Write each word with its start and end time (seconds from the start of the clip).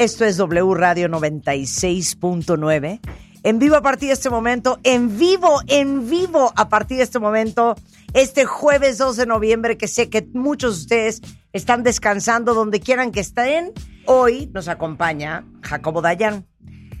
Esto 0.00 0.24
es 0.24 0.38
W 0.38 0.72
Radio 0.76 1.08
96.9. 1.10 3.00
En 3.42 3.58
vivo 3.58 3.76
a 3.76 3.82
partir 3.82 4.06
de 4.08 4.14
este 4.14 4.30
momento, 4.30 4.80
en 4.82 5.18
vivo, 5.18 5.60
en 5.66 6.08
vivo 6.08 6.54
a 6.56 6.70
partir 6.70 6.96
de 6.96 7.02
este 7.02 7.18
momento, 7.18 7.74
este 8.14 8.46
jueves 8.46 8.96
2 8.96 9.18
de 9.18 9.26
noviembre, 9.26 9.76
que 9.76 9.88
sé 9.88 10.08
que 10.08 10.26
muchos 10.32 10.76
de 10.76 10.80
ustedes 10.80 11.20
están 11.52 11.82
descansando 11.82 12.54
donde 12.54 12.80
quieran 12.80 13.12
que 13.12 13.20
estén. 13.20 13.74
Hoy 14.06 14.50
nos 14.54 14.68
acompaña 14.68 15.44
Jacobo 15.60 16.00
Dayan. 16.00 16.46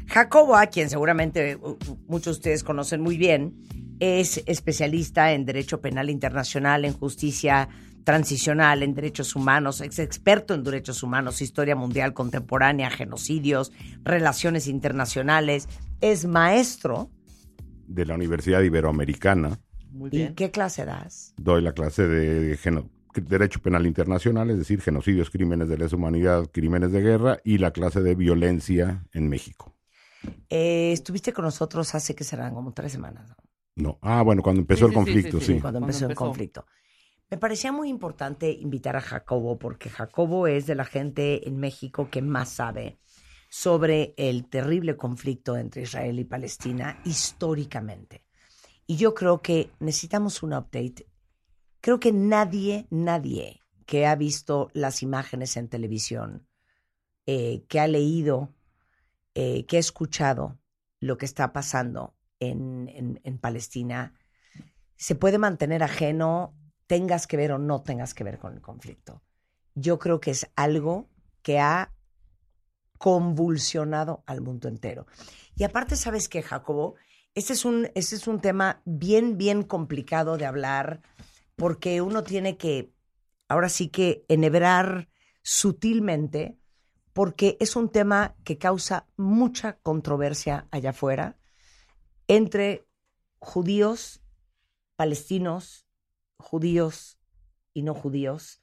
Jacobo, 0.06 0.56
a 0.56 0.66
quien 0.66 0.90
seguramente 0.90 1.56
uh, 1.56 1.70
uh, 1.70 1.78
muchos 2.06 2.36
de 2.36 2.40
ustedes 2.40 2.64
conocen 2.64 3.00
muy 3.00 3.16
bien, 3.16 3.56
es 3.98 4.42
especialista 4.44 5.32
en 5.32 5.46
Derecho 5.46 5.80
Penal 5.80 6.10
Internacional, 6.10 6.84
en 6.84 6.92
Justicia 6.92 7.70
Transicional, 8.04 8.82
en 8.82 8.94
Derechos 8.94 9.36
Humanos, 9.36 9.80
es 9.80 9.98
experto 9.98 10.54
en 10.54 10.64
Derechos 10.64 11.02
Humanos, 11.02 11.42
Historia 11.42 11.76
Mundial 11.76 12.14
Contemporánea, 12.14 12.90
Genocidios, 12.90 13.72
Relaciones 14.04 14.66
Internacionales, 14.66 15.68
es 16.00 16.24
maestro. 16.26 17.10
de 17.86 18.06
la 18.06 18.14
Universidad 18.14 18.62
Iberoamericana. 18.62 19.58
¿Y 20.12 20.28
qué 20.34 20.50
clase 20.52 20.84
das? 20.84 21.34
Doy 21.36 21.60
la 21.62 21.72
clase 21.72 22.06
de 22.06 22.56
geno- 22.56 22.88
Derecho 23.14 23.60
Penal 23.60 23.86
Internacional, 23.86 24.48
es 24.50 24.58
decir, 24.58 24.80
genocidios, 24.80 25.30
crímenes 25.30 25.68
de 25.68 25.76
lesa 25.76 25.96
humanidad, 25.96 26.46
crímenes 26.52 26.92
de 26.92 27.00
guerra, 27.00 27.38
y 27.44 27.58
la 27.58 27.72
clase 27.72 28.00
de 28.00 28.14
violencia 28.14 29.04
en 29.12 29.28
México. 29.28 29.74
Eh, 30.48 30.92
estuviste 30.92 31.32
con 31.32 31.44
nosotros 31.44 31.92
hace 31.96 32.14
que 32.14 32.22
serán 32.22 32.54
como 32.54 32.72
tres 32.72 32.92
semanas, 32.92 33.28
¿no? 33.28 33.36
No. 33.74 33.98
Ah, 34.02 34.22
bueno, 34.22 34.42
cuando 34.42 34.60
empezó 34.60 34.86
el 34.86 34.92
conflicto, 34.92 35.40
sí. 35.40 35.58
cuando 35.60 35.80
empezó 35.80 36.06
el 36.06 36.14
conflicto. 36.14 36.66
Me 37.30 37.38
parecía 37.38 37.70
muy 37.70 37.88
importante 37.88 38.50
invitar 38.50 38.96
a 38.96 39.00
Jacobo 39.00 39.56
porque 39.58 39.88
Jacobo 39.88 40.48
es 40.48 40.66
de 40.66 40.74
la 40.74 40.84
gente 40.84 41.46
en 41.48 41.58
México 41.58 42.10
que 42.10 42.22
más 42.22 42.48
sabe 42.48 42.98
sobre 43.48 44.14
el 44.16 44.48
terrible 44.48 44.96
conflicto 44.96 45.56
entre 45.56 45.82
Israel 45.82 46.18
y 46.18 46.24
Palestina 46.24 47.00
históricamente. 47.04 48.24
Y 48.86 48.96
yo 48.96 49.14
creo 49.14 49.42
que 49.42 49.70
necesitamos 49.78 50.42
un 50.42 50.54
update. 50.54 51.06
Creo 51.80 52.00
que 52.00 52.10
nadie, 52.12 52.88
nadie 52.90 53.60
que 53.86 54.06
ha 54.06 54.16
visto 54.16 54.68
las 54.72 55.02
imágenes 55.02 55.56
en 55.56 55.68
televisión, 55.68 56.48
eh, 57.26 57.64
que 57.68 57.78
ha 57.78 57.86
leído, 57.86 58.52
eh, 59.34 59.66
que 59.66 59.76
ha 59.76 59.80
escuchado 59.80 60.58
lo 60.98 61.16
que 61.16 61.26
está 61.26 61.52
pasando 61.52 62.16
en, 62.40 62.88
en- 62.88 63.20
en 63.22 63.38
Palestina, 63.38 64.14
se 64.96 65.14
puede 65.14 65.38
mantener 65.38 65.82
ajeno, 65.82 66.54
tengas 66.90 67.28
que 67.28 67.36
ver 67.36 67.52
o 67.52 67.58
no 67.58 67.82
tengas 67.82 68.14
que 68.14 68.24
ver 68.24 68.40
con 68.40 68.52
el 68.52 68.60
conflicto. 68.60 69.22
Yo 69.76 70.00
creo 70.00 70.18
que 70.18 70.32
es 70.32 70.50
algo 70.56 71.08
que 71.40 71.60
ha 71.60 71.94
convulsionado 72.98 74.24
al 74.26 74.40
mundo 74.40 74.66
entero. 74.66 75.06
Y 75.54 75.62
aparte, 75.62 75.94
¿sabes 75.94 76.28
qué, 76.28 76.42
Jacobo? 76.42 76.96
Este 77.32 77.52
es 77.52 77.64
un, 77.64 77.88
este 77.94 78.16
es 78.16 78.26
un 78.26 78.40
tema 78.40 78.82
bien, 78.84 79.38
bien 79.38 79.62
complicado 79.62 80.36
de 80.36 80.46
hablar 80.46 81.00
porque 81.54 82.00
uno 82.00 82.24
tiene 82.24 82.56
que, 82.56 82.92
ahora 83.46 83.68
sí 83.68 83.86
que 83.86 84.24
enhebrar 84.26 85.08
sutilmente 85.42 86.58
porque 87.12 87.56
es 87.60 87.76
un 87.76 87.88
tema 87.90 88.34
que 88.42 88.58
causa 88.58 89.06
mucha 89.16 89.78
controversia 89.78 90.66
allá 90.72 90.90
afuera 90.90 91.38
entre 92.26 92.84
judíos, 93.38 94.22
palestinos, 94.96 95.86
judíos 96.40 97.18
y 97.72 97.82
no 97.82 97.94
judíos, 97.94 98.60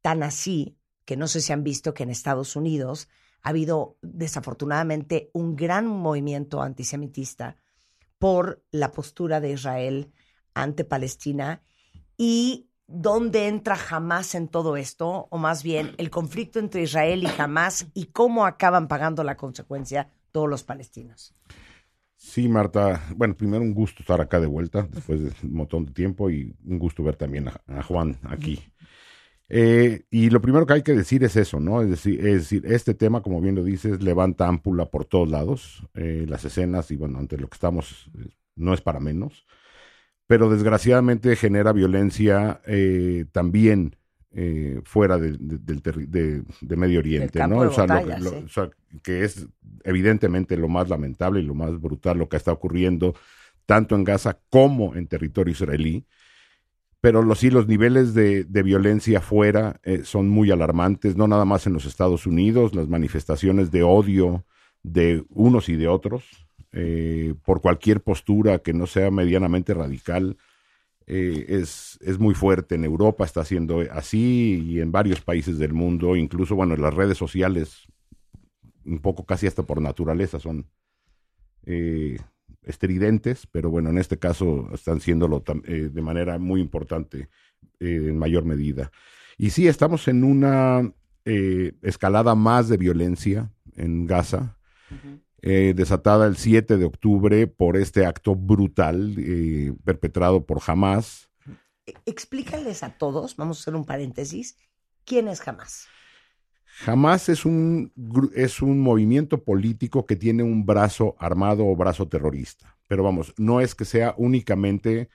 tan 0.00 0.22
así 0.22 0.78
que 1.04 1.16
no 1.16 1.26
sé 1.26 1.40
si 1.40 1.52
han 1.52 1.64
visto 1.64 1.94
que 1.94 2.04
en 2.04 2.10
Estados 2.10 2.56
Unidos 2.56 3.08
ha 3.42 3.50
habido 3.50 3.98
desafortunadamente 4.00 5.30
un 5.34 5.56
gran 5.56 5.86
movimiento 5.86 6.62
antisemitista 6.62 7.56
por 8.18 8.64
la 8.70 8.90
postura 8.90 9.40
de 9.40 9.52
Israel 9.52 10.12
ante 10.54 10.84
Palestina 10.84 11.62
y 12.16 12.70
dónde 12.86 13.48
entra 13.48 13.78
Hamas 13.90 14.34
en 14.34 14.48
todo 14.48 14.76
esto, 14.76 15.26
o 15.30 15.38
más 15.38 15.62
bien 15.62 15.94
el 15.98 16.10
conflicto 16.10 16.58
entre 16.58 16.82
Israel 16.82 17.22
y 17.22 17.40
Hamas 17.40 17.86
y 17.94 18.06
cómo 18.06 18.46
acaban 18.46 18.88
pagando 18.88 19.24
la 19.24 19.36
consecuencia 19.36 20.10
todos 20.32 20.48
los 20.48 20.64
palestinos. 20.64 21.34
Sí, 22.24 22.48
Marta. 22.48 23.04
Bueno, 23.14 23.36
primero 23.36 23.62
un 23.62 23.74
gusto 23.74 24.02
estar 24.02 24.18
acá 24.18 24.40
de 24.40 24.46
vuelta 24.46 24.88
después 24.90 25.20
de 25.20 25.46
un 25.46 25.54
montón 25.54 25.84
de 25.84 25.92
tiempo 25.92 26.30
y 26.30 26.56
un 26.64 26.78
gusto 26.78 27.04
ver 27.04 27.16
también 27.16 27.48
a, 27.48 27.82
Juan 27.82 28.18
aquí. 28.24 28.60
Eh, 29.50 30.06
y 30.10 30.30
lo 30.30 30.40
primero 30.40 30.64
que 30.64 30.72
hay 30.72 30.82
que 30.82 30.94
decir 30.94 31.22
es 31.22 31.36
eso, 31.36 31.60
¿no? 31.60 31.82
Es 31.82 31.90
decir, 31.90 32.26
es 32.26 32.50
decir, 32.50 32.64
este 32.66 32.94
tema, 32.94 33.20
como 33.22 33.42
bien 33.42 33.54
lo 33.54 33.62
dices, 33.62 34.02
levanta 34.02 34.48
ámpula 34.48 34.86
por 34.86 35.04
todos 35.04 35.28
lados. 35.28 35.86
Eh, 35.94 36.24
las 36.26 36.44
escenas 36.46 36.90
y 36.90 36.96
bueno, 36.96 37.18
ante 37.18 37.36
lo 37.36 37.46
que 37.46 37.54
estamos, 37.54 38.10
eh, 38.18 38.30
no 38.56 38.72
es 38.72 38.80
para 38.80 39.00
menos. 39.00 39.44
Pero 40.26 40.48
desgraciadamente 40.48 41.36
genera 41.36 41.74
violencia 41.74 42.62
también 43.32 43.96
eh, 44.36 44.80
fuera 44.84 45.16
de- 45.18 45.36
de- 45.38 45.58
del 45.58 45.82
terri- 45.82 46.06
de, 46.08 46.42
de 46.60 46.76
Medio 46.76 46.98
Oriente, 46.98 47.38
¿no? 47.46 47.58
O 47.60 47.70
sea, 47.72 47.86
lo 47.86 47.94
batalla, 47.94 48.16
que- 48.16 48.22
lo- 48.22 48.30
sí. 48.30 48.36
o 48.44 48.48
sea, 48.48 48.70
que 49.02 49.24
es 49.24 49.46
evidentemente 49.84 50.56
lo 50.56 50.68
más 50.68 50.88
lamentable 50.88 51.40
y 51.40 51.44
lo 51.44 51.54
más 51.54 51.80
brutal 51.80 52.18
lo 52.18 52.28
que 52.28 52.36
está 52.36 52.52
ocurriendo 52.52 53.14
tanto 53.66 53.94
en 53.94 54.04
Gaza 54.04 54.38
como 54.50 54.94
en 54.96 55.06
territorio 55.06 55.52
israelí. 55.52 56.04
Pero 57.00 57.22
los, 57.22 57.38
sí, 57.40 57.50
los 57.50 57.68
niveles 57.68 58.14
de, 58.14 58.44
violencia 58.62 59.18
afuera 59.18 59.78
eh, 59.84 60.02
son 60.04 60.28
muy 60.28 60.50
alarmantes, 60.50 61.16
no 61.16 61.28
nada 61.28 61.44
más 61.44 61.66
en 61.66 61.74
los 61.74 61.84
Estados 61.84 62.26
Unidos, 62.26 62.74
las 62.74 62.88
manifestaciones 62.88 63.70
de 63.70 63.82
odio 63.82 64.44
de 64.82 65.22
unos 65.28 65.68
y 65.68 65.76
de 65.76 65.86
otros, 65.88 66.24
eh, 66.72 67.34
por 67.44 67.60
cualquier 67.60 68.00
postura 68.00 68.58
que 68.60 68.72
no 68.72 68.86
sea 68.86 69.10
medianamente 69.10 69.74
radical, 69.74 70.38
eh, 71.06 71.46
es, 71.48 71.98
es 72.02 72.18
muy 72.18 72.34
fuerte. 72.34 72.74
En 72.74 72.84
Europa 72.84 73.24
está 73.24 73.44
siendo 73.44 73.80
así 73.90 74.64
y 74.66 74.80
en 74.80 74.92
varios 74.92 75.20
países 75.20 75.58
del 75.58 75.72
mundo, 75.72 76.16
incluso, 76.16 76.54
bueno, 76.54 76.74
en 76.74 76.82
las 76.82 76.94
redes 76.94 77.18
sociales, 77.18 77.86
un 78.84 79.00
poco 79.00 79.24
casi 79.24 79.46
hasta 79.46 79.62
por 79.62 79.80
naturaleza, 79.80 80.38
son 80.40 80.66
eh, 81.66 82.18
estridentes, 82.62 83.46
pero 83.46 83.70
bueno, 83.70 83.90
en 83.90 83.98
este 83.98 84.18
caso 84.18 84.68
están 84.72 85.00
siéndolo 85.00 85.42
eh, 85.64 85.90
de 85.92 86.02
manera 86.02 86.38
muy 86.38 86.60
importante, 86.60 87.28
eh, 87.80 88.06
en 88.08 88.18
mayor 88.18 88.44
medida. 88.44 88.90
Y 89.36 89.50
sí, 89.50 89.66
estamos 89.68 90.08
en 90.08 90.24
una, 90.24 90.92
eh, 91.24 91.72
escalada 91.82 92.34
más 92.34 92.68
de 92.68 92.76
violencia 92.76 93.50
en 93.76 94.06
Gaza, 94.06 94.58
eh, 95.46 95.74
desatada 95.76 96.26
el 96.26 96.38
7 96.38 96.78
de 96.78 96.86
octubre 96.86 97.46
por 97.46 97.76
este 97.76 98.06
acto 98.06 98.34
brutal 98.34 99.14
eh, 99.18 99.74
perpetrado 99.84 100.46
por 100.46 100.62
Hamas. 100.66 101.28
E- 101.84 101.92
Explícales 102.06 102.82
a 102.82 102.96
todos, 102.96 103.36
vamos 103.36 103.58
a 103.58 103.60
hacer 103.60 103.74
un 103.74 103.84
paréntesis, 103.84 104.56
¿quién 105.04 105.28
es 105.28 105.46
Hamas? 105.46 105.86
Hamas 106.86 107.28
es 107.28 107.44
un, 107.44 107.92
es 108.34 108.62
un 108.62 108.80
movimiento 108.80 109.44
político 109.44 110.06
que 110.06 110.16
tiene 110.16 110.42
un 110.42 110.64
brazo 110.64 111.14
armado 111.18 111.66
o 111.66 111.76
brazo 111.76 112.08
terrorista. 112.08 112.78
Pero 112.88 113.02
vamos, 113.02 113.34
no 113.36 113.60
es 113.60 113.74
que 113.74 113.84
sea 113.84 114.14
únicamente 114.16 115.10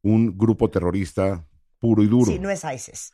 un 0.00 0.36
grupo 0.36 0.70
terrorista 0.70 1.46
puro 1.78 2.02
y 2.02 2.06
duro. 2.06 2.32
Sí, 2.32 2.38
no 2.38 2.48
es 2.48 2.64
ISIS. 2.64 3.12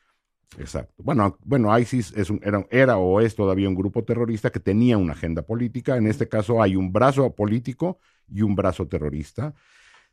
Exacto. 0.59 0.95
Bueno, 1.03 1.39
bueno, 1.45 1.77
ISIS 1.79 2.13
es 2.17 2.29
un- 2.29 2.41
era, 2.43 2.67
era 2.71 2.99
o 2.99 3.21
es 3.21 3.35
todavía 3.37 3.69
un 3.69 3.75
grupo 3.77 4.05
terrorista 4.05 4.51
que 4.51 4.61
tenía 4.61 4.99
una 4.99 5.13
agenda 5.13 5.43
política. 5.43 5.97
En 5.97 6.07
este 6.07 6.29
caso 6.29 6.61
hay 6.63 6.77
un 6.77 6.93
brazo 6.93 7.35
político 7.35 7.99
y 8.29 8.43
un 8.43 8.57
brazo 8.57 8.87
terrorista. 8.89 9.55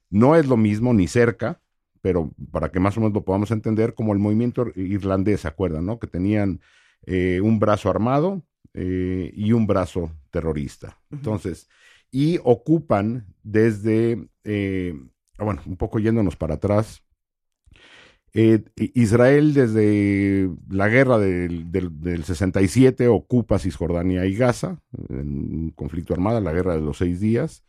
No 0.10 0.36
es 0.36 0.48
lo 0.48 0.58
mismo 0.58 0.94
ni 0.94 1.08
cerca, 1.08 1.62
pero 2.02 2.32
para 2.52 2.72
que 2.72 2.80
más 2.80 2.98
o 2.98 3.02
menos 3.02 3.14
lo 3.16 3.26
podamos 3.26 3.52
entender, 3.52 3.96
como 3.96 4.14
el 4.14 4.20
movimiento 4.20 4.68
irlandés, 4.76 5.42
¿se 5.42 5.48
acuerdan? 5.50 5.86
No? 5.86 6.00
Que 6.00 6.08
tenían 6.08 6.62
eh, 7.06 7.42
un 7.42 7.60
brazo 7.60 7.90
armado 7.90 8.44
eh, 8.74 9.32
y 9.36 9.54
un 9.54 9.68
brazo 9.68 10.12
terrorista. 10.32 11.00
Entonces, 11.12 11.70
y 12.12 12.40
ocupan 12.44 13.28
desde, 13.44 14.30
eh, 14.46 14.96
bueno, 15.40 15.62
un 15.66 15.78
poco 15.78 16.00
yéndonos 16.00 16.36
para 16.36 16.56
atrás, 16.56 17.04
eh, 18.34 18.64
Israel 18.94 19.54
desde 19.54 20.50
la 20.70 20.88
guerra 20.90 21.18
del, 21.18 21.72
del- 21.72 22.00
del 22.02 22.24
67 22.24 23.08
ocupa 23.08 23.60
Cisjordania 23.60 24.26
y 24.26 24.36
Gaza, 24.36 24.80
en 25.10 25.28
un 25.30 25.70
conflicto 25.72 26.14
armado, 26.14 26.40
la 26.42 26.54
guerra 26.54 26.76
de 26.76 26.82
los 26.82 26.98
seis 26.98 27.20
días, 27.20 27.64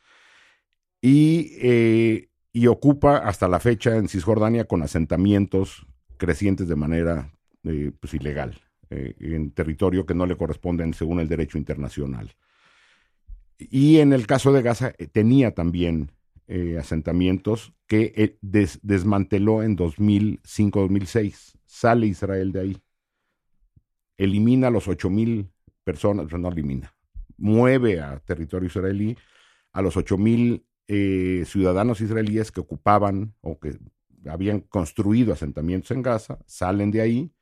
y, 1.00 1.52
eh, 1.60 2.28
y 2.52 2.66
ocupa 2.66 3.18
hasta 3.18 3.48
la 3.48 3.60
fecha 3.60 3.96
en 3.96 4.08
Cisjordania 4.08 4.64
con 4.64 4.82
asentamientos 4.82 5.86
crecientes 6.16 6.68
de 6.68 6.76
manera 6.76 7.32
eh, 7.64 7.92
pues, 8.00 8.14
ilegal, 8.14 8.60
en 8.90 9.50
territorio 9.52 10.06
que 10.06 10.14
no 10.14 10.26
le 10.26 10.36
corresponden 10.36 10.94
según 10.94 11.20
el 11.20 11.28
derecho 11.28 11.58
internacional. 11.58 12.34
Y 13.58 13.98
en 13.98 14.12
el 14.12 14.26
caso 14.26 14.52
de 14.52 14.62
Gaza 14.62 14.92
tenía 15.12 15.52
también 15.54 16.12
eh, 16.48 16.76
asentamientos 16.78 17.72
que 17.86 18.12
eh, 18.16 18.38
des- 18.40 18.80
desmanteló 18.82 19.62
en 19.62 19.76
2005-2006. 19.76 21.54
Sale 21.66 22.06
Israel 22.06 22.52
de 22.52 22.60
ahí. 22.60 22.76
Elimina 24.16 24.68
a 24.68 24.70
los 24.70 24.88
8.000 24.88 25.48
personas, 25.84 26.32
no 26.32 26.48
elimina, 26.48 26.92
mueve 27.36 28.00
a 28.00 28.18
territorio 28.20 28.66
israelí 28.66 29.16
a 29.72 29.80
los 29.80 29.96
8.000 29.96 30.64
eh, 30.88 31.44
ciudadanos 31.46 32.00
israelíes 32.00 32.50
que 32.50 32.60
ocupaban 32.60 33.34
o 33.40 33.58
que 33.60 33.78
habían 34.28 34.60
construido 34.60 35.32
asentamientos 35.32 35.90
en 35.92 36.02
Gaza, 36.02 36.38
salen 36.46 36.90
de 36.90 37.00
ahí 37.00 37.32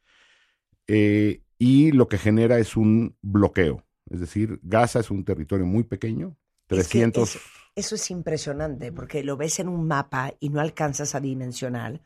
eh, 0.86 1.42
y 1.58 1.92
lo 1.92 2.08
que 2.08 2.18
genera 2.18 2.58
es 2.58 2.76
un 2.76 3.16
bloqueo. 3.22 3.84
Es 4.10 4.20
decir, 4.20 4.60
Gaza 4.62 5.00
es 5.00 5.10
un 5.10 5.24
territorio 5.24 5.64
muy 5.66 5.84
pequeño, 5.84 6.36
Es 6.68 6.88
que 6.88 6.98
300... 6.98 7.38
eso, 7.76 7.94
es 7.94 8.10
impresionante 8.10 8.90
porque 8.90 9.22
lo 9.22 9.36
ves 9.36 9.60
en 9.60 9.68
un 9.68 9.86
mapa 9.86 10.34
y 10.40 10.48
no 10.48 10.60
alcanzas 10.60 11.14
a 11.14 11.20
dimensionar 11.20 12.00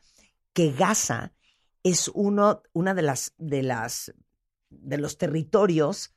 que 0.52 0.72
Gaza 0.72 1.32
es 1.82 2.10
uno 2.12 2.62
una 2.72 2.92
de 2.92 3.02
las 3.02 3.34
de 3.38 3.62
las 3.62 4.12
de 4.68 4.98
los 4.98 5.16
territorios 5.16 6.14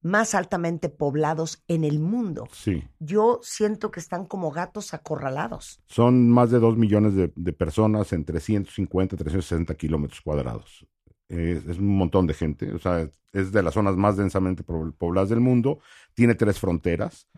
más 0.00 0.34
altamente 0.34 0.90
poblados 0.90 1.62
en 1.66 1.82
el 1.82 1.98
mundo. 1.98 2.46
Sí, 2.52 2.84
Yo 2.98 3.40
siento 3.42 3.90
que 3.90 4.00
están 4.00 4.26
como 4.26 4.50
gatos 4.50 4.92
acorralados. 4.92 5.80
son 5.86 6.28
más 6.28 6.50
de 6.50 6.58
2 6.58 6.76
millones 6.76 7.14
de, 7.14 7.32
de 7.34 7.52
personas 7.54 8.12
en 8.12 8.24
350, 8.24 9.16
360 9.16 9.74
kilómetros 9.76 10.20
cuadrados. 10.20 10.86
Es, 11.28 11.66
es 11.66 11.78
un 11.78 11.96
montón 11.96 12.26
de 12.26 12.34
gente, 12.34 12.72
o 12.72 12.78
sea, 12.78 13.08
es 13.32 13.52
de 13.52 13.62
las 13.62 13.74
zonas 13.74 13.96
más 13.96 14.16
densamente 14.16 14.62
po- 14.62 14.92
pobladas 14.98 15.30
del 15.30 15.40
mundo. 15.40 15.80
Tiene 16.14 16.34
tres 16.34 16.58
fronteras, 16.58 17.28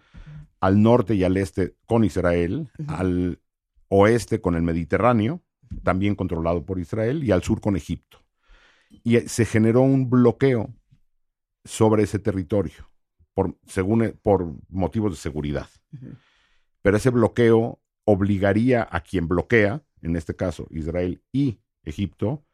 al 0.61 0.83
norte 0.83 1.15
y 1.15 1.25
al 1.25 1.37
este 1.37 1.77
con 1.87 2.05
Israel, 2.05 2.71
al 2.89 3.41
oeste 3.89 4.41
con 4.41 4.55
el 4.57 4.63
Mediterráneo, 4.63 5.43
también 5.83 6.15
controlado 6.15 6.65
por 6.65 6.79
Israel, 6.79 7.23
y 7.25 7.31
al 7.31 7.43
sur 7.43 7.61
con 7.61 7.77
Egipto. 7.77 8.25
Y 9.05 9.17
eh, 9.17 9.29
se 9.29 9.45
generó 9.45 9.83
un 9.83 10.11
bloqueo 10.11 10.75
sobre 11.65 12.03
ese 12.05 12.19
territorio, 12.19 12.91
por, 13.35 13.57
según, 13.67 14.03
eh, 14.03 14.15
por 14.23 14.55
motivos 14.69 15.13
de 15.13 15.17
seguridad 15.19 15.69
pero 16.83 16.99
ese 16.99 17.11
bloqueo 17.11 17.81
obligaría 18.05 18.87
a 18.89 19.01
quien 19.01 19.27
bloquea, 19.27 19.83
en 20.03 20.15
este 20.15 20.37
caso 20.37 20.69
Israel 20.71 21.21
y 21.33 21.59
Egipto, 21.83 22.46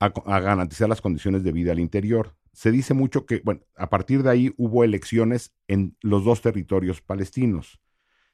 a, 0.00 0.40
garantizar 0.40 0.88
las 0.88 1.00
condiciones 1.00 1.44
de 1.44 1.52
vida 1.52 1.72
al 1.72 1.78
interior. 1.78 2.34
Se 2.52 2.72
dice 2.72 2.94
mucho 2.94 3.26
que, 3.26 3.42
bueno, 3.44 3.60
a 3.76 3.90
partir 3.90 4.22
de 4.22 4.30
ahí 4.30 4.54
hubo 4.56 4.82
elecciones 4.82 5.52
en 5.68 5.96
los 6.00 6.24
dos 6.24 6.40
territorios 6.40 7.00
palestinos, 7.00 7.80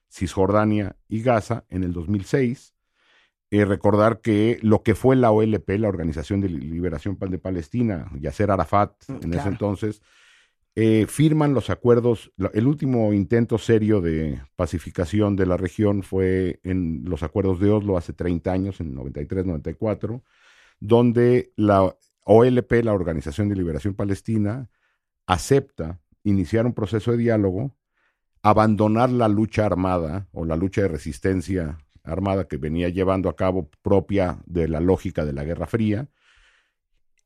Cisjordania 0.09 0.97
y 1.09 1.23
Gaza, 1.23 1.65
en 1.69 1.83
el 1.83 1.93
2006. 1.93 2.73
Eh, 3.51 3.65
recordar 3.65 4.21
que 4.21 4.59
lo 4.63 4.83
que 4.83 4.95
fue 4.95 5.15
la 5.17 5.31
OLP, 5.31 5.69
la 5.79 5.89
Organización 5.89 6.41
de 6.41 6.49
Liberación 6.49 7.19
de 7.19 7.39
Palestina, 7.39 8.11
Yasser 8.19 8.51
Arafat, 8.51 8.93
Mm, 9.09 9.25
en 9.25 9.35
ese 9.35 9.49
entonces, 9.49 10.03
eh, 10.75 11.07
firman 11.09 11.55
los 11.55 11.71
acuerdos. 11.71 12.33
El 12.53 12.67
último 12.67 13.13
intento 13.13 13.59
serio 13.59 14.01
de 14.01 14.43
pacificación 14.57 15.37
de 15.37 15.47
la 15.47 15.57
región 15.57 16.03
fue 16.03 16.61
en 16.65 17.03
los 17.05 17.23
acuerdos 17.23 17.61
de 17.61 17.71
Oslo 17.71 17.97
hace 17.97 18.13
30 18.13 18.53
años, 18.53 18.81
en 18.81 18.95
93-94, 18.95 20.23
donde 20.81 21.52
la 21.56 21.96
OLP, 22.25 22.73
la 22.84 22.93
Organización 22.93 23.49
de 23.49 23.56
Liberación 23.56 23.94
Palestina, 23.94 24.69
acepta 25.26 26.00
iniciar 26.25 26.67
un 26.67 26.75
proceso 26.75 27.12
de 27.12 27.19
diálogo, 27.19 27.76
abandonar 28.43 29.11
la 29.11 29.28
lucha 29.28 29.67
armada 29.67 30.28
o 30.32 30.44
la 30.44 30.56
lucha 30.56 30.82
de 30.82 30.88
resistencia 30.88 31.78
armada 32.02 32.46
que 32.46 32.56
venía 32.56 32.88
llevando 32.88 33.28
a 33.28 33.37
cabo 33.37 33.70
propia 33.82 34.38
de 34.46 34.69
la 34.69 34.81
lógica 34.81 35.25
de 35.25 35.32
la 35.32 35.44
Guerra 35.44 35.67
Fría 35.67 36.08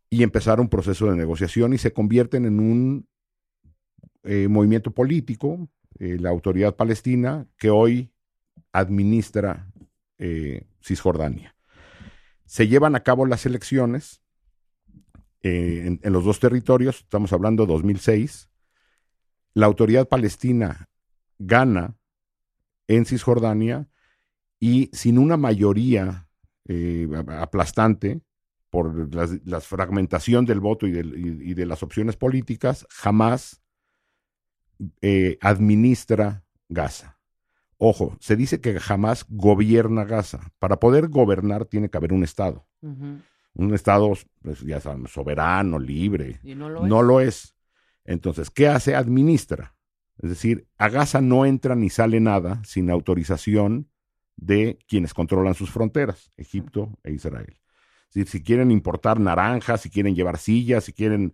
y 0.08 0.22
empezar 0.22 0.60
un 0.60 0.68
proceso 0.68 1.06
de 1.10 1.16
negociación 1.16 1.72
y 1.72 1.78
se 1.78 1.92
convierten 1.92 2.44
en 2.44 2.58
un 2.58 3.08
eh, 4.24 4.48
movimiento 4.48 4.90
político, 4.90 5.68
eh, 5.98 6.18
la 6.18 6.30
autoridad 6.30 6.76
palestina, 6.76 7.46
que 7.56 7.70
hoy 7.70 8.12
administra 8.72 9.70
eh, 10.18 10.66
Cisjordania. 10.82 11.54
Se 12.50 12.66
llevan 12.66 12.96
a 12.96 13.04
cabo 13.04 13.26
las 13.26 13.46
elecciones 13.46 14.20
eh, 15.40 15.98
en, 16.02 16.12
los 16.12 16.24
dos 16.24 16.40
territorios, 16.40 16.96
estamos 16.96 17.32
hablando 17.32 17.64
de 17.64 17.72
2006. 17.72 18.50
La 19.54 19.66
autoridad 19.66 20.08
palestina 20.08 20.88
gana 21.38 21.96
en 22.88 23.06
Cisjordania 23.06 23.88
y 24.58 24.90
sin 24.92 25.18
una 25.18 25.36
mayoría 25.36 26.26
eh, 26.66 27.08
aplastante 27.38 28.20
por 28.68 29.14
la 29.46 29.60
fragmentación 29.60 30.44
del 30.44 30.58
voto 30.58 30.88
y 30.88 31.54
de 31.54 31.66
las 31.66 31.84
opciones 31.84 32.16
políticas, 32.16 32.84
jamás 32.90 33.62
eh, 35.02 35.38
administra 35.40 36.42
Gaza. 36.68 37.19
Ojo, 37.82 38.14
se 38.20 38.36
dice 38.36 38.60
que 38.60 38.78
jamás 38.78 39.24
gobierna 39.26 40.04
Gaza. 40.04 40.52
Para 40.58 40.78
poder 40.78 41.08
gobernar 41.08 41.64
tiene 41.64 41.88
que 41.88 41.96
haber 41.96 42.12
un 42.12 42.22
Estado. 42.22 42.66
Un 42.82 43.74
Estado, 43.74 44.12
pues, 44.42 44.60
ya 44.60 44.80
saben, 44.80 45.06
soberano, 45.06 45.78
libre. 45.78 46.40
Y 46.44 46.54
no 46.54 46.68
lo 46.68 46.86
no 46.86 47.00
es. 47.00 47.06
lo 47.06 47.20
es. 47.20 47.56
Entonces, 48.04 48.50
¿qué 48.50 48.68
hace? 48.68 48.94
Administra. 48.94 49.74
Es 50.18 50.28
decir, 50.28 50.66
a 50.76 50.90
Gaza 50.90 51.22
no 51.22 51.46
entra 51.46 51.74
ni 51.74 51.88
sale 51.88 52.20
nada 52.20 52.60
sin 52.66 52.90
autorización 52.90 53.88
de 54.36 54.78
quienes 54.86 55.14
controlan 55.14 55.54
sus 55.54 55.70
fronteras, 55.70 56.32
Egipto 56.36 56.98
e 57.02 57.12
Israel. 57.12 57.56
Es 58.08 58.14
decir, 58.14 58.28
si 58.28 58.42
quieren 58.42 58.70
importar 58.70 59.18
naranjas, 59.20 59.80
si 59.80 59.88
quieren 59.88 60.14
llevar 60.14 60.36
sillas, 60.36 60.84
si 60.84 60.92
quieren, 60.92 61.32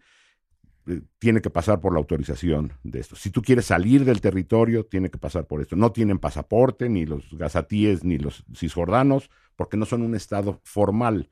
tiene 1.19 1.40
que 1.40 1.50
pasar 1.50 1.81
por 1.81 1.93
la 1.93 1.99
autorización 1.99 2.73
de 2.85 3.00
esto. 3.00 3.16
Si 3.16 3.31
tú 3.31 3.43
quieres 3.43 3.66
salir 3.66 4.05
del 4.05 4.21
territorio, 4.21 4.87
tiene 4.87 5.11
que 5.11 5.19
pasar 5.19 5.47
por 5.47 5.61
esto. 5.61 5.76
No 5.76 5.93
tienen 5.93 6.19
pasaporte, 6.19 6.88
ni 6.88 7.07
los 7.07 7.33
gazatíes, 7.33 8.05
ni 8.05 8.19
los 8.19 8.45
cisjordanos, 8.55 9.31
porque 9.57 9.76
no 9.76 9.85
son 9.85 10.02
un 10.02 10.14
Estado 10.14 10.61
formal. 10.62 11.31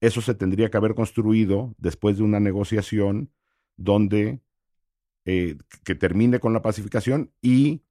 Eso 0.00 0.20
se 0.20 0.34
tendría 0.34 0.70
que 0.70 0.76
haber 0.76 0.94
construido 0.94 1.74
después 1.78 2.18
de 2.18 2.22
una 2.22 2.38
negociación 2.38 3.30
donde 3.76 4.40
eh, 5.24 5.56
que 5.84 5.94
termine 5.94 6.38
con 6.38 6.52
la 6.52 6.62
pacificación 6.62 7.32
y 7.42 7.82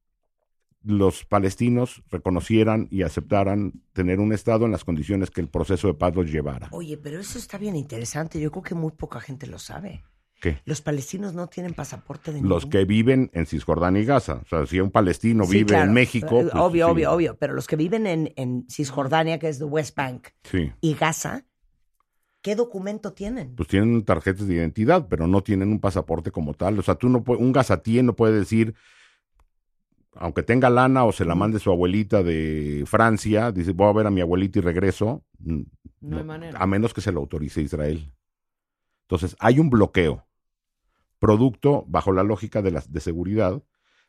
los 0.81 1.25
palestinos 1.25 2.03
reconocieran 2.09 2.87
y 2.91 3.01
aceptaran 3.01 3.81
tener 3.91 4.19
un 4.19 4.31
Estado 4.31 4.65
en 4.65 4.71
las 4.71 4.85
condiciones 4.85 5.31
que 5.31 5.41
el 5.41 5.49
proceso 5.49 5.87
de 5.87 5.95
paz 5.95 6.15
los 6.15 6.31
llevara. 6.31 6.69
Oye, 6.71 6.97
pero 6.97 7.19
eso 7.19 7.39
está 7.39 7.57
bien 7.57 7.75
interesante. 7.75 8.39
Yo 8.39 8.51
creo 8.51 8.63
que 8.63 8.75
muy 8.75 8.91
poca 8.91 9.19
gente 9.19 9.47
lo 9.47 9.57
sabe. 9.57 10.03
¿Qué? 10.45 10.61
Los 10.65 10.81
palestinos 10.81 11.33
no 11.33 11.47
tienen 11.47 11.73
pasaporte 11.73 12.31
de 12.31 12.41
Los 12.41 12.65
ningún- 12.65 12.69
que 12.69 12.85
viven 12.85 13.29
en 13.33 13.47
Cisjordania 13.47 14.01
y 14.01 14.05
Gaza. 14.05 14.41
O 14.43 14.47
sea, 14.47 14.65
si 14.67 14.79
un 14.79 14.91
palestino 14.91 15.43
Sí, 15.45 15.51
vive 15.53 15.69
claro. 15.69 15.85
en 15.87 15.93
México. 15.93 16.27
Pues, 16.29 16.49
obvio, 16.53 16.85
sí. 16.85 16.91
obvio, 16.91 17.11
obvio. 17.13 17.37
Pero 17.37 17.53
los 17.53 17.65
que 17.67 17.75
viven 17.75 18.05
en, 18.05 18.31
en 18.35 18.67
Cisjordania, 18.69 19.39
que 19.39 19.49
es 19.49 19.57
the 19.57 19.63
West 19.65 19.95
Bank, 19.97 20.27
Sí. 20.43 20.71
y 20.81 20.93
Gaza, 20.93 21.45
¿qué 22.43 22.55
documento 22.55 23.13
tienen? 23.13 23.55
Pues 23.55 23.67
tienen 23.69 24.03
tarjetas 24.05 24.47
de 24.47 24.53
identidad, 24.53 25.07
pero 25.09 25.25
no 25.25 25.41
tienen 25.41 25.69
un 25.69 25.79
pasaporte 25.79 26.29
como 26.29 26.53
tal. 26.53 26.77
O 26.77 26.83
sea, 26.83 26.93
tú 26.93 27.09
no 27.09 27.23
puedes, 27.23 27.41
un 27.41 27.51
gazatí 27.51 28.03
no 28.03 28.15
puede 28.15 28.37
decir, 28.37 28.75
aunque 30.13 30.43
tenga 30.43 30.69
lana 30.69 31.05
o 31.05 31.11
se 31.11 31.25
la 31.25 31.33
mande 31.35 31.59
su 31.59 31.71
abuelita 31.71 32.21
de 32.23 32.83
Francia, 32.85 33.51
dice, 33.51 33.71
voy 33.73 33.89
a 33.89 33.93
ver 33.93 34.07
a 34.07 34.11
mi 34.11 34.21
abuelita 34.21 34.59
y 34.59 34.61
regreso. 34.61 35.23
No 35.39 36.17
hay 36.17 36.23
manera. 36.23 36.59
A 36.59 36.67
menos 36.67 36.93
que 36.93 37.01
se 37.01 37.11
lo 37.11 37.19
autorice 37.19 37.61
Israel. 37.61 38.11
Entonces, 39.07 39.35
hay 39.39 39.59
un 39.59 39.69
bloqueo, 39.69 40.25
producto, 41.19 41.85
bajo 41.87 42.11
la 42.11 42.23
lógica 42.23 42.61
de, 42.61 42.81
de 42.87 42.99
seguridad, 42.99 43.63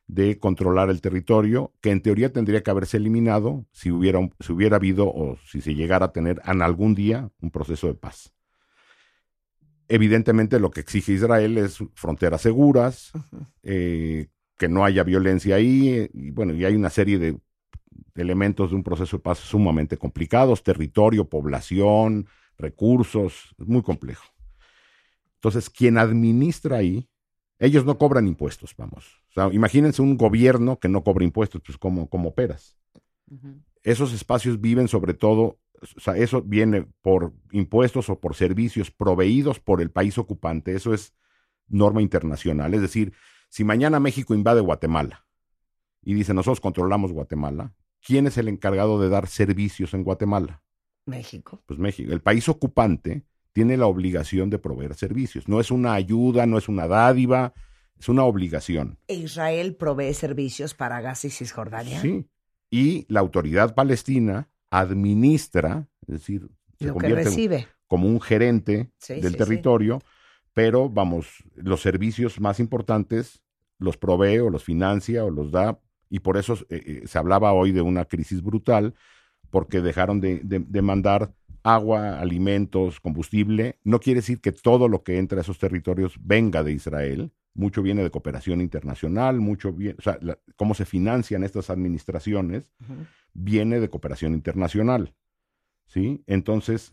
de 0.06 0.38
controlar 0.38 0.90
el 0.90 1.00
territorio, 1.00 1.72
que 1.80 1.90
en 1.90 2.00
teoría 2.00 2.32
tendría 2.32 2.62
que 2.62 2.70
haberse 2.70 2.96
eliminado 2.96 3.66
si 3.72 3.90
hubiera, 3.90 4.20
si 4.40 4.52
hubiera 4.52 4.76
habido 4.76 5.08
o 5.08 5.36
si 5.44 5.60
se 5.60 5.74
llegara 5.74 6.06
a 6.06 6.12
tener 6.12 6.40
en 6.44 6.62
algún 6.62 6.94
día 6.94 7.30
un 7.40 7.50
proceso 7.50 7.88
de 7.88 7.94
paz. 7.94 8.32
Evidentemente 9.88 10.58
lo 10.58 10.70
que 10.70 10.80
exige 10.80 11.12
Israel 11.12 11.58
es 11.58 11.78
fronteras 11.94 12.42
seguras, 12.42 13.12
eh, 13.62 14.28
que 14.56 14.68
no 14.68 14.84
haya 14.84 15.02
violencia 15.04 15.56
ahí, 15.56 16.08
y 16.12 16.30
bueno, 16.30 16.54
y 16.54 16.64
hay 16.64 16.74
una 16.74 16.90
serie 16.90 17.18
de 17.18 17.38
elementos 18.14 18.70
de 18.70 18.76
un 18.76 18.82
proceso 18.82 19.18
de 19.18 19.22
paz 19.22 19.38
sumamente 19.38 19.96
complicados, 19.96 20.62
territorio, 20.62 21.28
población, 21.28 22.26
recursos, 22.58 23.54
es 23.58 23.66
muy 23.66 23.82
complejo. 23.82 24.24
Entonces, 25.46 25.70
quien 25.70 25.96
administra 25.96 26.78
ahí, 26.78 27.08
ellos 27.60 27.84
no 27.84 27.98
cobran 27.98 28.26
impuestos, 28.26 28.74
vamos. 28.76 29.22
O 29.30 29.32
sea, 29.32 29.48
imagínense 29.52 30.02
un 30.02 30.16
gobierno 30.16 30.80
que 30.80 30.88
no 30.88 31.04
cobra 31.04 31.22
impuestos, 31.22 31.62
pues 31.64 31.78
¿cómo, 31.78 32.08
cómo 32.08 32.30
operas? 32.30 32.76
Esos 33.84 34.12
espacios 34.12 34.60
viven 34.60 34.88
sobre 34.88 35.14
todo, 35.14 35.60
o 35.80 36.00
sea, 36.00 36.16
eso 36.16 36.42
viene 36.42 36.88
por 37.00 37.32
impuestos 37.52 38.10
o 38.10 38.18
por 38.18 38.34
servicios 38.34 38.90
proveídos 38.90 39.60
por 39.60 39.80
el 39.80 39.92
país 39.92 40.18
ocupante, 40.18 40.74
eso 40.74 40.92
es 40.92 41.14
norma 41.68 42.02
internacional. 42.02 42.74
Es 42.74 42.80
decir, 42.80 43.12
si 43.48 43.62
mañana 43.62 44.00
México 44.00 44.34
invade 44.34 44.60
Guatemala 44.60 45.26
y 46.02 46.14
dice 46.14 46.34
nosotros 46.34 46.60
controlamos 46.60 47.12
Guatemala, 47.12 47.72
¿quién 48.04 48.26
es 48.26 48.36
el 48.36 48.48
encargado 48.48 49.00
de 49.00 49.10
dar 49.10 49.28
servicios 49.28 49.94
en 49.94 50.02
Guatemala? 50.02 50.64
México. 51.04 51.62
Pues 51.66 51.78
México. 51.78 52.12
El 52.12 52.20
país 52.20 52.48
ocupante 52.48 53.24
tiene 53.56 53.78
la 53.78 53.86
obligación 53.86 54.50
de 54.50 54.58
proveer 54.58 54.94
servicios. 54.94 55.48
No 55.48 55.60
es 55.60 55.70
una 55.70 55.94
ayuda, 55.94 56.44
no 56.44 56.58
es 56.58 56.68
una 56.68 56.86
dádiva, 56.86 57.54
es 57.98 58.06
una 58.06 58.22
obligación. 58.24 58.98
¿E 59.08 59.14
Israel 59.14 59.74
provee 59.76 60.12
servicios 60.12 60.74
para 60.74 61.00
Gaza 61.00 61.28
y 61.28 61.30
Cisjordania. 61.30 61.98
Sí. 62.02 62.26
Y 62.70 63.06
la 63.08 63.20
autoridad 63.20 63.74
palestina 63.74 64.50
administra, 64.70 65.88
es 66.06 66.08
decir, 66.18 66.50
se 66.78 66.88
Lo 66.88 66.98
que 66.98 67.06
en- 67.06 67.14
recibe. 67.16 67.66
como 67.86 68.06
un 68.08 68.20
gerente 68.20 68.90
Sí, 68.98 69.14
del 69.22 69.32
sí, 69.32 69.38
territorio, 69.38 70.02
pero 70.52 70.90
vamos, 70.90 71.42
los 71.54 71.80
servicios 71.80 72.38
más 72.38 72.60
importantes 72.60 73.42
los 73.78 73.96
provee 73.96 74.40
o 74.40 74.50
los 74.50 74.64
financia 74.64 75.24
o 75.24 75.30
los 75.30 75.50
da, 75.50 75.80
y 76.10 76.18
por 76.18 76.36
eso 76.36 76.58
eh, 76.68 76.82
eh, 76.84 77.02
se 77.06 77.16
hablaba 77.18 77.54
hoy 77.54 77.72
de 77.72 77.80
una 77.80 78.04
crisis 78.04 78.42
brutal, 78.42 78.92
porque 79.50 79.80
dejaron 79.80 80.20
de, 80.20 80.40
de- 80.44 80.60
de 80.60 80.82
mandar 80.82 81.34
agua, 81.62 82.20
alimentos, 82.20 83.00
combustible. 83.00 83.78
No 83.84 83.98
quiere 84.00 84.20
decir 84.20 84.40
que 84.40 84.52
todo 84.52 84.88
lo 84.88 85.02
que 85.02 85.18
entra 85.18 85.38
a 85.38 85.42
esos 85.42 85.58
territorios 85.58 86.14
venga 86.20 86.62
de 86.62 86.72
Israel. 86.72 87.32
Mucho 87.54 87.82
viene 87.82 88.02
de 88.02 88.10
cooperación 88.10 88.60
internacional, 88.60 89.40
mucho 89.40 89.72
viene, 89.72 89.96
o 89.98 90.02
sea, 90.02 90.18
la- 90.20 90.38
cómo 90.56 90.74
se 90.74 90.84
financian 90.84 91.42
estas 91.42 91.70
administraciones 91.70 92.70
viene 93.32 93.80
de 93.80 93.88
cooperación 93.90 94.34
internacional. 94.34 95.14
¿Sí? 95.86 96.22
Entonces, 96.26 96.92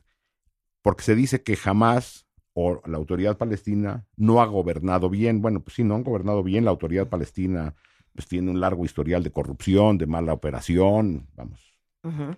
porque 0.81 1.03
se 1.03 1.15
dice 1.15 1.41
que 1.43 1.55
jamás 1.55 2.27
o 2.53 2.81
la 2.86 2.98
autoridad 2.98 3.38
palestina 3.38 4.05
no 4.15 4.41
ha 4.41 4.45
gobernado 4.45 5.10
bien. 5.10 5.41
Bueno, 5.41 5.62
pues 5.63 5.75
sí, 5.75 5.83
no 5.83 5.95
han 5.95 6.03
gobernado 6.03 6.43
bien. 6.43 6.65
La 6.65 6.72
autoridad 6.72 7.07
palestina 7.10 7.75
pues 8.13 8.27
tiene 8.27 8.51
un 8.51 8.60
largo 8.60 8.86
historial 8.86 9.24
de 9.24 9.31
corrupción, 9.31 9.98
de 9.98 10.05
mala 10.05 10.33
operación, 10.33 11.27
vamos. 11.36 11.73
Ujú. 12.03 12.36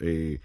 Eh, 0.00 0.40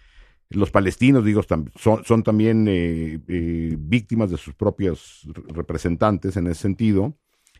los 0.49 0.71
palestinos, 0.71 1.23
digo, 1.25 1.41
son, 1.43 1.71
son 2.05 2.23
también 2.23 2.67
eh, 2.67 3.19
eh, 3.27 3.75
víctimas 3.77 4.31
de 4.31 4.37
sus 4.37 4.55
propios 4.55 5.21
re- 5.25 5.43
representantes 5.53 6.37
en 6.37 6.47
ese 6.47 6.61
sentido. 6.61 7.17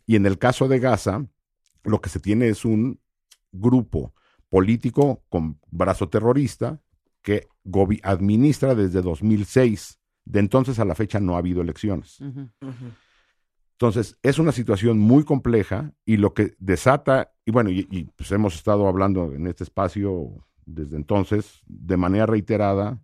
Y 0.08 0.16
en 0.16 0.26
el 0.26 0.38
caso 0.40 0.68
de 0.68 0.80
Gaza, 0.80 1.26
lo 1.84 2.02
que 2.02 2.10
se 2.10 2.20
tiene 2.20 2.50
es 2.50 2.66
un 2.66 3.00
grupo 3.52 4.14
político 4.50 5.24
con 5.30 5.60
brazo 5.70 6.10
terrorista 6.10 6.82
que 7.22 7.48
administra 8.04 8.74
desde 8.74 9.02
2006. 9.02 10.00
De 10.26 10.40
entonces 10.40 10.80
a 10.80 10.86
la 10.86 10.96
fecha 10.96 11.20
no 11.20 11.36
ha 11.36 11.40
habido 11.40 11.62
elecciones. 11.62 12.20
Entonces, 13.74 14.18
es 14.24 14.40
una 14.40 14.52
situación 14.52 15.00
muy 15.00 15.24
compleja 15.24 15.94
y 16.06 16.18
lo 16.18 16.34
que 16.34 16.56
desata, 16.60 17.32
y 17.46 17.52
bueno, 17.52 17.70
y, 17.70 17.88
y, 17.90 18.06
pues 18.16 18.32
hemos 18.32 18.56
estado 18.56 18.88
hablando 18.88 19.34
en 19.34 19.48
este 19.48 19.64
espacio 19.64 20.46
desde 20.74 20.96
entonces, 20.98 21.62
de 21.68 21.98
manera 21.98 22.26
reiterada, 22.26 23.02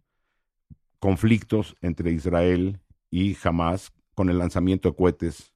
conflictos 0.99 1.75
entre 1.81 2.11
Israel 2.11 2.79
y 3.09 3.35
Hamas 3.43 3.91
con 4.13 4.29
el 4.29 4.37
lanzamiento 4.37 4.89
de 4.89 4.95
cohetes 4.95 5.53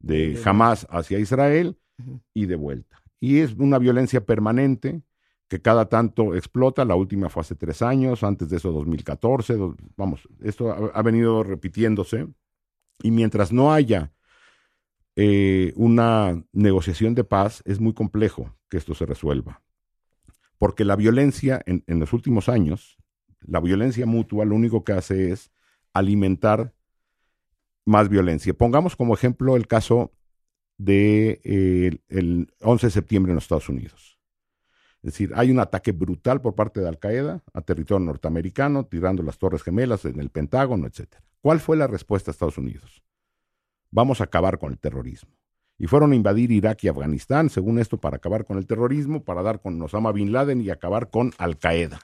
de 0.00 0.38
Hamas 0.44 0.86
hacia 0.90 1.18
Israel 1.18 1.78
y 2.34 2.46
de 2.46 2.56
vuelta. 2.56 3.02
Y 3.20 3.38
es 3.38 3.54
una 3.54 3.78
violencia 3.78 4.24
permanente 4.24 5.02
que 5.48 5.62
cada 5.62 5.88
tanto 5.88 6.34
explota. 6.34 6.84
La 6.84 6.94
última 6.96 7.28
fue 7.30 7.40
hace 7.42 7.54
tres 7.54 7.80
años, 7.82 8.22
antes 8.22 8.48
de 8.50 8.56
eso 8.56 8.72
2014. 8.72 9.54
do- 9.54 9.76
vamos, 9.96 10.28
esto 10.42 10.70
ha, 10.70 10.98
ha 10.98 11.02
venido 11.02 11.42
repitiéndose. 11.42 12.26
Y 13.02 13.10
mientras 13.10 13.52
no 13.52 13.72
haya 13.72 14.12
eh, 15.16 15.72
una 15.76 16.42
negociación 16.52 17.14
de 17.14 17.24
paz, 17.24 17.62
es 17.64 17.80
muy 17.80 17.94
complejo 17.94 18.54
que 18.68 18.76
esto 18.76 18.94
se 18.94 19.06
resuelva. 19.06 19.62
Porque 20.58 20.84
la 20.84 20.96
violencia 20.96 21.62
en, 21.66 21.82
los 21.86 22.12
últimos 22.12 22.48
años, 22.48 22.96
la 23.40 23.60
violencia 23.60 24.06
mutua, 24.06 24.44
lo 24.44 24.54
único 24.54 24.84
que 24.84 24.92
hace 24.92 25.30
es 25.32 25.50
alimentar 25.92 26.74
más 27.84 28.08
violencia. 28.08 28.54
Pongamos 28.54 28.96
como 28.96 29.14
ejemplo 29.14 29.56
el 29.56 29.66
caso 29.66 30.12
de 30.78 31.40
eh, 31.44 31.98
el 32.08 32.52
11 32.60 32.86
de 32.86 32.90
septiembre 32.90 33.30
en 33.30 33.36
los 33.36 33.44
Estados 33.44 33.68
Unidos. 33.68 34.18
Es 35.02 35.12
decir, 35.12 35.32
hay 35.36 35.50
un 35.50 35.60
ataque 35.60 35.92
brutal 35.92 36.40
por 36.40 36.54
parte 36.54 36.80
de 36.80 36.88
Al 36.88 36.98
Qaeda 36.98 37.42
a 37.52 37.60
territorio 37.60 38.04
norteamericano, 38.04 38.86
tirando 38.86 39.22
las 39.22 39.38
Torres 39.38 39.62
Gemelas 39.62 40.04
en 40.04 40.18
el 40.18 40.30
Pentágono, 40.30 40.86
etcétera. 40.86 41.22
¿Cuál 41.40 41.60
fue 41.60 41.76
la 41.76 41.86
respuesta 41.86 42.30
de 42.30 42.32
Estados 42.32 42.58
Unidos? 42.58 43.04
Vamos 43.90 44.20
a 44.20 44.24
acabar 44.24 44.58
con 44.58 44.72
el 44.72 44.78
terrorismo. 44.78 45.35
Y 45.78 45.86
fueron 45.88 46.12
a 46.12 46.16
invadir 46.16 46.50
Irak 46.52 46.84
y 46.84 46.88
Afganistán, 46.88 47.50
según 47.50 47.78
esto, 47.78 47.98
para 47.98 48.16
acabar 48.16 48.44
con 48.46 48.56
el 48.58 48.66
terrorismo, 48.66 49.24
para 49.24 49.42
dar 49.42 49.60
con 49.60 49.80
Osama 49.82 50.10
Bin 50.12 50.32
Laden 50.32 50.60
y 50.62 50.70
acabar 50.70 51.10
con 51.10 51.32
Al 51.38 51.58
Qaeda. 51.58 52.00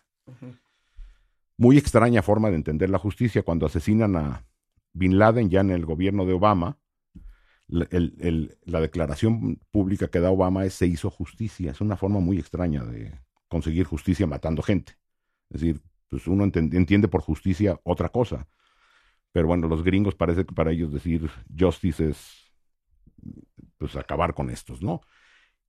Muy 1.56 1.78
extraña 1.78 2.22
forma 2.22 2.50
de 2.50 2.56
entender 2.56 2.90
la 2.90 2.98
justicia 2.98 3.42
cuando 3.42 3.66
asesinan 3.66 4.16
a 4.16 4.44
Bin 4.92 5.18
Laden 5.18 5.48
ya 5.48 5.60
en 5.60 5.70
el 5.70 5.86
gobierno 5.86 6.26
de 6.26 6.34
Obama. 6.34 6.78
La, 7.66 7.86
el- 7.90 8.14
el- 8.20 8.58
la 8.64 8.80
declaración 8.80 9.58
pública 9.70 10.08
que 10.08 10.20
da 10.20 10.30
Obama 10.30 10.64
es 10.66 10.74
se 10.74 10.86
hizo 10.86 11.08
justicia. 11.10 11.70
Es 11.70 11.80
una 11.80 11.96
forma 11.96 12.20
muy 12.20 12.38
extraña 12.38 12.84
de 12.84 13.18
conseguir 13.48 13.86
justicia 13.86 14.26
matando 14.26 14.62
gente. 14.62 14.94
Es 15.48 15.60
decir, 15.60 15.80
pues 16.08 16.26
uno 16.26 16.44
entiende 16.44 17.08
por 17.08 17.22
justicia 17.22 17.80
otra 17.84 18.10
cosa. 18.10 18.48
Pero 19.30 19.46
bueno, 19.46 19.66
los 19.68 19.82
gringos 19.82 20.14
parece 20.14 20.44
que 20.44 20.54
para 20.54 20.72
ellos 20.72 20.92
decir 20.92 21.30
justice 21.58 22.10
es 22.10 22.41
pues 23.82 23.96
acabar 23.96 24.32
con 24.34 24.48
estos, 24.50 24.80
¿no? 24.82 25.00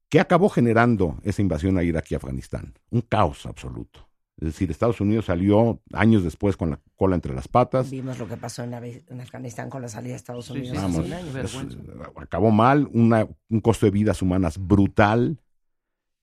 ¿Qué 0.10 0.20
acabó 0.20 0.48
generando 0.50 1.18
esa 1.24 1.42
invasión 1.42 1.78
a 1.78 1.84
Irak 1.84 2.12
y 2.12 2.16
Afganistán? 2.16 2.74
Un 2.92 3.02
caos 3.02 3.46
absoluto. 3.48 4.08
Es 4.38 4.46
decir, 4.48 4.70
Estados 4.70 5.02
Unidos 5.02 5.26
salió 5.26 5.82
años 5.92 6.24
después 6.24 6.56
con 6.58 6.70
la 6.72 6.80
cola 6.96 7.16
entre 7.16 7.34
las 7.34 7.48
patas. 7.48 7.90
Vimos 7.90 8.20
lo 8.20 8.28
que 8.28 8.38
pasó 8.38 8.64
en, 8.64 8.74
Afganistán 9.20 9.70
con 9.70 9.82
la 9.82 9.90
salida 9.90 10.12
de 10.12 10.18
Estados 10.18 10.50
Unidos 10.52 10.70
sí, 10.70 10.76
hace 10.78 10.86
Vamos, 10.86 11.06
un 11.08 11.14
año. 11.14 11.24
sí. 11.24 11.30
es- 11.30 11.34
Vergüenza. 11.34 11.78
acabó 12.18 12.52
mal, 12.52 12.88
una- 12.94 13.28
un 13.50 13.60
costo 13.62 13.86
de 13.88 13.92
vidas 13.92 14.22
humanas 14.22 14.58
brutal, 14.60 15.40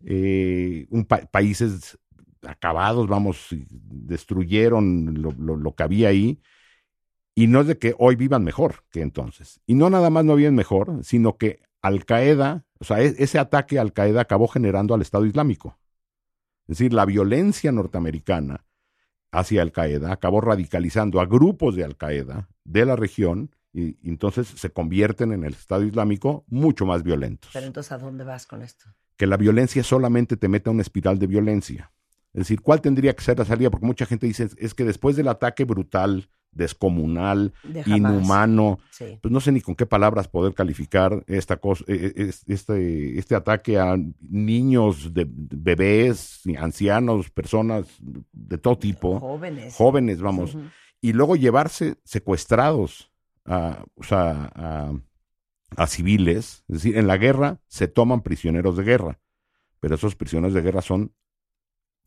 eh, 0.04 0.86
un 0.90 1.04
pa- 1.04 1.26
países 1.26 1.98
acabados, 2.42 3.06
vamos, 3.08 3.48
destruyeron 3.50 5.20
lo, 5.20 5.32
lo- 5.32 5.56
lo 5.56 5.74
que 5.74 5.82
había 5.82 6.08
ahí, 6.08 6.40
y 7.34 7.46
no 7.46 7.60
es 7.62 7.66
de 7.68 7.78
que 7.78 7.94
hoy 7.98 8.16
vivan 8.16 8.44
mejor 8.44 8.84
que 8.90 9.02
entonces. 9.02 9.60
Y 9.66 9.74
no 9.74 9.88
nada 9.90 10.10
más 10.10 10.24
no 10.24 10.34
viven 10.36 10.54
mejor, 10.54 11.00
sino 11.04 11.36
que 11.38 11.60
Al 11.82 12.04
Qaeda, 12.04 12.64
o 12.78 12.84
sea, 12.84 13.00
e- 13.00 13.14
ese 13.18 13.38
ataque 13.38 13.78
a 13.78 13.82
Al 13.82 13.92
Qaeda 13.92 14.20
acabó 14.22 14.48
generando 14.48 14.94
al 14.94 15.02
Estado 15.02 15.26
Islámico. 15.26 15.78
Es 16.68 16.78
decir, 16.78 16.92
la 16.92 17.04
violencia 17.04 17.72
norteamericana 17.72 18.64
hacia 19.32 19.62
Al 19.62 19.72
Qaeda 19.72 20.12
acabó 20.12 20.40
radicalizando 20.40 21.20
a 21.20 21.26
grupos 21.26 21.76
de 21.76 21.84
Al 21.84 21.96
Qaeda 21.96 22.48
de 22.64 22.84
la 22.84 22.96
región 22.96 23.50
Y, 23.72 23.98
y 24.02 24.08
entonces 24.10 24.48
se 24.48 24.70
convierten 24.70 25.32
en 25.32 25.44
el 25.44 25.52
Estado 25.52 25.84
Islámico 25.84 26.44
mucho 26.48 26.86
más 26.86 27.04
violentos. 27.04 27.50
Pero 27.52 27.66
entonces, 27.66 27.92
¿a 27.92 27.98
dónde 27.98 28.24
vas 28.24 28.44
con 28.44 28.62
esto? 28.62 28.86
Que 29.16 29.28
la 29.28 29.36
violencia 29.36 29.84
solamente 29.84 30.36
te 30.36 30.48
meta 30.48 30.70
a 30.70 30.72
una 30.72 30.82
espiral 30.82 31.20
de 31.20 31.28
violencia. 31.28 31.92
Es 32.32 32.40
decir, 32.40 32.62
¿cuál 32.62 32.80
tendría 32.80 33.14
que 33.14 33.22
ser 33.22 33.38
la 33.38 33.44
salida? 33.44 33.70
Porque 33.70 33.86
mucha 33.86 34.06
gente 34.06 34.26
dice, 34.26 34.48
es 34.56 34.74
que 34.74 34.84
después 34.84 35.14
del 35.14 35.28
ataque 35.28 35.64
brutal, 35.64 36.28
descomunal, 36.52 37.52
De 37.62 37.82
inhumano, 37.86 38.78
Sí. 38.90 39.18
pues 39.22 39.30
no 39.32 39.40
sé 39.40 39.52
ni 39.52 39.60
con 39.60 39.74
qué 39.74 39.86
palabras 39.86 40.28
poder 40.28 40.54
calificar 40.54 41.22
esta 41.26 41.56
cosa, 41.58 41.84
eh, 41.88 42.12
es- 42.16 42.42
este, 42.48 43.18
este 43.18 43.34
ataque 43.34 43.78
a 43.78 43.96
niños, 44.20 45.14
de, 45.14 45.26
bebés, 45.28 46.42
ancianos, 46.58 47.30
personas 47.30 47.86
de 48.32 48.58
todo 48.58 48.78
tipo, 48.78 49.20
Jóvenes. 49.20 49.74
jóvenes, 49.74 50.20
vamos, 50.20 50.56
y 51.00 51.12
luego 51.12 51.36
llevarse 51.36 51.96
secuestrados 52.04 53.10
a, 53.44 53.84
o 53.94 54.02
sea, 54.02 54.50
a, 54.54 54.92
a 55.76 55.86
civiles. 55.86 56.64
Es 56.68 56.74
decir, 56.82 56.96
en 56.98 57.06
la 57.06 57.16
guerra 57.16 57.60
se 57.68 57.88
toman 57.88 58.22
prisioneros 58.22 58.76
de 58.76 58.84
guerra, 58.84 59.20
pero 59.80 59.94
esos 59.94 60.16
prisioneros 60.16 60.52
de 60.54 60.62
guerra 60.62 60.82
son 60.82 61.12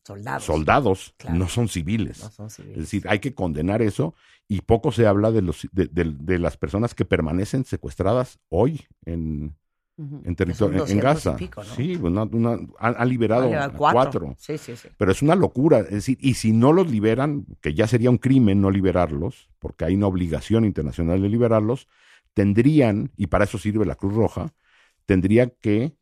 Soldados. 0.05 0.43
soldados, 0.43 1.13
Claro. 1.17 1.37
no 1.37 1.47
son 1.47 1.67
civiles. 1.69 2.21
No 2.23 2.29
son 2.31 2.49
civiles. 2.49 2.77
Es 2.77 2.83
decir, 2.83 3.05
hay 3.07 3.19
que 3.19 3.33
condenar 3.33 3.81
eso 3.81 4.13
y 4.47 4.61
poco 4.61 4.91
se 4.91 5.07
habla 5.07 5.31
de, 5.31 5.41
los, 5.41 5.67
de, 5.71 5.87
de- 5.87 6.13
de 6.19 6.39
las 6.39 6.57
personas 6.57 6.93
que 6.93 7.05
permanecen 7.05 7.63
secuestradas 7.65 8.39
hoy 8.49 8.81
en, 9.05 9.55
en 9.97 10.35
territorio, 10.35 10.73
en 10.73 10.79
200 10.79 10.91
y 10.91 10.99
Gaza. 11.01 11.35
pico, 11.37 11.63
¿no? 11.63 11.75
Sí, 11.75 11.95
una- 11.95 12.23
una- 12.23 12.59
han, 12.79 12.95
han 12.97 13.09
liberado 13.09 13.47
cuatro. 13.49 13.77
cuatro. 13.77 14.35
Sí, 14.37 14.57
sí, 14.57 14.75
sí. 14.75 14.89
Pero 14.97 15.11
es 15.11 15.21
una 15.21 15.35
locura. 15.35 15.79
Es 15.79 15.89
decir, 15.91 16.17
y 16.19 16.33
si 16.33 16.51
no 16.51 16.73
los 16.73 16.89
liberan, 16.91 17.45
que 17.61 17.73
ya 17.73 17.87
sería 17.87 18.09
un 18.09 18.17
crimen 18.17 18.59
no 18.59 18.71
liberarlos, 18.71 19.49
porque 19.59 19.85
hay 19.85 19.95
una 19.95 20.07
obligación 20.07 20.65
internacional 20.65 21.21
de 21.21 21.29
liberarlos, 21.29 21.87
tendrían, 22.33 23.11
y 23.15 23.27
para 23.27 23.45
eso 23.45 23.57
sirve 23.57 23.85
la 23.85 23.95
Cruz 23.95 24.13
Roja, 24.15 24.53
tendría 25.05 25.47
que 25.49 25.95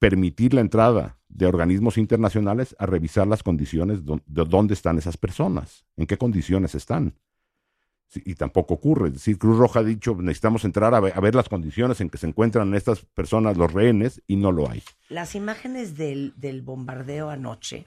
permitir 0.00 0.54
la 0.54 0.62
entrada 0.62 1.18
de 1.28 1.46
organismos 1.46 1.96
internacionales 1.96 2.74
a 2.80 2.86
revisar 2.86 3.28
las 3.28 3.44
condiciones 3.44 4.00
de 4.04 4.20
dónde 4.26 4.74
están 4.74 4.98
esas 4.98 5.16
personas, 5.16 5.84
en 5.96 6.06
qué 6.06 6.18
condiciones 6.18 6.74
están. 6.74 7.14
Y 8.12 8.34
tampoco 8.34 8.74
ocurre. 8.74 9.08
Es 9.08 9.14
decir, 9.14 9.38
Cruz 9.38 9.56
Roja 9.56 9.80
ha 9.80 9.84
dicho, 9.84 10.16
necesitamos 10.16 10.64
entrar 10.64 10.92
a 10.94 11.00
ver, 11.00 11.12
a 11.14 11.20
ver 11.20 11.36
las 11.36 11.48
condiciones 11.48 12.00
en 12.00 12.10
que 12.10 12.18
se 12.18 12.26
encuentran 12.26 12.74
estas 12.74 13.04
personas, 13.14 13.56
los 13.56 13.72
rehenes, 13.72 14.20
y 14.26 14.34
no 14.34 14.50
lo 14.50 14.68
hay. 14.68 14.82
Las 15.08 15.36
imágenes 15.36 15.96
del, 15.96 16.34
del 16.36 16.62
bombardeo 16.62 17.30
anoche 17.30 17.86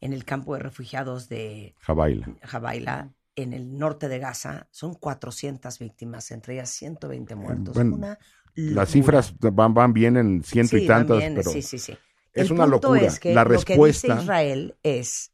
en 0.00 0.12
el 0.12 0.24
campo 0.24 0.54
de 0.54 0.60
refugiados 0.60 1.28
de 1.28 1.74
Jabaila. 1.78 2.34
Jabaila, 2.42 3.12
en 3.36 3.52
el 3.52 3.76
norte 3.78 4.08
de 4.08 4.18
Gaza, 4.18 4.68
son 4.70 4.94
400 4.94 5.78
víctimas, 5.78 6.30
entre 6.30 6.54
ellas 6.54 6.70
120 6.70 7.34
muertos. 7.36 7.74
bueno, 7.74 7.96
una 7.96 8.18
Las 8.54 8.90
cifras 8.90 9.34
van, 9.38 9.74
van 9.74 9.92
bien 9.92 10.16
en 10.16 10.42
ciento 10.42 10.76
Sí, 10.76 10.84
y 10.84 10.86
tantas, 10.86 11.18
bien, 11.18 11.34
pero 11.34 11.50
sí, 11.50 11.62
sí, 11.62 11.78
sí. 11.78 11.96
es 12.32 12.46
El 12.46 12.52
una 12.52 12.64
punto 12.64 12.94
locura. 12.94 13.06
es 13.06 13.20
que 13.20 13.34
la 13.34 13.44
lo 13.44 13.50
respuesta, 13.50 14.08
que 14.08 14.12
dice 14.12 14.22
Israel 14.24 14.76
es, 14.82 15.32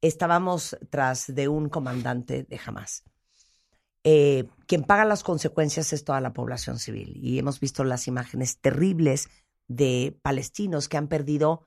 estábamos 0.00 0.76
tras 0.90 1.34
de 1.34 1.48
un 1.48 1.68
comandante 1.68 2.44
de 2.44 2.60
Hamas. 2.64 3.04
Eh, 4.04 4.48
quien 4.66 4.84
paga 4.84 5.04
las 5.04 5.22
consecuencias 5.22 5.92
es 5.92 6.04
toda 6.04 6.20
la 6.20 6.32
población 6.32 6.78
civil. 6.78 7.12
Y 7.16 7.38
hemos 7.38 7.60
visto 7.60 7.84
las 7.84 8.06
imágenes 8.06 8.58
terribles 8.58 9.28
de 9.66 10.18
palestinos 10.22 10.88
que 10.88 10.96
han 10.96 11.08
perdido 11.08 11.66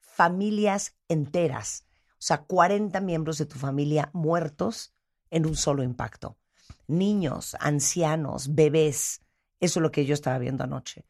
familias 0.00 0.96
enteras. 1.08 1.85
O 2.18 2.22
sea, 2.26 2.44
40 2.44 3.00
miembros 3.00 3.38
de 3.38 3.46
tu 3.46 3.58
familia 3.58 4.10
muertos 4.12 4.94
en 5.30 5.46
un 5.46 5.56
solo 5.56 5.82
impacto. 5.82 6.38
Niños, 6.86 7.56
ancianos, 7.60 8.54
bebés. 8.54 9.22
Eso 9.60 9.80
es 9.80 9.82
lo 9.82 9.90
que 9.90 10.06
yo 10.06 10.14
estaba 10.14 10.38
viendo 10.38 10.64
anoche. 10.64 11.06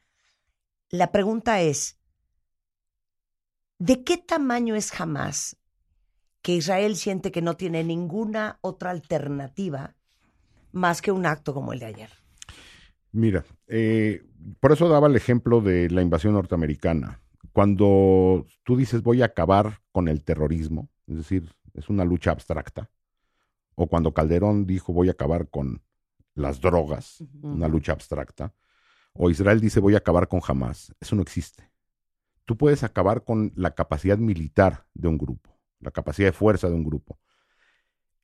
La 0.90 1.12
pregunta 1.12 1.60
es, 1.60 1.98
¿de 3.78 4.04
qué 4.04 4.18
tamaño 4.18 4.74
es 4.74 4.90
jamás 4.90 5.56
que 6.42 6.54
Israel 6.54 6.96
siente 6.96 7.32
que 7.32 7.42
no 7.42 7.56
tiene 7.56 7.82
ninguna 7.84 8.58
otra 8.60 8.90
alternativa 8.90 9.96
más 10.72 11.02
que 11.02 11.10
un 11.10 11.26
acto 11.26 11.54
como 11.54 11.72
el 11.72 11.80
de 11.80 11.86
ayer? 11.86 12.10
mira, 13.16 13.44
eh, 13.66 14.22
por 14.60 14.72
eso 14.72 14.88
daba 14.88 15.08
el 15.08 15.16
ejemplo 15.16 15.60
de 15.60 15.90
la 15.90 16.02
invasión 16.02 16.34
norteamericana. 16.34 17.20
Cuando 17.52 18.46
tú 18.62 18.76
dices 18.76 19.02
voy 19.02 19.22
a 19.22 19.26
acabar 19.26 19.80
con 19.90 20.08
el 20.08 20.22
terrorismo, 20.22 20.90
es 21.06 21.16
decir, 21.16 21.54
es 21.74 21.88
una 21.88 22.04
lucha 22.04 22.30
abstracta, 22.30 22.90
o 23.74 23.86
cuando 23.86 24.12
Calderón 24.14 24.66
dijo 24.66 24.92
voy 24.92 25.08
a 25.08 25.12
acabar 25.12 25.48
con 25.48 25.82
las 26.34 26.60
drogas, 26.60 27.22
una 27.42 27.68
lucha 27.68 27.92
abstracta, 27.92 28.52
o 29.12 29.30
Israel 29.30 29.60
dice 29.60 29.80
voy 29.80 29.94
a 29.94 29.98
acabar 29.98 30.28
con 30.28 30.40
Hamas, 30.46 30.94
eso 31.00 31.16
no 31.16 31.22
existe. 31.22 31.70
Tú 32.44 32.56
puedes 32.56 32.84
acabar 32.84 33.24
con 33.24 33.52
la 33.56 33.74
capacidad 33.74 34.18
militar 34.18 34.86
de 34.94 35.08
un 35.08 35.18
grupo, 35.18 35.58
la 35.80 35.90
capacidad 35.90 36.28
de 36.28 36.32
fuerza 36.32 36.68
de 36.68 36.74
un 36.74 36.84
grupo. 36.84 37.18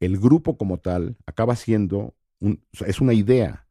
El 0.00 0.18
grupo 0.18 0.56
como 0.56 0.78
tal 0.78 1.16
acaba 1.26 1.56
siendo, 1.56 2.14
un- 2.40 2.62
es 2.86 3.00
una 3.00 3.12
idea, 3.14 3.66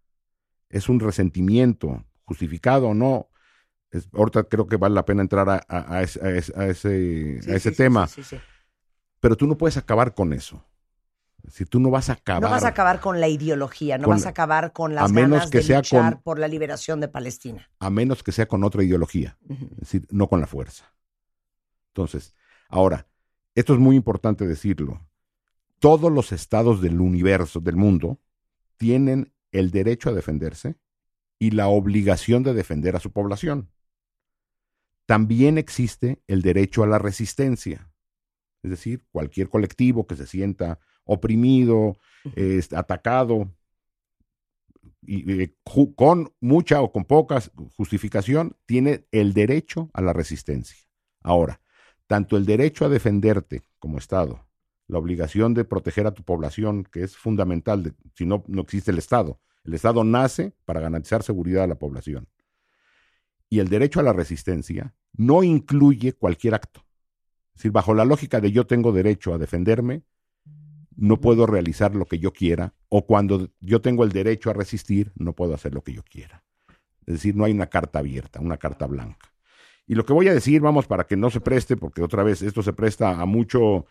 es 0.70 0.88
un 0.90 1.00
resentimiento, 1.00 2.06
justificado 2.26 2.88
o 2.90 2.94
no. 2.94 3.30
Es- 3.92 4.08
ahorita 4.14 4.44
creo 4.46 4.68
que 4.68 4.78
vale 4.78 4.96
la 4.96 5.06
pena 5.06 5.22
entrar 5.22 5.50
a, 5.50 5.62
a- 5.68 5.98
a 5.98 6.02
ese, 6.04 6.22
a 6.56 6.68
ese- 6.68 7.42
Sí, 7.42 7.52
ese 7.52 7.72
sí, 7.72 7.76
tema, 7.76 8.08
sí, 8.08 8.24
sí, 8.24 8.38
sí. 8.38 8.42
Pero 9.22 9.38
tú 9.38 9.48
no 9.48 9.58
puedes 9.58 9.78
acabar 9.78 10.14
con 10.14 10.34
eso. 10.34 10.66
Si 11.50 11.66
tú 11.66 11.80
no 11.80 11.90
vas 11.90 12.10
a 12.10 12.14
acabar. 12.14 12.44
No 12.44 12.50
vas 12.50 12.64
a 12.66 12.68
acabar 12.68 13.00
con 13.00 13.20
la 13.20 13.28
ideología, 13.28 13.98
no 13.98 14.04
Con- 14.06 14.16
vas 14.16 14.26
a 14.26 14.30
acabar 14.30 14.74
con 14.74 14.94
las 14.94 15.06
a 15.10 15.14
menos 15.14 15.32
ganas 15.40 15.50
que 15.50 15.58
de 15.60 15.64
sea 15.64 15.78
luchar 15.78 16.14
con- 16.16 16.22
por 16.24 16.40
la 16.40 16.48
liberación 16.48 17.00
de 17.00 17.08
Palestina. 17.08 17.70
a 17.80 17.90
menos 17.90 18.22
que 18.24 18.32
sea 18.32 18.48
con 18.48 18.64
otra 18.64 18.84
ideología, 18.84 19.38
es 19.50 19.78
decir, 19.78 20.08
no 20.12 20.28
con 20.28 20.40
la 20.42 20.48
fuerza. 20.48 20.94
Entonces, 21.88 22.36
ahora, 22.70 23.08
esto 23.56 23.74
es 23.74 23.80
muy 23.80 23.96
importante 23.96 24.46
decirlo. 24.48 25.08
Todos 25.80 26.12
los 26.12 26.32
estados 26.32 26.80
del 26.82 27.02
universo, 27.02 27.60
del 27.60 27.76
mundo, 27.76 28.20
tienen 28.78 29.34
el 29.52 29.72
derecho 29.72 30.10
a 30.10 30.14
defenderse 30.14 30.76
y 31.40 31.52
la 31.52 31.68
obligación 31.68 32.44
de 32.44 32.54
defender 32.54 32.96
a 32.96 33.00
su 33.00 33.12
población. 33.12 33.70
También 35.08 35.58
existe 35.58 36.22
el 36.28 36.42
derecho 36.44 36.84
a 36.84 36.88
la 36.88 37.00
resistencia, 37.00 37.91
es 38.64 38.70
decir, 38.70 39.06
cualquier 39.12 39.50
colectivo 39.50 40.06
que 40.08 40.16
se 40.16 40.28
sienta 40.28 40.80
oprimido, 41.04 41.98
eh, 42.36 42.62
atacado, 42.76 43.52
y, 45.02 45.42
eh, 45.42 45.56
con 45.96 46.32
mucha 46.40 46.82
o 46.82 46.92
con 46.92 47.06
poca 47.06 47.42
justificación, 47.76 48.56
tiene 48.66 49.06
el 49.12 49.34
derecho 49.34 49.90
a 49.94 50.02
la 50.02 50.14
resistencia. 50.14 50.78
Ahora, 51.24 51.60
tanto 52.08 52.38
el 52.38 52.46
derecho 52.46 52.86
a 52.86 52.90
defenderte 52.90 53.64
como 53.80 53.98
Estado, 53.98 54.48
la 54.88 55.00
obligación 55.00 55.54
de 55.54 55.64
proteger 55.66 56.06
a 56.06 56.14
tu 56.14 56.24
población, 56.24 56.84
que 56.84 57.04
es 57.04 57.16
fundamental, 57.16 57.84
de- 57.84 57.94
si 58.16 58.26
no, 58.26 58.44
no 58.48 58.62
existe 58.62 58.92
el 58.92 58.98
Estado. 58.98 59.40
El 59.64 59.74
Estado 59.74 60.04
nace 60.04 60.54
para 60.66 60.82
garantizar 60.82 61.24
seguridad 61.24 61.64
a 61.64 61.68
la 61.68 61.80
población. 61.80 62.28
Y 63.50 63.60
el 63.60 63.70
derecho 63.70 64.00
a 64.00 64.04
la 64.04 64.14
resistencia 64.14 64.94
no 65.14 65.44
incluye 65.44 66.14
cualquier 66.14 66.56
acto. 66.56 66.86
Es 67.54 67.60
decir, 67.60 67.72
bajo 67.72 67.94
la 67.94 68.06
lógica 68.06 68.40
de 68.40 68.52
yo 68.52 68.66
tengo 68.66 68.92
derecho 68.92 69.34
a 69.34 69.38
defenderme, 69.38 70.04
no 70.96 71.20
puedo 71.20 71.46
realizar 71.46 71.96
lo 71.96 72.06
que 72.06 72.20
yo 72.20 72.32
quiera, 72.32 72.74
o 72.90 73.06
cuando 73.06 73.50
yo 73.60 73.82
tengo 73.82 74.04
el 74.04 74.12
derecho 74.12 74.50
a 74.50 74.54
resistir, 74.54 75.12
no 75.16 75.34
puedo 75.34 75.54
hacer 75.54 75.74
lo 75.74 75.82
que 75.82 75.94
yo 75.94 76.04
quiera. 76.04 76.44
Es 77.06 77.16
decir, 77.16 77.36
no 77.36 77.46
hay 77.46 77.52
una 77.52 77.68
carta 77.68 78.00
abierta, 78.00 78.40
una 78.40 78.58
carta 78.58 78.86
blanca. 78.88 79.34
Y 79.88 79.96
lo 79.96 80.06
que 80.06 80.14
voy 80.14 80.28
a 80.28 80.34
decir, 80.34 80.62
vamos, 80.62 80.86
para 80.88 81.06
que 81.06 81.18
no 81.18 81.30
se 81.30 81.42
preste, 81.42 81.76
porque 81.76 82.02
otra 82.02 82.24
vez 82.24 82.42
esto 82.42 82.62
se 82.64 82.74
presta 82.74 83.20
a 83.20 83.26
mucho, 83.26 83.86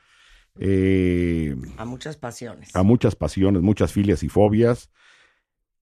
eh, 0.59 1.57
A 1.77 1.85
muchas 1.85 2.17
pasiones. 2.17 2.75
a 2.75 2.83
muchas 2.83 3.17
pasiones, 3.17 3.63
muchas 3.63 3.93
filias 3.93 4.23
y 4.23 4.29
fobias, 4.29 4.91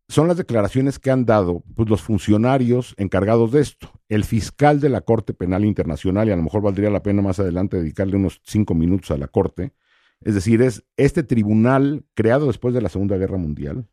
son 0.08 0.26
las 0.26 0.36
declaraciones 0.36 0.98
que 0.98 1.10
han 1.10 1.26
dado 1.26 1.62
pues, 1.74 1.88
los 1.88 2.02
funcionarios 2.02 2.94
encargados 2.96 3.52
de 3.52 3.60
esto. 3.60 3.90
El 4.08 4.24
fiscal 4.24 4.80
de 4.80 4.88
la 4.88 5.02
Corte 5.02 5.34
Penal 5.34 5.64
Internacional, 5.64 6.28
y 6.28 6.32
a 6.32 6.36
lo 6.36 6.42
mejor 6.42 6.62
valdría 6.62 6.90
la 6.90 7.02
pena 7.02 7.20
más 7.20 7.38
adelante 7.38 7.76
dedicarle 7.76 8.16
unos 8.16 8.40
cinco 8.44 8.74
minutos 8.74 9.10
a 9.10 9.18
la 9.18 9.28
Corte, 9.28 9.72
es 10.20 10.34
decir, 10.34 10.62
es 10.62 10.84
este 10.96 11.22
tribunal 11.22 12.04
creado 12.14 12.46
después 12.46 12.74
de 12.74 12.80
la 12.80 12.88
Segunda 12.88 13.16
Guerra 13.16 13.36
Mundial 13.36 13.86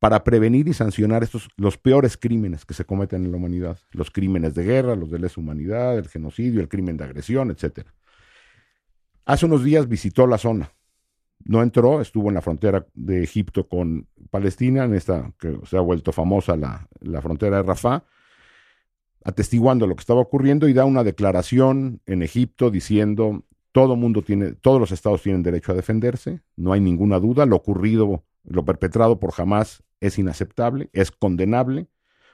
para 0.00 0.24
prevenir 0.24 0.66
y 0.66 0.72
sancionar 0.72 1.22
estos 1.22 1.48
los 1.56 1.76
peores 1.76 2.16
crímenes 2.16 2.64
que 2.64 2.74
se 2.74 2.86
cometen 2.86 3.26
en 3.26 3.30
la 3.30 3.36
humanidad, 3.36 3.78
los 3.92 4.10
crímenes 4.10 4.54
de 4.54 4.64
guerra, 4.64 4.96
los 4.96 5.10
de 5.10 5.18
lesa 5.18 5.40
humanidad, 5.40 5.98
el 5.98 6.08
genocidio, 6.08 6.60
el 6.60 6.68
crimen 6.68 6.96
de 6.96 7.04
agresión, 7.04 7.50
etcétera. 7.50 7.94
Hace 9.26 9.46
unos 9.46 9.62
días 9.62 9.88
visitó 9.88 10.26
la 10.26 10.38
zona. 10.38 10.72
No 11.44 11.62
entró, 11.62 12.00
estuvo 12.00 12.28
en 12.28 12.34
la 12.34 12.42
frontera 12.42 12.86
de 12.94 13.22
Egipto 13.22 13.68
con 13.68 14.06
Palestina, 14.30 14.84
en 14.84 14.94
esta 14.94 15.32
que 15.38 15.58
se 15.64 15.76
ha 15.76 15.80
vuelto 15.80 16.12
famosa 16.12 16.56
la, 16.56 16.88
la 17.00 17.22
frontera 17.22 17.58
de 17.58 17.62
Rafah, 17.62 18.04
atestiguando 19.24 19.86
lo 19.86 19.96
que 19.96 20.00
estaba 20.00 20.20
ocurriendo 20.20 20.68
y 20.68 20.72
da 20.72 20.84
una 20.84 21.04
declaración 21.04 22.00
en 22.06 22.22
Egipto 22.22 22.70
diciendo 22.70 23.44
todo 23.72 23.96
mundo 23.96 24.22
tiene, 24.22 24.52
todos 24.52 24.80
los 24.80 24.92
estados 24.92 25.22
tienen 25.22 25.42
derecho 25.42 25.72
a 25.72 25.76
defenderse, 25.76 26.40
no 26.56 26.72
hay 26.72 26.80
ninguna 26.80 27.20
duda, 27.20 27.46
lo 27.46 27.56
ocurrido 27.56 28.24
lo 28.44 28.64
perpetrado 28.64 29.20
por 29.20 29.32
Hamas 29.36 29.82
es 30.00 30.18
inaceptable, 30.18 30.88
es 30.92 31.10
condenable, 31.10 31.88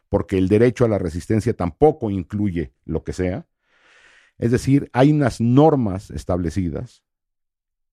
porque 0.09 0.39
el 0.39 0.49
derecho 0.49 0.85
a 0.85 0.89
la 0.89 0.99
resistencia 0.99 1.55
tampoco 1.55 2.11
incluye 2.11 2.73
lo 2.85 3.03
que 3.03 3.13
sea. 3.13 3.47
Es 4.39 4.51
decir, 4.51 4.89
hay 4.93 5.13
unas 5.13 5.41
normas 5.41 6.11
establecidas 6.11 7.03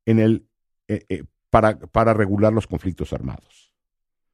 en 0.06 0.19
el, 0.19 0.47
eh, 0.88 1.06
eh, 1.10 1.24
para, 1.50 1.80
para 1.80 2.13
regular 2.13 2.54
los 2.54 2.67
conflictos 2.67 3.13
armados. 3.13 3.72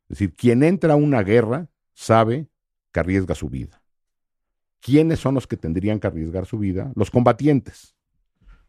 Es 0.04 0.18
decir, 0.18 0.36
quien 0.36 0.64
entra 0.64 0.94
a 0.94 0.98
una 0.98 1.22
guerra 1.22 1.70
sabe 1.94 2.48
que 2.92 3.00
arriesga 3.00 3.36
su 3.36 3.50
vida. 3.50 3.84
¿Quiénes 4.82 5.20
son 5.20 5.36
los 5.36 5.46
que 5.46 5.58
tendrían 5.58 6.00
que 6.00 6.08
arriesgar 6.08 6.46
su 6.46 6.58
vida? 6.58 6.92
Los 6.96 7.12
combatientes. 7.12 7.96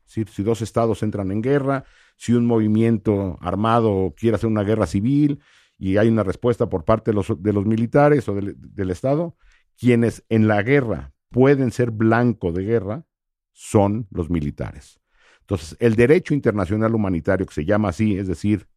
Es 0.05 0.16
decir, 0.16 0.29
si 0.29 0.43
dos 0.43 0.61
estados 0.61 1.03
entran 1.03 1.31
en 1.31 1.40
guerra, 1.40 1.85
si 2.16 2.33
un 2.33 2.45
movimiento 2.45 3.38
armado 3.40 4.12
quiere 4.16 4.35
hacer 4.35 4.49
una 4.49 4.64
guerra 4.64 4.87
civil 4.87 5.40
y 5.79 5.97
hay 5.97 6.09
una 6.09 6.25
respuesta 6.25 6.69
por 6.69 6.85
parte 6.85 7.12
de 7.12 7.14
los, 7.14 7.43
de 7.43 7.53
los 7.53 7.64
militares 7.64 8.29
o 8.29 8.35
del, 8.35 8.57
del 8.59 8.90
Estado, 8.90 9.37
quienes 9.79 10.25
en 10.29 10.49
la 10.49 10.62
guerra 10.62 11.12
pueden 11.31 11.71
ser 11.71 11.93
blanco 11.93 12.53
de 12.53 12.64
guerra 12.64 13.07
son 13.53 14.09
los 14.11 14.29
militares. 14.29 15.00
Entonces, 15.51 15.77
el 15.81 15.97
derecho 15.97 16.33
internacional 16.33 16.95
humanitario, 16.95 17.45
que 17.45 17.53
se 17.53 17.65
llama 17.65 17.89
así, 17.89 18.17
es 18.17 18.29
decir, 18.29 18.69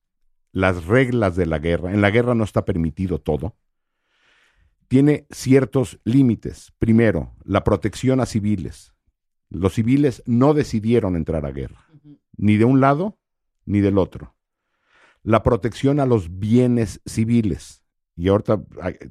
las 0.52 0.86
reglas 0.86 1.36
de 1.36 1.46
la 1.46 1.60
guerra, 1.60 1.94
en 1.94 2.02
la 2.02 2.10
guerra 2.10 2.34
no 2.34 2.44
está 2.44 2.66
permitido 2.66 3.22
todo, 3.22 3.56
tiene 4.88 5.28
ciertos 5.30 6.00
límites. 6.04 6.74
Primero, 6.80 7.36
la 7.44 7.64
protección 7.64 8.22
a 8.22 8.26
civiles. 8.26 8.92
Los 9.52 9.76
civiles 9.76 10.24
no 10.26 10.56
decidieron 10.56 11.16
entrar 11.16 11.46
a 11.46 11.52
guerra, 11.52 11.86
ni 12.38 12.58
de 12.58 12.66
un 12.66 12.82
lado 12.82 13.20
ni 13.66 13.80
del 13.80 14.00
otro. 14.00 14.36
La 15.22 15.44
protección 15.44 16.00
a 16.00 16.08
los 16.08 16.40
bienes 16.40 17.02
civiles. 17.06 17.84
Y 18.16 18.30
ahorita 18.30 18.64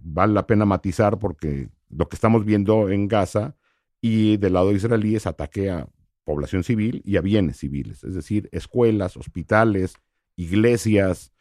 vale 0.03 0.33
la 0.33 0.49
pena 0.49 0.65
matizar 0.65 1.17
porque 1.21 1.69
lo 1.91 2.09
que 2.09 2.17
estamos 2.17 2.45
viendo 2.45 2.91
en 2.91 3.07
Gaza 3.07 3.55
y 4.01 4.37
del 4.39 4.55
lado 4.55 4.73
israelí 4.73 5.15
es 5.15 5.29
ataque 5.29 5.71
a 5.71 5.87
población 6.25 6.65
civil 6.65 7.03
y 7.05 7.17
a 7.17 7.21
bienes 7.21 7.59
civiles, 7.59 8.05
es 8.05 8.15
decir, 8.15 8.49
escuelas, 8.53 9.17
hospitales, 9.17 9.95
iglesias, 10.37 11.33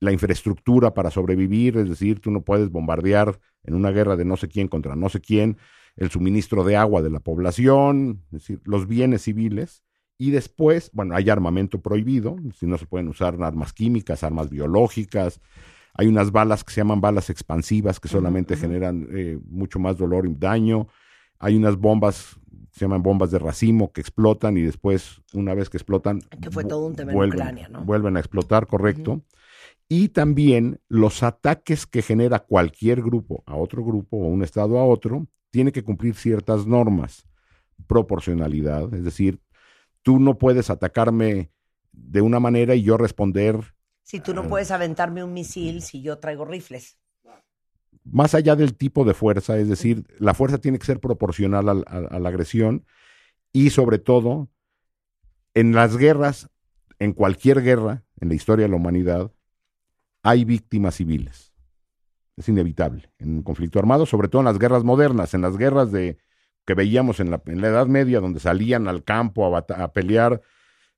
la 0.00 0.12
infraestructura 0.12 0.92
para 0.92 1.10
sobrevivir, 1.10 1.76
es 1.78 1.88
decir, 1.88 2.20
tú 2.20 2.30
no 2.30 2.42
puedes 2.42 2.70
bombardear 2.70 3.38
en 3.62 3.74
una 3.74 3.90
guerra 3.90 4.16
de 4.16 4.24
no 4.24 4.36
sé 4.36 4.48
quién 4.48 4.68
contra 4.68 4.96
no 4.96 5.08
sé 5.08 5.20
quién 5.20 5.56
el 5.96 6.10
suministro 6.10 6.64
de 6.64 6.76
agua 6.76 7.02
de 7.02 7.10
la 7.10 7.20
población, 7.20 8.22
es 8.26 8.40
decir, 8.40 8.60
los 8.64 8.86
bienes 8.86 9.22
civiles. 9.22 9.82
Y 10.16 10.30
después, 10.30 10.90
bueno, 10.92 11.14
hay 11.14 11.28
armamento 11.28 11.80
prohibido, 11.80 12.36
si 12.58 12.66
no 12.66 12.78
se 12.78 12.86
pueden 12.86 13.08
usar 13.08 13.40
armas 13.42 13.72
químicas, 13.72 14.22
armas 14.22 14.48
biológicas. 14.48 15.40
Hay 15.94 16.06
unas 16.06 16.32
balas 16.32 16.64
que 16.64 16.72
se 16.72 16.80
llaman 16.80 17.00
balas 17.00 17.30
expansivas 17.30 18.00
que 18.00 18.08
solamente 18.08 18.56
generan 18.56 19.06
eh, 19.10 19.38
mucho 19.48 19.78
más 19.78 19.96
dolor 19.96 20.26
y 20.26 20.34
daño. 20.34 20.88
Hay 21.38 21.56
unas 21.56 21.76
bombas, 21.76 22.38
se 22.74 22.84
llaman 22.84 23.04
bombas 23.04 23.30
de 23.30 23.38
racimo, 23.38 23.92
que 23.92 24.00
explotan 24.00 24.56
y 24.56 24.62
después, 24.62 25.22
una 25.32 25.54
vez 25.54 25.70
que 25.70 25.76
explotan, 25.76 26.20
Que 26.40 26.50
fue 26.50 26.64
todo 26.64 26.86
un 26.86 26.96
tema 26.96 27.12
en 27.12 27.16
vuelven, 27.16 27.38
Ucrania, 27.38 27.68
¿no? 27.68 27.84
vuelven 27.84 28.16
a 28.16 28.20
explotar, 28.20 28.66
correcto. 28.66 29.22
Y 29.88 30.08
también 30.08 30.80
los 30.88 31.22
ataques 31.22 31.86
que 31.86 32.02
genera 32.02 32.40
cualquier 32.40 33.00
grupo 33.00 33.44
a 33.46 33.54
otro 33.54 33.84
grupo 33.84 34.16
o 34.16 34.26
un 34.26 34.42
estado 34.42 34.78
a 34.78 34.84
otro, 34.84 35.28
tiene 35.50 35.70
que 35.70 35.84
cumplir 35.84 36.16
ciertas 36.16 36.66
normas. 36.66 37.28
Proporcionalidad, 37.86 38.92
es 38.92 39.04
decir, 39.04 39.40
tú 40.02 40.18
no 40.18 40.36
puedes 40.36 40.68
atacarme 40.68 41.52
de 41.92 42.22
una 42.22 42.40
manera 42.40 42.74
y 42.74 42.82
yo 42.82 42.96
responder 42.96 43.60
Si 44.02 44.18
tú 44.18 44.34
no 44.34 44.48
puedes 44.48 44.72
aventarme 44.72 45.22
un 45.22 45.32
misil 45.32 45.80
si 45.80 46.02
yo 46.02 46.18
traigo 46.18 46.44
rifles. 46.44 46.98
Más 48.04 48.34
allá 48.34 48.54
del 48.56 48.74
tipo 48.76 49.04
de 49.04 49.14
fuerza, 49.14 49.58
es 49.58 49.68
decir, 49.68 50.04
la 50.18 50.34
fuerza 50.34 50.58
tiene 50.58 50.78
que 50.78 50.86
ser 50.86 51.00
proporcional 51.00 51.68
al- 51.68 51.84
a, 51.86 52.18
la 52.18 52.28
agresión 52.28 52.84
y 53.52 53.70
sobre 53.70 53.98
todo 53.98 54.50
en 55.54 55.72
las 55.74 55.96
guerras, 55.96 56.50
en 56.98 57.12
cualquier 57.12 57.62
guerra 57.62 58.04
en 58.20 58.28
la 58.28 58.34
historia 58.34 58.64
de 58.64 58.70
la 58.70 58.76
humanidad, 58.76 59.32
hay 60.22 60.44
víctimas 60.44 60.96
civiles. 60.96 61.52
Es 62.36 62.48
inevitable 62.48 63.12
en 63.18 63.36
un 63.36 63.42
conflicto 63.42 63.78
armado, 63.78 64.06
sobre 64.06 64.28
todo 64.28 64.40
en 64.40 64.46
las 64.46 64.58
guerras 64.58 64.84
modernas, 64.84 65.34
en 65.34 65.42
las 65.42 65.56
guerras 65.56 65.92
de 65.92 66.18
que 66.66 66.74
veíamos 66.74 67.20
en 67.20 67.30
la, 67.30 67.42
en 67.46 67.60
la 67.60 67.68
Edad 67.68 67.86
Media, 67.86 68.20
donde 68.20 68.40
salían 68.40 68.88
al 68.88 69.04
campo 69.04 69.56
a 69.56 69.92
pelear 69.92 70.40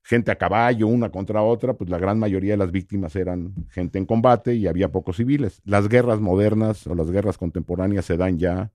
gente 0.07 0.31
a 0.31 0.37
caballo, 0.37 0.87
una 0.87 1.11
contra 1.11 1.41
otra, 1.41 1.73
pues 1.73 1.89
la 1.89 1.97
gran 1.97 2.17
mayoría 2.17 2.53
de 2.53 2.57
las 2.57 2.71
víctimas 2.71 3.13
eran 3.17 3.53
gente 3.69 3.97
en 3.97 4.05
combate 4.05 4.55
y 4.55 4.65
había 4.65 4.89
pocos 4.89 5.17
civiles. 5.17 5.61
Las 5.65 5.89
guerras 5.89 6.21
modernas 6.21 6.87
o 6.87 6.95
las 6.95 7.11
guerras 7.11 7.37
contemporáneas 7.37 8.05
se 8.05 8.15
dan 8.15 8.39
ya 8.39 8.71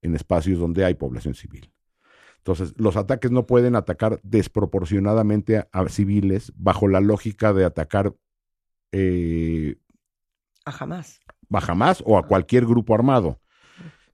en 0.00 0.14
espacios 0.14 0.58
donde 0.58 0.86
hay 0.86 0.94
población 0.94 1.34
civil. 1.34 1.70
Entonces, 2.38 2.72
los 2.78 2.96
ataques 2.96 3.30
no 3.30 3.46
pueden 3.46 3.76
atacar 3.76 4.20
desproporcionadamente 4.22 5.58
a, 5.58 5.68
a 5.70 5.86
civiles 5.90 6.50
bajo 6.56 6.88
la 6.88 7.00
lógica 7.00 7.52
de 7.52 7.66
atacar 7.66 8.14
eh, 8.92 9.76
A 10.64 10.72
jamás. 10.72 11.20
a 11.52 11.58
Hamas 11.58 12.02
o 12.06 12.16
a 12.16 12.26
cualquier 12.26 12.64
grupo 12.64 12.94
armado. 12.94 13.38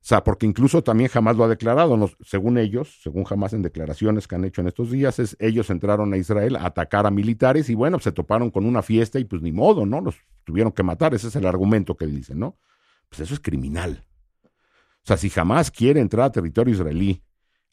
O 0.07 0.09
sea, 0.09 0.23
porque 0.23 0.47
incluso 0.47 0.85
también 0.85 1.11
jamás 1.11 1.37
lo 1.37 1.43
ha 1.43 1.49
declarado, 1.49 1.99
según 2.21 2.59
ellos, 2.59 3.01
según 3.03 3.25
jamás 3.25 3.55
en 3.55 3.63
declaraciones 3.63 4.29
que 4.29 4.37
han 4.37 4.45
hecho 4.45 4.61
en 4.61 4.69
estos 4.69 4.93
días, 4.93 5.19
es 5.19 5.37
ellos 5.41 5.69
entraron 5.69 6.15
a 6.15 6.17
Israel 6.17 6.55
a 6.55 6.67
atacar 6.67 7.07
a 7.07 7.11
militares 7.11 7.69
y 7.71 7.75
bueno, 7.75 7.99
se 7.99 8.13
toparon 8.13 8.53
con 8.53 8.67
una 8.67 8.83
fiesta 8.83 9.19
y 9.19 9.25
pues 9.25 9.43
ni 9.43 9.51
modo, 9.51 9.85
¿no? 9.85 10.01
Los 10.01 10.15
tuvieron 10.45 10.71
que 10.71 10.85
matar, 10.85 11.13
ese 11.13 11.27
es 11.27 11.35
el 11.35 11.45
argumento 11.45 11.97
que 11.97 12.07
dicen, 12.07 12.39
¿no? 12.39 12.57
Pues 13.09 13.19
eso 13.19 13.35
es 13.35 13.41
criminal. 13.41 14.05
O 14.45 15.03
sea, 15.03 15.17
si 15.17 15.29
jamás 15.29 15.73
quiere 15.73 15.99
entrar 15.99 16.27
a 16.27 16.31
territorio 16.31 16.73
israelí 16.73 17.25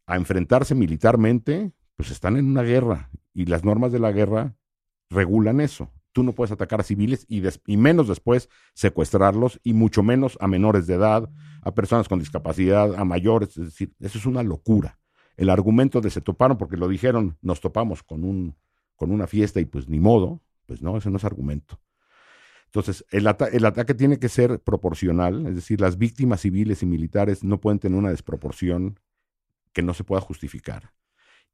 a 0.08 0.16
enfrentarse 0.16 0.74
militarmente, 0.74 1.72
pues 1.96 2.10
están 2.10 2.38
en 2.38 2.48
una 2.48 2.64
guerra 2.64 3.12
y 3.36 3.46
las 3.46 3.64
normas 3.64 3.92
de 3.92 4.00
la 4.00 4.12
guerra 4.12 4.56
regulan 5.12 5.62
eso. 5.62 5.92
Tú 6.14 6.24
no 6.24 6.34
puedes 6.34 6.52
atacar 6.52 6.80
a 6.80 6.84
civiles 6.84 7.26
y, 7.28 7.42
des- 7.42 7.62
y 7.68 7.76
menos 7.78 8.08
después 8.08 8.50
secuestrarlos 8.74 9.60
y 9.64 9.74
mucho 9.74 10.04
menos 10.04 10.38
a 10.40 10.48
menores 10.48 10.88
de 10.88 10.94
edad, 10.96 11.30
a 11.62 11.74
personas 11.74 12.08
con 12.08 12.20
discapacidad, 12.20 12.96
a 12.96 13.04
mayores. 13.04 13.50
Es 13.58 13.66
decir, 13.66 13.94
eso 14.00 14.18
es 14.20 14.26
una 14.26 14.44
locura. 14.44 15.00
El 15.38 15.50
argumento 15.50 16.00
de 16.02 16.10
se 16.12 16.22
toparon 16.22 16.58
porque 16.58 16.78
lo 16.78 16.88
dijeron, 16.88 17.38
nos 17.42 17.60
topamos 17.62 18.04
con, 18.04 18.24
un, 18.24 18.56
con 18.96 19.12
una 19.12 19.28
fiesta 19.28 19.60
y 19.60 19.66
pues 19.66 19.90
ni 19.90 20.00
modo, 20.00 20.42
pues 20.68 20.82
no, 20.82 20.96
ese 20.98 21.10
no 21.10 21.18
es 21.18 21.26
argumento. 21.26 21.80
Entonces, 22.66 23.06
el, 23.12 23.28
ata- 23.28 23.48
el 23.50 23.66
ataque 23.66 23.94
tiene 23.94 24.18
que 24.18 24.30
ser 24.30 24.60
proporcional, 24.60 25.46
es 25.48 25.56
decir, 25.56 25.80
las 25.80 25.98
víctimas 25.98 26.42
civiles 26.42 26.82
y 26.82 26.86
militares 26.88 27.44
no 27.44 27.60
pueden 27.60 27.80
tener 27.80 27.98
una 27.98 28.10
desproporción 28.10 29.00
que 29.74 29.84
no 29.84 29.94
se 29.94 30.04
pueda 30.04 30.22
justificar. 30.22 30.92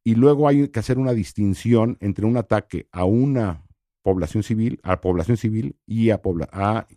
Y 0.03 0.15
luego 0.15 0.47
hay 0.47 0.69
que 0.69 0.79
hacer 0.79 0.97
una 0.97 1.13
distinción 1.13 1.97
entre 1.99 2.25
un 2.25 2.37
ataque 2.37 2.87
a 2.91 3.03
una 3.05 3.63
población 4.01 4.43
civil, 4.43 4.79
a 4.83 5.01
población 5.01 5.37
civil 5.37 5.75
y 5.85 6.09
a, 6.09 6.21
pobla- 6.21 6.49
a 6.51 6.87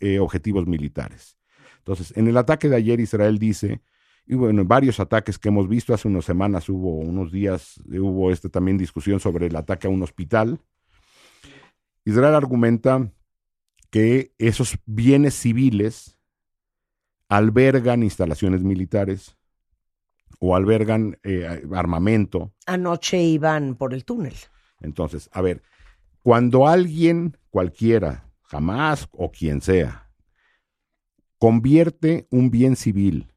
eh, 0.00 0.18
objetivos 0.18 0.66
militares. 0.66 1.38
Entonces, 1.78 2.16
en 2.16 2.28
el 2.28 2.36
ataque 2.36 2.68
de 2.68 2.76
ayer 2.76 3.00
Israel 3.00 3.38
dice, 3.38 3.80
y 4.26 4.34
bueno, 4.34 4.60
en 4.60 4.68
varios 4.68 5.00
ataques 5.00 5.38
que 5.38 5.48
hemos 5.48 5.68
visto, 5.68 5.94
hace 5.94 6.08
unas 6.08 6.24
semanas 6.24 6.68
hubo, 6.68 6.98
unos 6.98 7.32
días, 7.32 7.80
eh, 7.90 7.98
hubo 7.98 8.30
este, 8.30 8.48
también 8.48 8.76
discusión 8.76 9.20
sobre 9.20 9.46
el 9.46 9.56
ataque 9.56 9.86
a 9.86 9.90
un 9.90 10.02
hospital. 10.02 10.60
Israel 12.04 12.34
argumenta 12.34 13.10
que 13.90 14.34
esos 14.36 14.78
bienes 14.84 15.34
civiles 15.34 16.18
albergan 17.28 18.02
instalaciones 18.02 18.62
militares 18.62 19.36
o 20.40 20.54
albergan 20.54 21.18
eh, 21.22 21.62
armamento. 21.74 22.52
Anoche 22.66 23.22
iban 23.22 23.76
por 23.76 23.94
el 23.94 24.04
túnel. 24.04 24.34
Entonces, 24.80 25.28
a 25.32 25.40
ver, 25.40 25.62
cuando 26.22 26.66
alguien, 26.66 27.36
cualquiera, 27.50 28.30
jamás 28.42 29.08
o 29.12 29.30
quien 29.30 29.60
sea, 29.60 30.10
convierte 31.38 32.26
un 32.30 32.50
bien 32.50 32.76
civil 32.76 33.32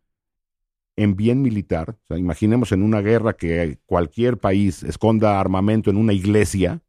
en 0.96 1.15
bien 1.15 1.41
militar, 1.41 1.98
o 2.04 2.08
sea, 2.08 2.17
imaginemos 2.17 2.72
en 2.72 2.84
una 2.84 3.02
guerra 3.02 3.34
que 3.34 3.80
cualquier 3.86 4.38
país 4.38 4.84
esconda 4.84 5.39
armamento 5.39 5.89
en 5.89 5.98
una 5.98 6.13
iglesia, 6.13 6.82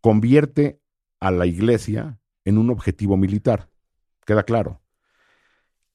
convierte 0.00 0.80
a 1.20 1.30
la 1.30 1.46
iglesia 1.46 2.20
en 2.44 2.58
un 2.58 2.70
objetivo 2.70 3.16
militar. 3.16 3.68
Queda 4.26 4.42
claro. 4.42 4.80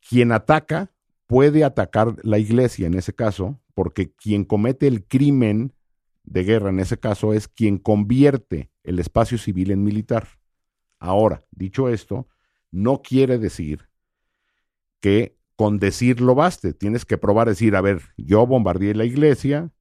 Quien 0.08 0.32
ataca 0.32 0.92
puede 1.28 1.64
atacar 1.64 2.16
la 2.24 2.38
iglesia 2.38 2.88
en 2.88 2.96
ese 2.96 3.14
caso, 3.14 3.60
porque 3.74 4.12
quien 4.12 4.44
comete 4.44 4.88
el 4.88 5.06
crimen 5.06 5.74
de 6.24 6.44
guerra 6.44 6.70
en 6.70 6.80
ese 6.80 6.98
caso 7.00 7.34
es 7.34 7.48
quien 7.48 7.78
convierte 7.78 8.72
el 8.84 9.00
espacio 9.00 9.38
civil 9.38 9.72
en 9.72 9.84
militar. 9.84 10.28
Ahora, 11.00 11.44
dicho 11.52 11.90
esto, 11.90 12.28
no 12.72 13.02
quiere 13.02 13.38
decir 13.38 13.90
que 15.00 15.38
con 15.56 15.80
decirlo 15.80 16.36
baste. 16.36 16.74
Tienes 16.74 17.06
que 17.06 17.18
probar, 17.18 17.48
decir, 17.48 17.76
a 17.76 17.82
ver, 17.82 18.02
yo 18.18 18.46
bombardeé 18.48 18.96
la 18.96 19.06
iglesia 19.06 19.72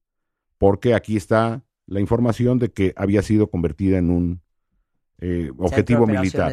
porque 0.57 0.93
aquí 0.93 1.17
está 1.17 1.63
la 1.87 1.99
información 1.99 2.59
de 2.59 2.71
que 2.71 2.93
había 2.95 3.21
sido 3.21 3.49
convertida 3.49 3.97
en 3.97 4.09
un 4.09 4.41
eh, 5.19 5.51
objetivo 5.57 6.05
militar 6.21 6.51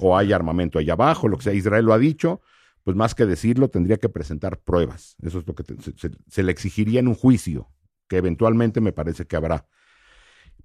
o 0.00 0.16
hay 0.16 0.32
armamento 0.32 0.78
allá 0.78 0.92
abajo, 0.94 1.28
lo 1.28 1.36
que 1.36 1.44
sea. 1.44 1.54
Israel 1.54 1.84
lo 1.84 1.92
ha 1.92 1.98
dicho, 1.98 2.40
pues 2.84 2.96
más 2.96 3.14
que 3.14 3.26
decirlo, 3.26 3.68
tendría 3.68 3.96
que 3.98 4.08
presentar 4.08 4.58
pruebas. 4.60 5.16
Eso 5.22 5.38
es 5.40 5.46
lo 5.46 5.54
que 5.54 5.64
te- 5.64 5.80
se, 5.82 5.92
se- 5.96 6.16
se 6.28 6.42
le 6.42 6.52
exigiría 6.52 7.00
en 7.00 7.08
un 7.08 7.14
juicio, 7.14 7.70
que 8.08 8.16
eventualmente 8.16 8.80
me 8.80 8.92
parece 8.92 9.26
que 9.26 9.36
habrá. 9.36 9.66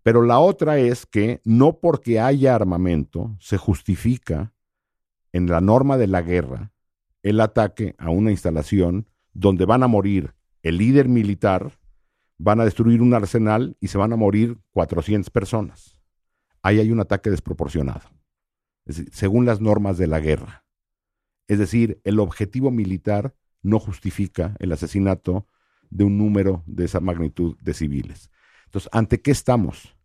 Pero 0.01 0.21
la 0.21 0.39
otra 0.39 0.77
es 0.77 1.06
que 1.06 1.41
no 1.45 1.79
porque 1.79 2.19
haya 2.19 2.56
armamento 2.56 3.36
se 3.39 3.58
justifica 3.58 4.53
en 5.32 5.47
la 5.47 5.62
norma 5.62 5.97
de 5.97 6.08
la 6.08 6.21
guerra 6.21 6.73
el 7.23 7.39
ataque 7.39 7.95
a 7.97 8.10
una 8.10 8.32
instalación 8.32 9.08
donde 9.34 9.65
van 9.65 9.82
a 9.82 9.88
morir 9.88 10.36
el 10.62 10.77
líder 10.77 11.08
militar, 11.08 11.79
van 12.38 12.60
a 12.60 12.65
destruir 12.65 13.01
un 13.01 13.13
arsenal 13.13 13.77
y 13.79 13.88
se 13.88 13.97
van 13.97 14.13
a 14.13 14.17
morir 14.17 14.60
400 14.71 15.29
personas. 15.29 15.99
Ahí 16.62 16.79
hay 16.79 16.91
un 16.91 16.99
ataque 16.99 17.29
desproporcionado, 17.29 18.10
es 18.86 18.97
decir, 18.97 19.13
según 19.13 19.45
las 19.45 19.62
normas 19.62 19.97
de 19.97 20.08
la 20.08 20.19
guerra. 20.19 20.65
Es 21.47 21.60
decir, 21.60 21.99
el 22.03 22.19
objetivo 22.19 22.71
militar 22.71 23.36
no 23.62 23.79
justifica 23.79 24.56
el 24.60 24.71
asesinato 24.71 25.47
de 25.93 26.03
un 26.03 26.17
número 26.17 26.63
de 26.65 26.86
esa 26.86 26.99
magnitud 26.99 27.56
de 27.62 27.73
civiles. 27.73 28.29
Entonces, 28.65 28.89
¿ante 28.91 29.21
qué 29.21 29.32
estamos? 29.32 29.95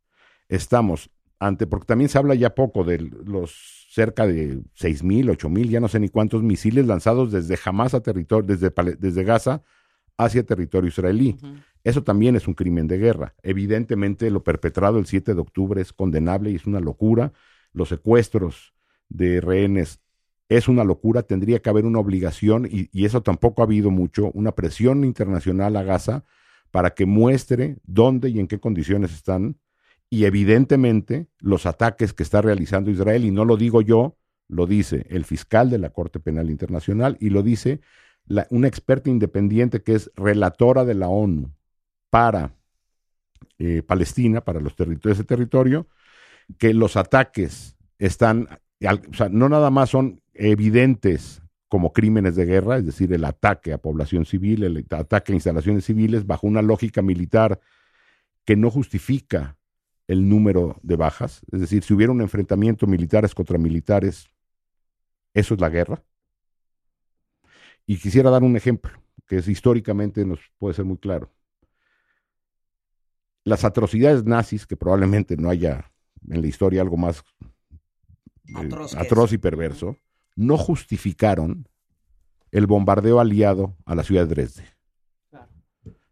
Estamos 0.49 1.11
ante, 1.39 1.67
porque 1.67 1.87
también 1.87 2.11
se 2.11 2.19
habla 2.19 2.35
ya 2.35 2.55
poco 2.55 2.85
de 2.85 2.99
los 2.99 3.87
cerca 3.91 4.27
de 4.27 4.59
6.000, 4.79 5.37
8.000, 5.37 5.69
ya 5.71 5.81
no 5.81 5.89
sé 5.89 5.99
ni 5.99 6.09
cuántos 6.09 6.43
misiles 6.43 6.87
lanzados 6.87 7.33
desde 7.33 7.59
Hamas 7.65 7.95
a 7.95 8.01
territorio, 8.01 8.47
desde, 8.47 8.71
desde 8.99 9.25
Gaza 9.25 9.63
hacia 10.19 10.45
territorio 10.45 10.89
israelí. 10.89 11.37
Eso 11.85 12.03
también 12.03 12.37
es 12.37 12.47
un 12.47 12.55
crimen 12.55 12.87
de 12.87 12.99
guerra. 12.99 13.35
Evidentemente, 13.43 14.31
lo 14.31 14.43
perpetrado 14.43 14.99
el 14.99 15.07
7 15.07 15.35
de 15.35 15.41
octubre 15.41 15.81
es 15.81 15.93
condenable 15.93 16.51
y 16.51 16.57
es 16.57 16.67
una 16.67 16.81
locura. 16.81 17.33
Los 17.73 17.89
secuestros 17.89 18.75
de 19.09 19.41
rehenes 19.41 20.01
es 20.49 20.69
una 20.69 20.85
locura. 20.85 21.23
Tendría 21.23 21.61
que 21.61 21.71
haber 21.71 21.85
una 21.85 21.99
obligación, 21.99 22.69
y, 22.71 22.89
eso 23.05 23.23
tampoco 23.23 23.63
ha 23.63 23.67
habido 23.67 23.91
mucho, 23.91 24.31
una 24.35 24.53
presión 24.53 25.05
internacional 25.05 25.77
a 25.77 25.83
Gaza 25.83 26.25
para 26.71 26.91
que 26.91 27.07
muestre 27.07 27.79
dónde 27.85 28.31
y 28.31 28.41
en 28.41 28.49
qué 28.49 28.61
condiciones 28.61 29.13
están. 29.13 29.59
Y 30.11 30.25
evidentemente, 30.25 31.29
los 31.39 31.67
ataques 31.67 32.13
que 32.13 32.23
está 32.23 32.41
realizando 32.43 32.91
Israel, 32.91 33.25
y 33.25 33.31
no 33.31 33.45
lo 33.45 33.57
digo 33.57 33.83
yo, 33.83 34.17
lo 34.49 34.67
dice 34.67 35.07
el 35.11 35.25
fiscal 35.25 35.71
de 35.71 35.79
la 35.79 35.91
Corte 35.91 36.21
Penal 36.21 36.51
Internacional 36.51 37.19
y 37.21 37.31
lo 37.31 37.43
dice 37.43 37.81
la- 38.27 38.47
una 38.51 38.69
experta 38.69 39.11
independiente 39.11 39.83
que 39.83 39.95
es 39.95 40.11
relatora 40.17 40.85
de 40.85 40.95
la 40.95 41.09
ONU 41.09 41.53
para 42.11 42.55
eh, 43.59 43.83
Palestina, 43.83 44.41
para 44.41 44.61
los 44.61 44.77
territorios 44.77 45.19
de 45.19 45.23
ese 45.23 45.25
territorio, 45.25 45.89
que 46.59 46.73
los 46.75 46.97
ataques 46.97 47.77
están, 47.99 48.49
o 48.81 49.15
sea, 49.15 49.29
no 49.29 49.49
nada 49.49 49.71
más 49.71 49.91
son 49.91 50.21
evidentes 50.35 51.43
como 51.69 51.93
crímenes 51.93 52.37
de 52.37 52.47
guerra, 52.47 52.79
es 52.79 52.87
decir, 52.87 53.13
el 53.13 53.25
ataque 53.25 53.73
a 53.73 53.79
población 53.79 54.25
civil, 54.25 54.63
el 54.63 54.87
ataque 54.91 55.33
a 55.33 55.35
instalaciones 55.35 55.85
civiles 55.85 56.27
bajo 56.27 56.47
una 56.47 56.63
lógica 56.63 57.03
militar 57.03 57.61
que 58.45 58.57
no 58.57 58.71
justifica 58.71 59.59
el 60.07 60.29
número 60.29 60.79
de 60.83 60.97
bajas, 60.97 61.43
es 61.53 61.61
decir, 61.61 61.83
si 61.83 61.93
hubiera 61.93 62.13
un 62.13 62.23
enfrentamiento 62.23 62.87
militares 62.87 63.35
contra 63.35 63.59
militares, 63.59 64.31
eso 65.35 65.55
es 65.55 65.61
la 65.61 65.69
guerra. 65.69 66.03
Y 67.87 67.99
quisiera 67.99 68.31
dar 68.31 68.43
un 68.43 68.57
ejemplo, 68.57 68.91
que 69.27 69.37
es 69.37 69.49
históricamente 69.49 70.25
nos 70.25 70.41
puede 70.59 70.75
ser 70.75 70.87
muy 70.87 70.97
claro. 70.97 71.31
Las 73.45 73.65
atrocidades 73.65 74.25
nazis, 74.25 74.67
que 74.67 74.77
probablemente 74.77 75.37
no 75.37 75.51
haya 75.51 75.93
en 76.29 76.41
la 76.41 76.47
historia 76.47 76.81
algo 76.81 76.97
más 76.97 77.23
Atroz 78.55 78.95
que 78.95 78.99
atroz 78.99 79.33
y 79.33 79.39
perverso, 79.39 79.97
no 80.37 80.57
justificaron 80.57 81.69
el 82.51 82.67
bombardeo 82.67 83.21
aliado 83.21 83.77
a 83.85 83.95
la 83.95 84.05
ciudad 84.05 84.27
de 84.27 84.35
Dresde. 84.35 84.65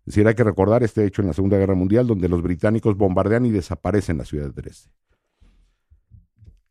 Es 0.06 0.14
decir, 0.14 0.28
hay 0.28 0.34
que 0.34 0.44
recordar 0.44 0.84
este 0.84 1.04
hecho 1.04 1.22
en 1.22 1.28
la 1.28 1.34
Segunda 1.34 1.58
Guerra 1.58 1.74
Mundial, 1.74 2.06
donde 2.06 2.28
los 2.28 2.42
británicos 2.42 2.96
bombardean 2.96 3.44
y 3.46 3.50
desaparecen 3.50 4.18
la 4.18 4.24
ciudad 4.24 4.46
de 4.46 4.62
Dresde. 4.62 4.90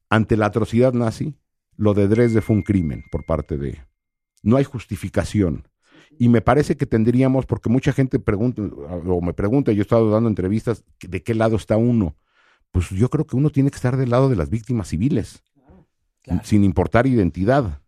Ante 0.10 0.38
la 0.38 0.46
atrocidad 0.46 0.94
nazi, 0.94 1.36
lo 1.76 1.94
de 1.94 2.08
Dresde 2.08 2.42
fue 2.42 2.56
un 2.56 2.62
crimen 2.62 3.04
por 3.12 3.26
parte 3.26 3.58
de... 3.58 3.82
No 4.42 4.56
hay 4.56 4.64
justificación. 4.64 5.68
Y 6.18 6.30
me 6.30 6.42
parece 6.42 6.78
que 6.78 6.86
tendríamos, 6.86 7.46
porque 7.46 7.70
mucha 7.70 7.92
gente 7.92 8.20
pregunta, 8.20 8.62
o 8.62 9.22
me 9.22 9.34
pregunta, 9.34 9.74
yo 9.74 9.80
he 9.80 9.82
estado 9.82 10.10
dando 10.12 10.30
entrevistas, 10.30 10.86
¿de 11.02 11.24
qué 11.24 11.34
lado 11.34 11.58
está 11.58 11.76
uno? 11.76 12.16
Pues 12.72 12.90
yo 12.90 13.10
creo 13.10 13.26
que 13.26 13.36
uno 13.36 13.50
tiene 13.50 13.70
que 13.70 13.76
estar 13.76 13.98
del 13.98 14.12
lado 14.12 14.30
de 14.30 14.36
las 14.38 14.50
víctimas 14.50 14.88
civiles, 14.90 15.44
Claro. 16.26 16.42
sin 16.44 16.64
importar 16.64 17.06
identidad. 17.08 17.82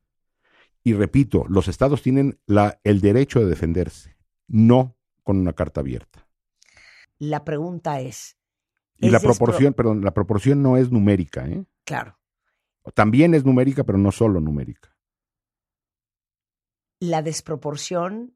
Y 0.84 0.94
repito, 0.94 1.46
los 1.50 1.68
estados 1.68 2.02
tienen 2.04 2.40
la, 2.46 2.80
el 2.84 3.02
derecho 3.02 3.40
de 3.40 3.48
defenderse, 3.48 4.16
no 4.48 4.96
con 5.24 5.38
una 5.40 5.54
carta 5.54 5.82
abierta. 5.82 6.28
La 7.18 7.44
pregunta 7.44 8.00
es. 8.00 8.38
Y 8.98 9.08
¿es 9.08 9.12
la 9.12 9.20
proporción, 9.20 9.74
perdón, 9.74 10.04
la 10.04 10.14
proporción 10.14 10.62
no 10.62 10.78
es 10.78 10.92
numérica, 10.92 11.48
¿eh? 11.48 11.66
Claro. 11.84 12.18
También 12.94 13.34
es 13.34 13.44
numérica, 13.44 13.84
pero 13.84 13.98
no 13.98 14.12
solo 14.12 14.40
numérica. 14.40 14.96
La 17.00 17.22
desproporción 17.22 18.36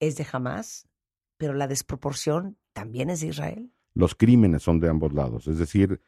es 0.00 0.16
de 0.16 0.26
Hamas, 0.32 0.88
pero 1.36 1.54
la 1.54 1.66
desproporción 1.68 2.58
también 2.72 3.10
es 3.10 3.20
de 3.20 3.28
Israel. 3.28 3.72
Los 3.94 4.14
crímenes 4.14 4.62
son 4.62 4.80
de 4.80 4.88
ambos 4.88 5.12
lados. 5.12 5.46
Es 5.46 5.58
decir, 5.58 6.00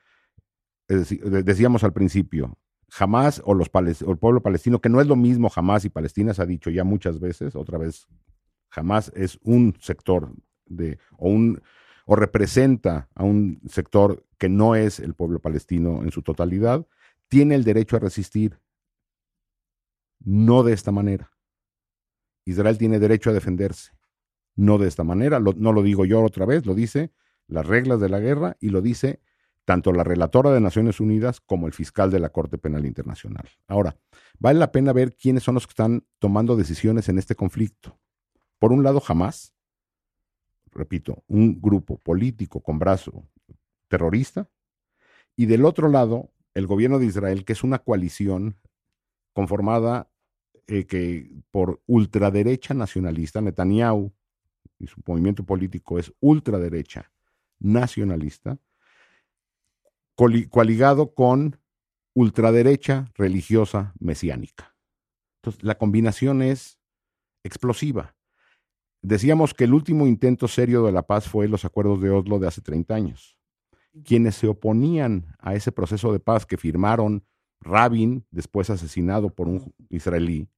es 0.89 0.99
decir, 0.99 1.23
de- 1.25 1.43
decíamos 1.43 1.85
al 1.85 1.93
principio, 1.93 2.59
jamás 2.89 3.43
o, 3.45 3.55
los 3.55 3.71
o 3.73 4.11
el 4.11 4.19
pueblo 4.19 4.43
palestino, 4.43 4.81
que 4.81 4.89
no 4.89 5.01
es 5.01 5.07
lo 5.07 5.17
mismo 5.17 5.49
jamás 5.49 5.85
y 5.85 5.91
Palestina, 5.91 6.35
se 6.35 6.43
ha 6.43 6.47
dicho 6.47 6.71
ya 6.71 6.85
muchas 6.85 7.21
veces, 7.21 7.57
otra 7.57 7.79
vez, 7.79 8.07
jamás 8.69 9.13
es 9.15 9.39
un 9.43 9.77
sector 9.81 10.33
de, 10.67 10.99
o 11.17 11.29
un 11.29 11.61
o 12.07 12.17
representa 12.17 13.09
a 13.15 13.25
un 13.25 13.61
sector 13.69 14.25
que 14.39 14.49
no 14.49 14.75
es 14.75 15.01
el 15.01 15.15
pueblo 15.15 15.41
palestino 15.41 16.03
en 16.03 16.11
su 16.11 16.23
totalidad, 16.23 16.87
tiene 17.29 17.55
el 17.55 17.65
derecho 17.65 17.97
a 17.97 18.01
resistir. 18.01 18.61
No 20.21 20.63
de 20.63 20.73
esta 20.73 20.93
manera. 20.93 21.31
Israel 22.45 22.79
tiene 22.79 22.99
derecho 22.99 23.31
a 23.31 23.33
defenderse. 23.33 23.93
No 24.55 24.79
de 24.79 24.89
esta 24.89 25.05
manera. 25.05 25.41
No 25.41 25.73
lo 25.73 25.83
digo 25.83 26.05
yo 26.05 26.23
otra 26.23 26.47
vez, 26.47 26.67
lo 26.67 26.75
dice 26.75 27.13
las 27.47 27.67
reglas 27.67 28.01
de 28.01 28.09
la 28.09 28.21
guerra 28.21 28.57
y 28.61 28.69
lo 28.69 28.81
dice 28.81 29.21
tanto 29.65 29.93
la 29.93 30.05
relatora 30.05 30.53
de 30.53 30.61
Naciones 30.61 31.01
Unidas 31.01 31.41
como 31.41 31.67
el 31.67 31.73
fiscal 31.73 32.11
de 32.11 32.21
la 32.21 32.31
Corte 32.31 32.59
Penal 32.59 32.87
Internacional. 32.87 33.49
Ahora, 33.67 33.97
vale 34.39 34.59
la 34.59 34.73
pena 34.73 34.93
ver 34.93 35.17
quiénes 35.17 35.43
son 35.43 35.55
los 35.55 35.67
que 35.67 35.73
están 35.73 36.07
tomando 36.19 36.57
decisiones 36.57 37.09
en 37.09 37.19
este 37.19 37.35
conflicto. 37.35 37.99
Por 38.59 38.73
un 38.73 38.83
lado, 38.83 39.01
jamás, 39.01 39.55
repito, 40.71 41.25
un 41.27 41.61
grupo 41.61 41.99
político 41.99 42.61
con 42.61 42.79
brazo 42.79 43.27
terrorista, 43.89 44.49
y 45.37 45.47
del 45.47 45.65
otro 45.65 45.89
lado, 45.89 46.31
el 46.55 46.67
gobierno 46.67 46.99
de 46.99 47.07
Israel, 47.07 47.45
que 47.45 47.55
es 47.55 47.65
una 47.65 47.81
coalición 47.81 48.57
conformada 49.33 50.09
eh, 50.67 50.87
que 50.87 51.31
por 51.51 51.83
ultraderecha 51.87 52.73
nacionalista, 52.75 53.41
Netanyahu 53.41 54.13
y 54.79 54.87
su 54.87 55.01
movimiento 55.07 55.45
político 55.45 55.99
es 55.99 56.13
ultraderecha 56.21 57.11
nacionalista, 57.59 58.59
coli- 60.17 60.49
coaligado 60.49 61.15
con 61.15 61.59
ultraderecha 62.15 63.11
religiosa 63.15 63.93
mesiánica. 63.99 64.75
Entonces, 65.43 65.63
la 65.65 65.77
combinación 65.77 66.43
es 66.43 66.79
explosiva. 67.43 68.15
Decíamos 69.03 69.53
que 69.53 69.65
el 69.65 69.75
último 69.75 70.07
intento 70.07 70.49
serio 70.49 70.85
de 70.87 70.93
la 70.93 71.03
paz 71.03 71.29
fue 71.29 71.49
los 71.49 71.65
acuerdos 71.65 72.01
de 72.01 72.11
Oslo 72.11 72.39
de 72.39 72.49
hace 72.49 72.63
30 72.63 72.95
años. 72.95 73.37
Quienes 74.05 74.37
se 74.37 74.49
oponían 74.49 75.37
a 75.39 75.55
ese 75.55 75.71
proceso 75.73 76.13
de 76.13 76.21
paz 76.21 76.47
que 76.47 76.57
firmaron 76.57 77.27
Rabin, 77.61 78.27
después 78.31 78.71
asesinado 78.71 79.31
por 79.31 79.49
un 79.49 79.75
israelí, 79.91 80.49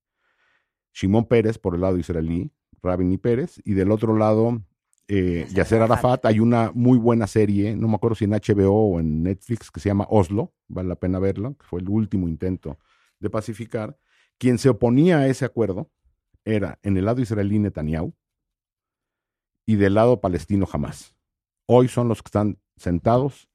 Shimon 0.95 1.27
Pérez 1.27 1.59
por 1.59 1.75
el 1.75 1.81
lado 1.83 1.99
israelí, 1.99 2.51
Rabin 2.83 3.13
y 3.13 3.19
Pérez, 3.19 3.61
y 3.65 3.75
del 3.75 3.91
otro 3.91 4.17
lado 4.17 4.63
eh, 5.09 5.47
Yasser 5.53 5.83
Arafat. 5.83 6.27
Hay 6.27 6.41
una 6.41 6.73
muy 6.75 6.99
buena 6.99 7.27
serie, 7.27 7.77
no 7.77 7.89
me 7.89 7.97
acuerdo 7.97 8.17
si 8.17 8.25
en 8.25 8.31
HBO 8.31 8.95
o 8.95 9.01
en 9.01 9.23
Netflix, 9.23 9.71
que 9.71 9.81
se 9.81 9.89
llama 9.89 10.07
Oslo, 10.11 10.55
vale 10.69 10.89
la 10.89 10.97
pena 10.97 11.19
verlo, 11.19 11.57
que 11.57 11.67
fue 11.67 11.81
el 11.81 11.89
último 11.89 12.29
intento 12.29 12.79
de 13.21 13.31
pacificar. 13.31 13.99
Quien 14.39 14.59
se 14.59 14.69
oponía 14.69 15.19
a 15.19 15.29
ese 15.29 15.45
acuerdo 15.45 15.91
era 16.45 16.79
en 16.83 16.97
el 16.97 17.05
lado 17.05 17.21
israelí 17.21 17.59
Netanyahu 17.59 18.15
y 19.67 19.77
del 19.77 19.95
lado 19.95 20.21
palestino 20.21 20.67
jamás. 20.67 21.15
Hoy 21.67 21.89
son 21.89 22.09
los 22.09 22.23
que 22.23 22.29
están 22.29 22.59
sentados 22.77 23.49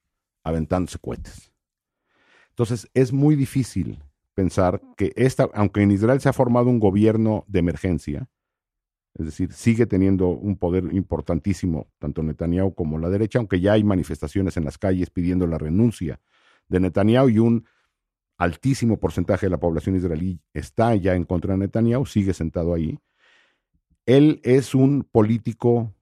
aventándose 0.43 0.99
cohetes. 0.99 1.51
Entonces 2.49 2.89
es 2.93 3.13
muy 3.13 3.35
difícil 3.35 4.03
pensar 4.33 4.81
que 4.97 5.13
esta, 5.15 5.49
aunque 5.53 5.81
en 5.81 5.91
Israel 5.91 6.19
se 6.19 6.29
ha 6.29 6.33
formado 6.33 6.69
un 6.69 6.79
gobierno 6.79 7.45
de 7.47 7.59
emergencia, 7.59 8.29
es 9.13 9.25
decir, 9.25 9.51
sigue 9.51 9.85
teniendo 9.85 10.27
un 10.27 10.57
poder 10.57 10.93
importantísimo 10.93 11.87
tanto 11.99 12.23
Netanyahu 12.23 12.73
como 12.73 12.97
la 12.97 13.09
derecha, 13.09 13.39
aunque 13.39 13.59
ya 13.59 13.73
hay 13.73 13.83
manifestaciones 13.83 14.57
en 14.57 14.65
las 14.65 14.77
calles 14.77 15.09
pidiendo 15.09 15.47
la 15.47 15.57
renuncia 15.57 16.21
de 16.69 16.79
Netanyahu 16.79 17.29
y 17.29 17.39
un 17.39 17.65
altísimo 18.37 18.99
porcentaje 18.99 19.45
de 19.45 19.51
la 19.51 19.59
población 19.59 19.95
israelí 19.95 20.39
está 20.53 20.95
ya 20.95 21.15
en 21.15 21.25
contra 21.25 21.53
de 21.53 21.59
Netanyahu, 21.59 22.05
sigue 22.05 22.33
sentado 22.33 22.73
ahí. 22.73 22.97
Él 24.05 24.39
es 24.43 24.73
un 24.73 25.03
político 25.03 25.93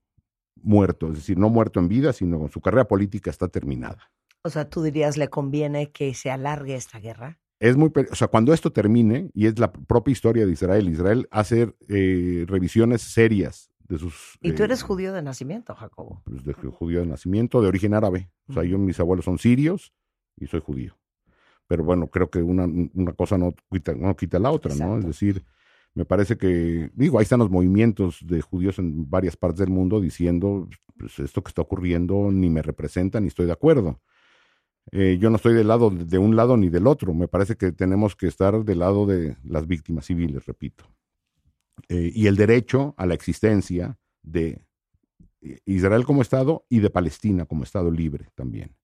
muerto, 0.56 1.08
es 1.08 1.16
decir, 1.16 1.38
no 1.38 1.50
muerto 1.50 1.80
en 1.80 1.90
vida, 1.90 2.14
sino 2.14 2.48
su 2.50 2.62
carrera 2.62 2.88
política 2.88 3.30
está 3.30 3.48
terminada. 3.48 4.12
O 4.44 4.50
sea, 4.50 4.70
tú 4.70 4.84
dirías, 4.84 5.18
¿le 5.18 5.28
conviene 5.28 5.92
que 5.92 6.14
se 6.14 6.32
alargue 6.32 6.76
esta 6.76 7.00
guerra? 7.00 7.40
Es 7.60 7.76
muy, 7.76 7.92
o 8.10 8.16
sea, 8.16 8.30
cuando 8.30 8.54
esto 8.54 8.72
termine, 8.72 9.32
y 9.34 9.48
es 9.48 9.60
la 9.60 9.72
propia 9.72 10.14
historia 10.14 10.46
de 10.46 10.52
Israel, 10.52 10.90
Israel 10.90 11.28
hace 11.30 11.74
eh, 11.90 12.46
revisiones 12.48 13.02
serias 13.02 13.70
de 13.88 13.98
sus... 13.98 14.38
Y 14.42 14.54
tú 14.54 14.64
eh, 14.64 14.66
eres 14.66 14.82
judío 14.82 15.12
de 15.12 15.22
nacimiento, 15.22 15.76
Jacobo. 15.76 16.22
pues, 16.24 16.46
de 16.46 16.54
judío 16.54 17.02
de 17.02 17.08
nacimiento, 17.08 17.62
de 17.62 17.68
origen 17.68 17.94
árabe. 17.94 18.32
O 18.48 18.54
sea, 18.54 18.64
yo, 18.64 18.78
mis 18.78 19.00
abuelos 19.00 19.26
son 19.26 19.40
sirios 19.40 19.94
y 20.38 20.48
soy 20.48 20.62
judío. 20.62 20.98
Pero 21.68 21.84
bueno, 21.84 22.08
creo 22.08 22.30
que 22.30 22.42
una, 22.42 22.66
una 22.66 23.14
cosa 23.14 23.38
no 23.38 23.54
quita, 23.70 23.94
no 23.94 24.16
quita 24.16 24.40
la 24.40 24.52
otra, 24.52 24.74
¿no? 24.76 24.98
Es 24.98 25.06
decir, 25.06 25.44
me 25.94 26.06
parece 26.06 26.38
que, 26.38 26.90
digo, 26.94 27.20
ahí 27.20 27.24
están 27.24 27.40
los 27.40 27.50
movimientos 27.50 28.20
de 28.26 28.42
judíos 28.42 28.80
en 28.80 29.10
varias 29.10 29.36
partes 29.36 29.60
del 29.60 29.70
mundo 29.70 30.00
diciendo, 30.00 30.68
pues 30.98 31.20
esto 31.20 31.44
que 31.44 31.50
está 31.50 31.62
ocurriendo 31.62 32.32
ni 32.32 32.50
me 32.50 32.62
representa 32.62 33.20
ni 33.20 33.28
estoy 33.28 33.48
de 33.48 33.52
acuerdo. 33.52 34.02
Eh, 34.92 35.18
yo 35.20 35.30
no 35.30 35.36
estoy 35.36 35.54
del 35.54 35.68
lado 35.68 35.90
de 35.92 36.18
un 36.18 36.36
lado 36.36 36.58
ni 36.58 36.70
del 36.70 36.88
otro. 36.88 37.14
Me 37.14 37.28
parece 37.28 37.56
que 37.56 37.72
tenemos 37.72 38.16
que 38.16 38.28
estar 38.28 38.64
del 38.64 38.80
lado 38.80 39.06
de 39.06 39.38
las 39.44 39.68
víctimas 39.68 40.06
civiles, 40.06 40.46
repito. 40.46 40.86
Eh, 41.88 42.12
y 42.14 42.28
el 42.28 42.36
derecho 42.36 42.94
a 42.98 43.06
la 43.06 43.14
existencia 43.14 43.98
de 44.24 44.62
Israel 45.66 46.04
como 46.06 46.22
Estado 46.22 46.66
y 46.70 46.80
de 46.80 46.90
Palestina 46.90 47.46
como 47.46 47.64
Estado 47.64 47.90
libre 47.92 48.28
también. 48.36 48.76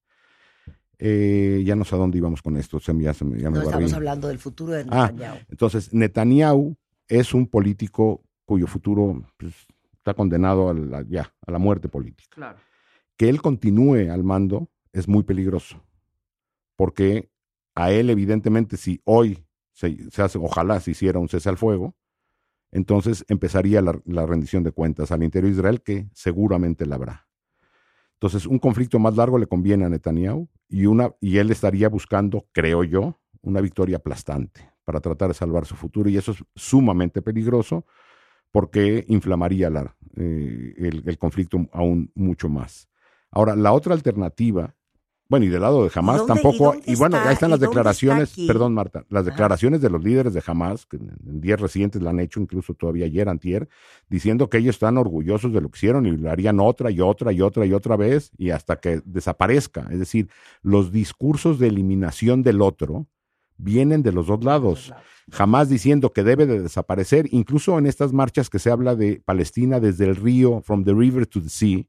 Eh, 0.97 1.61
ya 1.65 1.75
no 1.75 1.83
sé 1.83 1.95
a 1.95 1.97
dónde 1.97 2.17
íbamos 2.17 2.41
con 2.41 2.55
esto, 2.55 2.79
se 2.79 2.93
me- 2.93 3.03
ya, 3.03 3.13
se 3.13 3.25
me, 3.25 3.37
ya 3.37 3.49
me 3.49 3.57
No 3.59 3.65
barrí. 3.65 3.67
estamos 3.69 3.93
hablando 3.93 4.27
del 4.29 4.39
futuro 4.39 4.71
de 4.71 4.85
Ah, 4.89 5.09
Netanyahu. 5.11 5.37
Entonces, 5.49 5.93
Netanyahu 5.93 6.77
es 7.09 7.33
un 7.33 7.47
político 7.47 8.23
cuyo 8.45 8.65
futuro 8.67 9.21
pues, 9.37 9.53
está 9.97 10.13
condenado 10.13 10.69
a 10.69 10.73
la, 10.73 11.01
ya, 11.01 11.33
a 11.45 11.51
la 11.51 11.59
muerte 11.59 11.89
política. 11.89 12.29
Claro. 12.33 12.59
Que 13.17 13.27
él 13.27 13.41
continúe 13.41 14.09
al 14.09 14.23
mando 14.23 14.69
es 14.93 15.09
muy 15.09 15.23
peligroso, 15.23 15.81
porque 16.75 17.29
a 17.75 17.91
él 17.91 18.09
evidentemente 18.09 18.77
si 18.77 19.01
hoy 19.03 19.45
se, 19.73 19.97
hace, 20.17 20.37
ojalá 20.37 20.79
se 20.79 20.91
hiciera 20.91 21.19
un 21.19 21.27
cese 21.27 21.49
al 21.49 21.57
fuego, 21.57 21.95
entonces 22.71 23.25
empezaría 23.27 23.81
la, 23.81 24.25
rendición 24.25 24.63
de 24.63 24.71
cuentas 24.71 25.11
al 25.11 25.23
interior 25.23 25.51
de 25.51 25.57
Israel, 25.57 25.81
que 25.81 26.09
seguramente 26.13 26.85
la 26.85 26.95
habrá. 26.95 27.27
Entonces, 28.13 28.45
un 28.45 28.59
conflicto 28.59 28.97
más 28.97 29.15
largo 29.15 29.37
le 29.37 29.47
conviene 29.47 29.85
a 29.85 29.89
Netanyahu 29.89 30.49
y, 30.67 30.85
una, 30.85 31.13
y 31.19 31.37
él 31.37 31.51
estaría 31.51 31.89
buscando, 31.89 32.47
creo 32.53 32.83
yo, 32.83 33.19
una 33.41 33.61
victoria 33.61 33.97
aplastante 33.97 34.73
para 34.83 34.99
tratar 34.99 35.29
de 35.29 35.33
salvar 35.33 35.65
su 35.65 35.75
futuro. 35.75 36.09
Y 36.09 36.17
eso 36.17 36.31
es 36.31 36.43
sumamente 36.55 37.21
peligroso 37.21 37.85
porque 38.51 39.05
inflamaría 39.09 39.69
la, 39.69 39.95
eh, 40.15 41.01
el 41.05 41.17
conflicto 41.17 41.67
aún 41.71 42.11
mucho 42.15 42.49
más. 42.49 42.89
Ahora, 43.31 43.55
la 43.55 43.73
otra 43.73 43.93
alternativa, 43.93 44.75
bueno, 45.27 45.45
y 45.45 45.49
del 45.49 45.61
lado 45.61 45.83
de 45.83 45.91
Hamas 45.93 46.21
y 46.23 46.27
tampoco, 46.27 46.65
dónde 46.73 46.83
y, 46.85 46.95
bueno, 46.95 47.17
está- 47.17 47.29
ahí 47.29 47.33
están 47.33 47.49
y 47.49 47.51
las 47.51 47.59
declaraciones, 47.59 48.33
perdón 48.47 48.73
Marta, 48.75 49.05
las 49.09 49.21
Ajá. 49.23 49.31
declaraciones 49.31 49.81
de 49.81 49.89
los 49.89 50.03
líderes 50.03 50.33
de 50.33 50.43
Hamas, 50.45 50.85
que 50.85 50.97
en 50.97 51.11
en 51.27 51.41
días 51.41 51.59
recientes 51.59 52.01
la 52.01 52.11
han 52.11 52.19
hecho, 52.19 52.39
incluso 52.39 52.73
todavía 52.75 53.05
ayer, 53.05 53.27
antier, 53.27 53.67
diciendo 54.09 54.49
que 54.49 54.57
ellos 54.59 54.75
están 54.75 54.97
orgullosos 54.97 55.51
de 55.51 55.61
lo 55.61 55.69
que 55.69 55.77
hicieron 55.77 56.05
y 56.05 56.11
lo 56.15 56.29
harían 56.29 56.59
otra 56.59 56.91
y 56.91 57.01
otra 57.01 57.31
y 57.31 57.41
otra 57.41 57.65
y 57.65 57.73
otra 57.73 57.95
vez 57.97 58.31
y 58.37 58.51
hasta 58.51 58.75
que 58.77 59.01
desaparezca. 59.05 59.87
Es 59.91 59.99
decir, 59.99 60.29
los 60.61 60.91
discursos 60.91 61.57
de 61.59 61.67
eliminación 61.69 62.43
del 62.43 62.61
otro 62.61 63.07
vienen 63.57 64.03
de 64.03 64.11
los 64.11 64.27
dos 64.27 64.43
lados. 64.43 64.93
Jamás 65.31 65.69
diciendo 65.69 66.13
que 66.13 66.23
debe 66.23 66.45
de 66.45 66.61
desaparecer, 66.61 67.27
incluso 67.31 67.79
en 67.79 67.87
estas 67.87 68.13
marchas 68.13 68.49
que 68.49 68.59
se 68.59 68.69
habla 68.69 68.95
de 68.95 69.21
Palestina 69.25 69.79
desde 69.79 70.05
el 70.05 70.15
río, 70.15 70.61
from 70.61 70.83
the 70.83 70.93
river 70.93 71.25
to 71.25 71.41
the 71.41 71.49
sea, 71.49 71.83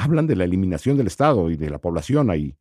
hablan 0.00 0.26
de 0.26 0.36
la 0.36 0.44
eliminación 0.44 0.96
del 0.96 1.06
Estado 1.08 1.50
y 1.50 1.56
de 1.56 1.70
la 1.70 1.78
población 1.78 2.30
ahí. 2.30 2.56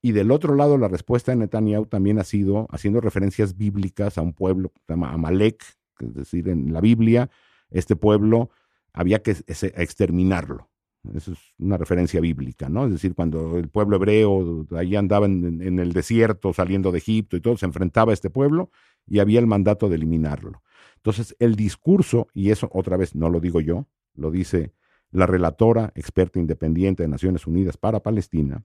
Y 0.00 0.12
del 0.12 0.30
otro 0.30 0.54
lado, 0.54 0.78
la 0.78 0.88
respuesta 0.88 1.32
de 1.32 1.36
Netanyahu 1.36 1.86
también 1.86 2.18
ha 2.18 2.24
sido 2.24 2.66
haciendo 2.70 3.00
referencias 3.00 3.56
bíblicas 3.56 4.18
a 4.18 4.22
un 4.22 4.32
pueblo 4.32 4.68
que 4.68 4.80
se 4.86 4.92
llama 4.92 5.12
Amalek, 5.12 5.64
es 5.98 6.14
decir, 6.14 6.48
en 6.48 6.72
la 6.72 6.80
Biblia, 6.80 7.30
este 7.70 7.96
pueblo 7.96 8.50
había 8.92 9.22
que 9.22 9.36
exterminarlo. 9.76 10.68
Eso 11.14 11.32
es 11.32 11.38
una 11.58 11.76
referencia 11.76 12.20
bíblica, 12.20 12.68
¿no? 12.68 12.86
Es 12.86 12.92
decir, 12.92 13.14
cuando 13.14 13.58
el 13.58 13.68
pueblo 13.68 13.96
hebreo 13.96 14.66
ahí 14.72 14.96
andaba 14.96 15.26
en, 15.26 15.60
en 15.60 15.78
el 15.78 15.92
desierto, 15.92 16.52
saliendo 16.52 16.92
de 16.92 16.98
Egipto 16.98 17.36
y 17.36 17.40
todo, 17.40 17.56
se 17.56 17.66
enfrentaba 17.66 18.12
a 18.12 18.14
este 18.14 18.30
pueblo 18.30 18.70
y 19.06 19.18
había 19.18 19.40
el 19.40 19.46
mandato 19.46 19.88
de 19.88 19.96
eliminarlo. 19.96 20.62
Entonces, 20.96 21.36
el 21.38 21.56
discurso, 21.56 22.28
y 22.32 22.50
eso 22.50 22.70
otra 22.72 22.96
vez 22.96 23.14
no 23.14 23.28
lo 23.28 23.40
digo 23.40 23.60
yo, 23.60 23.86
lo 24.14 24.30
dice 24.30 24.72
la 25.14 25.26
relatora 25.26 25.92
experta 25.94 26.40
independiente 26.40 27.04
de 27.04 27.08
Naciones 27.08 27.46
Unidas 27.46 27.76
para 27.76 28.00
Palestina, 28.00 28.64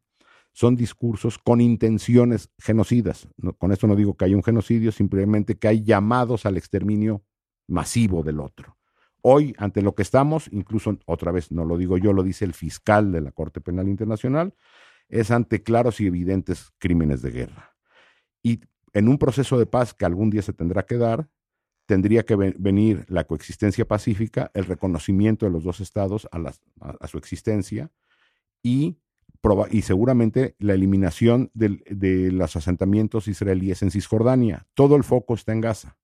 son 0.52 0.76
discursos 0.76 1.38
con 1.38 1.62
intenciones 1.62 2.50
genocidas. 2.58 3.28
No- 3.38 3.54
con 3.54 3.72
esto 3.72 3.86
no 3.86 3.96
digo 3.96 4.18
que 4.18 4.26
haya 4.26 4.36
un 4.36 4.44
genocidio, 4.44 4.92
simplemente 4.92 5.60
que 5.60 5.68
hay 5.68 5.84
llamados 5.84 6.48
al 6.48 6.58
exterminio 6.58 7.24
masivo 7.68 8.24
del 8.24 8.40
otro. 8.40 8.78
Hoy, 9.22 9.54
ante 9.60 9.84
lo 9.84 9.94
que 9.94 10.02
estamos, 10.02 10.50
incluso 10.52 10.98
otra 11.06 11.32
vez 11.32 11.52
no 11.52 11.66
lo 11.66 11.78
digo 11.78 12.00
yo, 12.00 12.14
lo 12.14 12.24
dice 12.24 12.46
el 12.46 12.54
fiscal 12.54 13.12
de 13.12 13.22
la 13.22 13.32
Corte 13.32 13.62
Penal 13.62 13.88
Internacional, 13.88 14.56
es 15.08 15.30
ante 15.30 15.62
claros 15.62 16.00
y 16.02 16.08
evidentes 16.08 16.72
crímenes 16.80 17.22
de 17.22 17.30
guerra. 17.30 17.76
Y 18.42 18.62
en 18.94 19.08
un 19.08 19.20
proceso 19.20 19.60
de 19.60 19.68
paz 19.68 19.94
que 19.94 20.06
algún 20.06 20.32
día 20.32 20.42
se 20.42 20.54
tendrá 20.54 20.84
que 20.84 20.98
dar, 20.98 21.30
tendría 21.90 22.24
que 22.24 22.36
ven- 22.36 22.56
venir 22.60 23.04
la 23.08 23.24
coexistencia 23.24 23.84
pacífica, 23.84 24.52
el 24.54 24.66
reconocimiento 24.66 25.48
de 25.48 25.52
los 25.52 25.64
dos 25.64 25.80
estados 25.80 26.30
a, 26.32 27.08
su 27.08 27.18
existencia 27.18 27.90
y, 28.62 29.00
seguramente 29.82 30.56
la 30.60 30.76
eliminación 30.76 31.50
de 31.56 32.30
los 32.32 32.56
asentamientos 32.56 33.28
israelíes 33.28 33.82
en 33.82 33.90
Cisjordania. 33.90 34.68
Todo 34.76 34.98
el 34.98 35.04
foco 35.04 35.34
está 35.34 35.52
en 35.52 35.62
Gaza. 35.62 35.98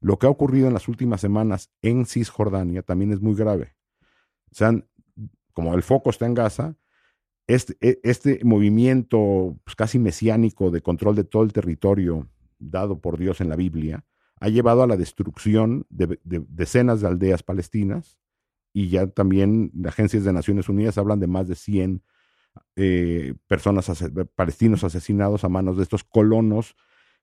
Lo 0.00 0.18
que 0.18 0.26
ha 0.26 0.30
ocurrido 0.30 0.66
en 0.66 0.74
las 0.74 0.88
últimas 0.88 1.20
semanas 1.20 1.70
en 1.82 2.04
Cisjordania 2.04 2.82
también 2.82 3.12
es 3.12 3.20
muy 3.20 3.36
grave. 3.36 3.76
O 4.50 4.56
sea, 4.56 4.72
como 5.52 5.74
el 5.76 5.84
foco 5.84 6.10
está 6.10 6.26
en 6.26 6.34
Gaza, 6.34 6.74
este, 7.46 7.76
e- 7.80 8.00
este 8.02 8.40
movimiento 8.42 9.56
pues, 9.62 9.76
casi 9.76 10.00
mesiánico 10.00 10.72
de 10.72 10.80
control 10.80 11.14
de 11.14 11.22
todo 11.22 11.44
el 11.44 11.52
territorio 11.52 12.28
dado 12.58 12.98
por 13.00 13.18
Dios 13.18 13.40
en 13.40 13.48
la 13.48 13.54
Biblia 13.54 14.04
ha 14.40 14.48
llevado 14.48 14.82
a 14.82 14.86
la 14.86 14.96
destrucción 14.96 15.86
de, 15.88 16.18
de 16.24 16.44
decenas 16.48 17.00
de 17.00 17.08
aldeas 17.08 17.42
palestinas 17.42 18.18
y 18.72 18.88
ya 18.90 19.06
también 19.06 19.72
agencias 19.86 20.24
de 20.24 20.32
Naciones 20.32 20.68
Unidas 20.68 20.98
hablan 20.98 21.20
de 21.20 21.26
más 21.26 21.48
de 21.48 21.54
100 21.54 22.02
eh, 22.76 23.34
personas, 23.46 23.88
ase- 23.88 24.10
palestinos 24.34 24.84
asesinados 24.84 25.44
a 25.44 25.48
manos 25.48 25.76
de 25.76 25.82
estos 25.82 26.04
colonos 26.04 26.76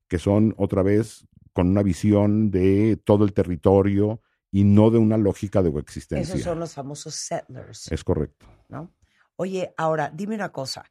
que 0.07 0.19
son 0.19 0.53
otra 0.57 0.83
vez 0.83 1.27
con 1.53 1.69
una 1.69 1.83
visión 1.83 2.51
de 2.51 2.97
todo 3.03 3.25
el 3.25 3.33
territorio 3.33 4.21
y 4.51 4.63
no 4.63 4.89
de 4.91 4.97
una 4.99 5.17
lógica 5.17 5.61
de 5.63 5.71
coexistencia. 5.71 6.33
Esos 6.35 6.43
son 6.43 6.59
los 6.59 6.73
famosos 6.73 7.15
settlers, 7.15 7.91
Es 7.91 8.03
correcto. 8.03 8.45
¿no? 8.69 8.91
Oye, 9.35 9.73
ahora, 9.77 10.11
dime 10.13 10.35
una 10.35 10.51
cosa. 10.51 10.85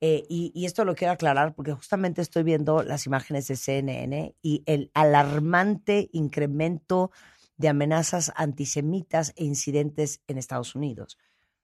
Eh, 0.00 0.24
y, 0.28 0.52
y 0.54 0.66
esto 0.66 0.84
lo 0.84 0.94
quiero 0.94 1.12
aclarar 1.12 1.54
porque 1.54 1.72
justamente 1.72 2.20
estoy 2.22 2.42
viendo 2.42 2.82
las 2.82 3.06
imágenes 3.06 3.48
de 3.48 3.56
CNN 3.56 4.34
y 4.42 4.62
el 4.66 4.90
alarmante 4.94 6.08
incremento 6.12 7.10
de 7.56 7.68
amenazas 7.68 8.32
antisemitas 8.36 9.32
e 9.36 9.44
incidentes 9.44 10.20
en 10.26 10.38
Estados 10.38 10.74
Unidos. 10.74 11.16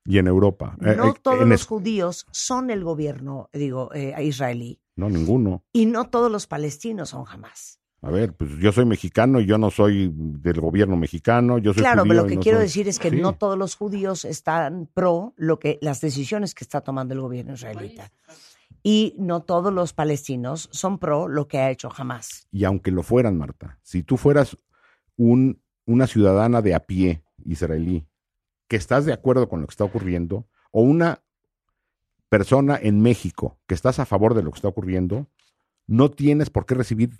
Y 0.05 0.17
en 0.17 0.27
Europa. 0.27 0.75
Eh, 0.81 0.95
No 0.95 1.09
eh, 1.09 1.15
todos 1.21 1.47
los 1.47 1.61
es- 1.61 1.67
judíos 1.67 2.25
son 2.31 2.71
el 2.71 2.83
gobierno, 2.83 3.49
digo, 3.53 3.93
eh, 3.93 4.15
israelí. 4.23 4.79
No, 4.95 5.09
ninguno. 5.09 5.63
Y 5.71 5.85
no 5.85 6.09
todos 6.09 6.31
los 6.31 6.47
palestinos 6.47 7.09
son 7.09 7.23
jamás. 7.25 7.79
A 8.05 8.11
ver, 8.11 8.33
pues 8.33 8.51
yo 8.59 8.71
soy 8.73 8.83
mexicano 8.85 9.39
y 9.39 9.45
yo 9.45 9.57
no 9.57 9.71
soy 9.71 10.11
del 10.13 10.59
gobierno 10.59 10.97
mexicano, 10.97 11.57
yo 11.57 11.73
soy 11.73 11.83
Claro, 11.83 12.01
judío 12.01 12.09
pero 12.11 12.21
lo 12.23 12.27
que 12.27 12.35
no 12.35 12.41
quiero 12.41 12.57
soy- 12.57 12.65
decir 12.65 12.87
es 12.89 12.99
que 12.99 13.09
Sí. 13.09 13.15
no 13.15 13.33
todos 13.33 13.57
los 13.57 13.75
judíos 13.75 14.25
están 14.25 14.89
pro 14.93 15.33
lo 15.37 15.57
que 15.57 15.79
las 15.81 16.01
decisiones 16.01 16.53
que 16.53 16.65
está 16.65 16.81
tomando 16.81 17.13
el 17.13 17.21
gobierno 17.21 17.53
israelita. 17.53 18.11
Y 18.83 19.15
no 19.17 19.43
todos 19.43 19.71
los 19.71 19.93
palestinos 19.93 20.67
son 20.73 20.99
pro 20.99 21.29
lo 21.29 21.47
que 21.47 21.59
ha 21.59 21.71
hecho 21.71 21.89
jamás. 21.89 22.45
Y 22.51 22.65
aunque 22.65 22.91
lo 22.91 23.03
fueran, 23.03 23.37
Marta, 23.37 23.79
si 23.83 24.03
tú 24.03 24.17
fueras 24.17 24.57
un, 25.15 25.61
una 25.85 26.05
ciudadana 26.05 26.61
de 26.61 26.75
a 26.75 26.81
pie 26.81 27.23
israelí, 27.45 28.05
que 28.67 28.75
estás 28.75 29.05
de 29.05 29.13
acuerdo 29.13 29.47
con 29.47 29.61
lo 29.61 29.67
que 29.67 29.71
está 29.71 29.85
ocurriendo, 29.85 30.45
o 30.71 30.81
una 30.81 31.21
persona 32.27 32.77
en 32.81 33.01
México 33.01 33.59
que 33.67 33.75
estás 33.75 33.99
a 33.99 34.05
favor 34.05 34.33
de 34.33 34.43
lo 34.43 34.51
que 34.51 34.57
está 34.57 34.67
ocurriendo, 34.67 35.27
no 35.87 36.11
tienes 36.11 36.49
por 36.49 36.65
qué 36.65 36.75
recibir 36.75 37.11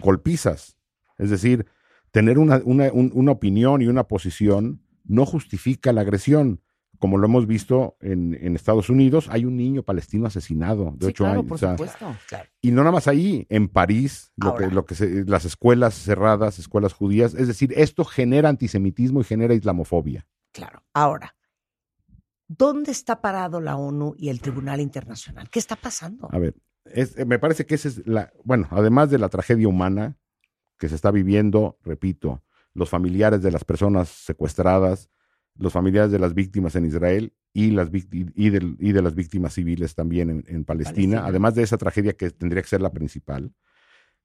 golpizas. 0.00 0.76
Es 1.18 1.30
decir, 1.30 1.66
tener 2.10 2.38
una, 2.38 2.60
una, 2.64 2.92
un- 2.92 3.10
una 3.14 3.32
opinión 3.32 3.82
y 3.82 3.86
una 3.86 4.04
posición 4.04 4.82
no 5.04 5.26
justifica 5.26 5.92
la 5.92 6.02
agresión. 6.02 6.60
como 6.98 7.18
lo 7.18 7.26
hemos 7.26 7.48
visto 7.48 7.96
en, 8.00 8.34
en 8.40 8.54
Estados 8.54 8.88
Unidos, 8.88 9.26
hay 9.28 9.44
un 9.44 9.56
niño 9.56 9.82
palestino 9.82 10.26
asesinado 10.28 10.92
de 10.96 11.06
Sí, 11.06 11.10
ocho 11.10 11.24
claro, 11.24 11.40
años. 11.40 11.48
por 11.48 11.54
o 11.56 11.58
sea, 11.58 11.70
supuesto. 11.72 12.16
Claro. 12.28 12.48
y 12.60 12.70
no 12.70 12.82
nada 12.82 12.92
más 12.92 13.08
ahí, 13.08 13.44
en 13.48 13.66
París, 13.66 14.30
lo 14.36 14.50
Ahora. 14.50 14.68
que, 14.68 14.74
lo 14.74 14.84
que 14.86 14.94
se- 14.94 15.24
las 15.24 15.44
escuelas 15.44 15.94
cerradas, 15.94 16.60
escuelas 16.60 16.92
judías, 16.92 17.34
es 17.34 17.48
decir, 17.48 17.72
esto 17.76 18.04
genera 18.04 18.48
antisemitismo 18.50 19.20
y 19.20 19.24
genera 19.24 19.52
islamofobia. 19.52 20.28
Claro. 20.52 20.84
Ahora, 20.94 21.34
¿dónde 22.46 22.92
está 22.92 23.20
parado 23.20 23.60
la 23.60 23.76
ONU 23.76 24.14
y 24.16 24.28
el 24.28 24.40
Tribunal 24.40 24.80
Internacional? 24.80 25.50
¿Qué 25.50 25.58
está 25.58 25.74
pasando? 25.74 26.28
A 26.30 26.38
ver, 26.38 26.54
es- 26.84 27.16
eh, 27.18 27.24
me 27.24 27.38
parece 27.38 27.66
que 27.66 27.74
esa 27.74 27.88
es 27.88 28.06
la, 28.06 28.32
bueno, 28.44 28.68
además 28.70 29.10
de 29.10 29.18
la 29.18 29.28
tragedia 29.28 29.68
humana 29.68 30.16
que 30.78 30.88
se 30.88 30.94
está 30.94 31.10
viviendo, 31.10 31.78
repito, 31.82 32.42
los 32.74 32.88
familiares 32.88 33.42
de 33.42 33.50
las 33.52 33.64
personas 33.64 34.08
secuestradas, 34.08 35.10
los 35.56 35.72
familiares 35.72 36.10
de 36.10 36.18
las 36.18 36.34
víctimas 36.34 36.74
en 36.76 36.86
Israel 36.86 37.34
y, 37.52 37.70
las 37.70 37.90
y, 37.92 38.50
de 38.50 39.02
las 39.02 39.14
víctimas 39.14 39.52
civiles 39.54 39.94
también 39.94 40.30
en, 40.30 40.44
en 40.48 40.64
Palestina, 40.64 40.94
Palestina. 41.18 41.26
además 41.26 41.54
de 41.54 41.62
esa 41.62 41.76
tragedia 41.76 42.14
que 42.14 42.30
tendría 42.30 42.62
que 42.62 42.68
ser 42.68 42.80
la 42.80 42.90
principal, 42.92 43.52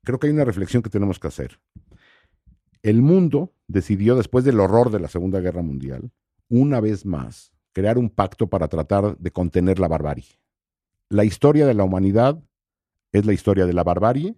creo 0.04 0.20
que 0.20 0.28
hay 0.28 0.34
una 0.34 0.46
reflexión 0.46 0.82
que 0.82 0.90
tenemos 0.90 1.20
que 1.20 1.28
hacer. 1.28 1.60
El 2.82 3.02
mundo 3.02 3.54
decidió, 3.68 4.16
después 4.16 4.46
del 4.46 4.60
horror 4.62 4.92
de 4.92 5.00
la 5.02 5.10
Segunda 5.10 5.42
Guerra 5.42 5.62
Mundial, 5.62 6.12
una 6.48 6.80
vez 6.80 7.06
más, 7.06 7.52
crear 7.74 7.98
un 7.98 8.10
pacto 8.10 8.48
para 8.48 8.70
tratar 8.70 9.18
de 9.18 9.32
contener 9.32 9.80
la 9.80 9.90
barbarie. 9.90 10.40
La 11.10 11.24
historia 11.24 11.66
de 11.66 11.74
la 11.74 11.84
humanidad 11.84 12.44
es 13.14 13.26
la 13.26 13.34
historia 13.34 13.66
de 13.66 13.74
la 13.74 13.84
barbarie 13.84 14.36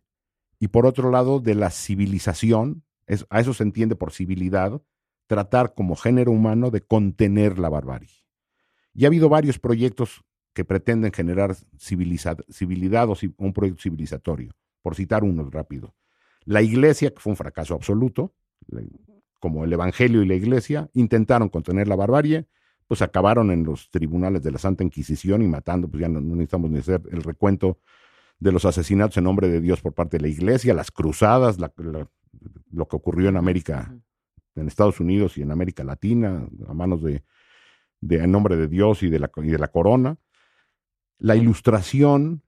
y 0.59 0.67
por 0.67 0.85
otro 0.85 1.09
lado 1.09 1.39
de 1.39 1.55
la 1.55 1.71
civilización, 1.71 2.83
es- 3.07 3.25
a 3.29 3.39
eso 3.39 3.53
se 3.53 3.63
entiende 3.63 3.95
por 3.95 4.11
civilidad, 4.11 4.81
tratar 5.25 5.73
como 5.73 5.95
género 5.95 6.31
humano 6.31 6.69
de 6.69 6.81
contener 6.81 7.57
la 7.57 7.69
barbarie. 7.69 8.09
Y 8.93 9.05
ha 9.05 9.07
habido 9.07 9.29
varios 9.29 9.57
proyectos 9.57 10.23
que 10.53 10.65
pretenden 10.65 11.11
generar 11.11 11.55
civilidad 11.77 13.09
o 13.09 13.15
un 13.37 13.53
proyecto 13.53 13.83
civilizatorio, 13.83 14.51
por 14.81 14.95
citar 14.95 15.23
unos 15.23 15.51
rápido. 15.51 15.95
La 16.45 16.61
iglesia, 16.61 17.11
que 17.11 17.19
fue 17.19 17.31
un 17.31 17.37
fracaso 17.37 17.73
absoluto, 17.75 18.33
como 19.39 19.63
el 19.63 19.71
Evangelio 19.73 20.21
y 20.21 20.27
la 20.27 20.35
iglesia, 20.35 20.89
intentaron 20.93 21.49
contener 21.49 21.87
la 21.87 21.95
barbarie, 21.95 22.47
pues 22.89 23.03
acabaron 23.03 23.51
en 23.51 23.63
los 23.63 23.91
tribunales 23.91 24.41
de 24.41 24.49
la 24.49 24.57
Santa 24.57 24.83
Inquisición 24.83 25.43
y 25.43 25.47
matando, 25.47 25.87
pues 25.87 26.01
ya 26.01 26.09
no, 26.09 26.19
no 26.21 26.33
necesitamos 26.35 26.71
ni 26.71 26.79
hacer 26.79 27.03
el 27.11 27.21
recuento 27.21 27.77
de 28.39 28.51
los 28.51 28.65
asesinatos 28.65 29.15
en 29.17 29.25
nombre 29.25 29.47
de 29.47 29.61
Dios 29.61 29.79
por 29.79 29.93
parte 29.93 30.17
de 30.17 30.23
la 30.23 30.27
iglesia, 30.29 30.73
las 30.73 30.89
cruzadas, 30.89 31.59
la- 31.59 31.71
la- 31.77 32.09
lo 32.71 32.87
que 32.87 32.95
ocurrió 32.95 33.29
en 33.29 33.37
América, 33.37 33.95
en 34.55 34.67
Estados 34.67 34.99
Unidos 34.99 35.37
y 35.37 35.43
en 35.43 35.51
América 35.51 35.83
Latina, 35.83 36.47
a 36.67 36.73
manos 36.73 37.03
de, 37.03 37.23
de 38.01 38.23
en 38.23 38.31
nombre 38.31 38.57
de 38.57 38.67
Dios 38.67 39.03
y 39.03 39.09
de 39.09 39.19
la, 39.19 39.29
y 39.37 39.49
de 39.49 39.59
la 39.59 39.67
corona. 39.67 40.17
La 41.19 41.35
ilustración, 41.35 42.41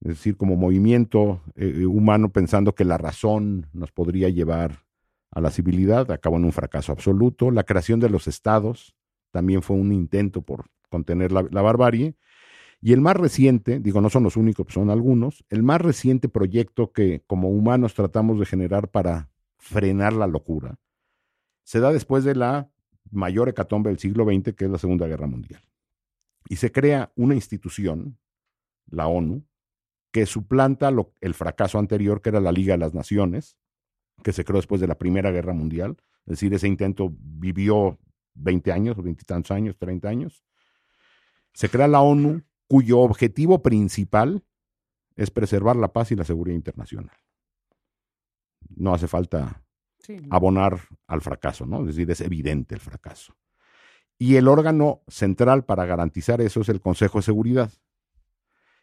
es 0.00 0.08
decir, 0.08 0.38
como 0.38 0.56
movimiento 0.56 1.42
eh, 1.56 1.84
humano 1.84 2.30
pensando 2.32 2.74
que 2.74 2.86
la 2.86 2.96
razón 2.96 3.66
nos 3.74 3.92
podría 3.92 4.30
llevar 4.30 4.86
a 5.30 5.42
la 5.42 5.50
civilidad, 5.50 6.10
acabó 6.10 6.36
en 6.38 6.46
un 6.46 6.52
fracaso 6.52 6.92
absoluto. 6.92 7.50
La 7.50 7.64
creación 7.64 8.00
de 8.00 8.08
los 8.08 8.28
estados 8.28 8.94
también 9.36 9.60
fue 9.60 9.76
un 9.76 9.92
intento 9.92 10.40
por 10.40 10.64
contener 10.88 11.30
la, 11.30 11.42
barbarie. 11.42 12.14
Y 12.80 12.94
el 12.94 13.02
más 13.02 13.18
reciente, 13.18 13.80
digo, 13.80 14.00
no 14.00 14.08
son 14.08 14.22
los 14.22 14.38
únicos, 14.38 14.66
son 14.70 14.88
algunos, 14.88 15.44
el 15.50 15.62
más 15.62 15.82
reciente 15.82 16.30
proyecto 16.30 16.90
que 16.90 17.22
como 17.26 17.50
humanos 17.50 17.92
tratamos 17.92 18.38
de 18.38 18.46
generar 18.46 18.88
para 18.88 19.28
frenar 19.58 20.14
la 20.14 20.26
locura, 20.26 20.78
se 21.64 21.80
da 21.80 21.92
después 21.92 22.24
de 22.24 22.34
la 22.34 22.70
mayor 23.10 23.50
hecatombe 23.50 23.90
del 23.90 23.98
siglo 23.98 24.24
XX, 24.24 24.54
que 24.54 24.64
es 24.64 24.70
la 24.70 24.78
Segunda 24.78 25.06
Guerra 25.06 25.26
Mundial. 25.26 25.60
Y 26.48 26.56
se 26.56 26.72
crea 26.72 27.12
una 27.14 27.34
institución, 27.34 28.16
la 28.86 29.06
ONU, 29.06 29.44
que 30.12 30.24
suplanta 30.24 30.90
el 31.20 31.34
fracaso 31.34 31.78
anterior, 31.78 32.22
que 32.22 32.30
era 32.30 32.40
la 32.40 32.52
Liga 32.52 32.72
de 32.72 32.78
las 32.78 32.94
Naciones, 32.94 33.58
que 34.22 34.32
se 34.32 34.46
creó 34.46 34.56
después 34.56 34.80
de 34.80 34.86
la 34.86 34.96
Primera 34.96 35.30
Guerra 35.30 35.52
Mundial. 35.52 35.98
Es 36.20 36.30
decir, 36.30 36.54
ese 36.54 36.68
intento 36.68 37.14
vivió 37.20 37.98
20 38.36 38.72
años, 38.72 38.98
o 38.98 39.02
20 39.02 39.22
y 39.22 39.24
tantos 39.24 39.50
años, 39.50 39.76
30 39.76 40.08
años. 40.08 40.44
Se 41.52 41.68
crea 41.68 41.88
la 41.88 42.00
ONU, 42.00 42.42
cuyo 42.68 43.00
objetivo 43.00 43.62
principal 43.62 44.44
es 45.14 45.30
preservar 45.30 45.76
la 45.76 45.92
paz 45.92 46.12
y 46.12 46.16
la 46.16 46.24
seguridad 46.24 46.56
internacional. 46.56 47.16
No 48.68 48.94
hace 48.94 49.08
falta 49.08 49.62
abonar 50.30 50.80
al 51.06 51.20
fracaso, 51.20 51.66
¿no? 51.66 51.80
Es 51.80 51.88
decir, 51.88 52.10
es 52.10 52.20
evidente 52.20 52.74
el 52.74 52.80
fracaso. 52.80 53.34
Y 54.18 54.36
el 54.36 54.48
órgano 54.48 55.02
central 55.08 55.64
para 55.64 55.84
garantizar 55.84 56.40
eso 56.40 56.60
es 56.60 56.68
el 56.68 56.80
Consejo 56.80 57.18
de 57.18 57.22
Seguridad. 57.22 57.70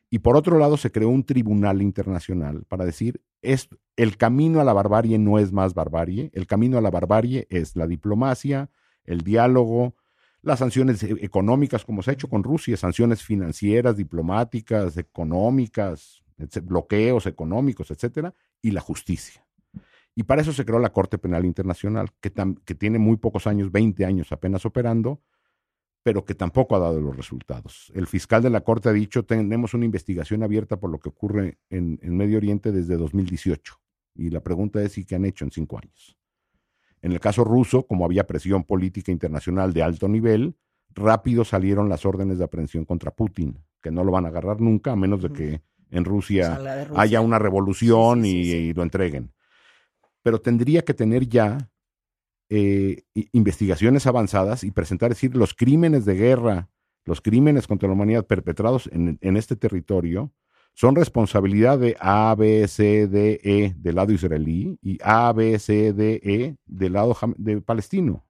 Y 0.09 0.19
por 0.19 0.35
otro 0.35 0.59
lado, 0.59 0.77
se 0.77 0.91
creó 0.91 1.09
un 1.09 1.23
tribunal 1.23 1.81
internacional 1.81 2.65
para 2.67 2.85
decir, 2.85 3.23
es, 3.41 3.69
el 3.95 4.15
camino 4.17 4.61
a 4.61 4.63
la 4.63 4.73
barbarie 4.73 5.17
no 5.17 5.39
es 5.39 5.51
más 5.51 5.73
barbarie, 5.73 6.29
el 6.33 6.45
camino 6.45 6.77
a 6.77 6.81
la 6.81 6.91
barbarie 6.91 7.47
es 7.49 7.75
la 7.75 7.87
diplomacia, 7.87 8.69
el 9.05 9.21
diálogo, 9.21 9.95
las 10.41 10.59
sanciones 10.59 11.01
e- 11.03 11.17
económicas, 11.21 11.85
como 11.85 12.03
se 12.03 12.11
ha 12.11 12.13
hecho 12.13 12.29
con 12.29 12.43
Rusia, 12.43 12.77
sanciones 12.77 13.23
financieras, 13.23 13.97
diplomáticas, 13.97 14.97
económicas, 14.97 16.23
bloqueos 16.63 17.25
económicos, 17.25 17.91
etcétera, 17.91 18.33
y 18.61 18.71
la 18.71 18.81
justicia. 18.81 19.45
Y 20.15 20.23
para 20.23 20.41
eso 20.41 20.53
se 20.53 20.65
creó 20.65 20.79
la 20.79 20.93
Corte 20.93 21.17
Penal 21.17 21.45
Internacional, 21.45 22.09
que, 22.19 22.31
que 22.65 22.75
tiene 22.75 22.99
muy 22.99 23.17
pocos 23.17 23.47
años, 23.47 23.71
20 23.71 24.05
años 24.05 24.31
apenas 24.31 24.65
operando, 24.65 25.21
pero 26.03 26.25
que 26.25 26.35
tampoco 26.35 26.75
ha 26.75 26.79
dado 26.79 26.99
los 26.99 27.15
resultados. 27.15 27.91
El 27.95 28.07
fiscal 28.07 28.43
de 28.43 28.49
la 28.49 28.61
Corte 28.61 28.89
ha 28.89 28.93
dicho, 28.93 29.23
tenemos 29.23 29.73
una 29.73 29.85
investigación 29.85 30.43
abierta 30.43 30.77
por 30.77 30.91
lo 30.91 30.99
que 30.99 31.09
ocurre 31.09 31.57
en, 31.69 31.97
en 32.03 32.17
Medio 32.17 32.37
Oriente 32.37 32.71
desde 32.71 32.97
2018. 32.97 33.79
Y 34.15 34.29
la 34.29 34.41
pregunta 34.41 34.83
es, 34.83 34.97
¿y 34.97 35.05
qué 35.05 35.15
han 35.15 35.25
hecho 35.25 35.45
en 35.45 35.51
cinco 35.51 35.79
años? 35.79 36.17
En 37.03 37.11
el 37.11 37.19
caso 37.19 37.43
ruso, 37.43 37.85
como 37.85 38.05
había 38.05 38.25
presión 38.25 38.63
política 38.63 39.11
internacional 39.11 39.73
de 39.73 39.83
alto 39.83 40.07
nivel, 40.07 40.55
rápido 40.89 41.43
salieron 41.43 41.89
las 41.89 42.05
órdenes 42.05 42.37
de 42.37 42.45
aprehensión 42.45 42.85
contra 42.85 43.11
Putin, 43.11 43.59
que 43.81 43.91
no 43.91 44.05
lo 44.05 44.11
van 44.13 44.25
a 44.25 44.29
agarrar 44.29 44.61
nunca, 44.61 44.93
a 44.93 44.95
menos 44.95 45.21
de 45.21 45.29
que 45.33 45.61
en 45.91 46.05
Rusia, 46.05 46.59
haya 46.95 47.19
una 47.19 47.37
revolución 47.37 48.23
Sí, 48.23 48.31
sí, 48.31 48.37
y, 48.37 48.43
sí, 48.45 48.51
sí. 48.51 48.57
y 48.57 48.73
lo 48.73 48.83
entreguen. 48.83 49.33
Pero 50.23 50.39
tendría 50.39 50.83
que 50.85 50.93
tener 50.93 51.27
ya 51.27 51.69
eh, 52.49 53.03
investigaciones 53.33 54.07
avanzadas 54.07 54.63
y 54.63 54.71
presentar, 54.71 55.11
es 55.11 55.17
decir, 55.17 55.35
los 55.35 55.53
crímenes 55.53 56.05
de 56.05 56.15
guerra, 56.15 56.69
los 57.03 57.19
crímenes 57.19 57.67
contra 57.67 57.89
la 57.89 57.95
humanidad 57.95 58.25
perpetrados 58.25 58.89
en, 58.93 59.19
en 59.19 59.37
este 59.37 59.57
territorio 59.57 60.31
son 60.73 60.95
responsabilidad 60.95 61.77
de 61.79 61.95
A, 61.99 62.33
B, 62.35 62.67
C, 62.67 63.07
D, 63.07 63.39
E 63.43 63.73
del 63.77 63.95
lado 63.95 64.11
israelí 64.11 64.77
y 64.81 64.97
A, 65.03 65.31
B, 65.31 65.57
C, 65.59 65.93
D, 65.93 66.19
E 66.23 66.55
del 66.65 66.93
lado 66.93 67.15
de 67.37 67.61
palestino, 67.61 68.25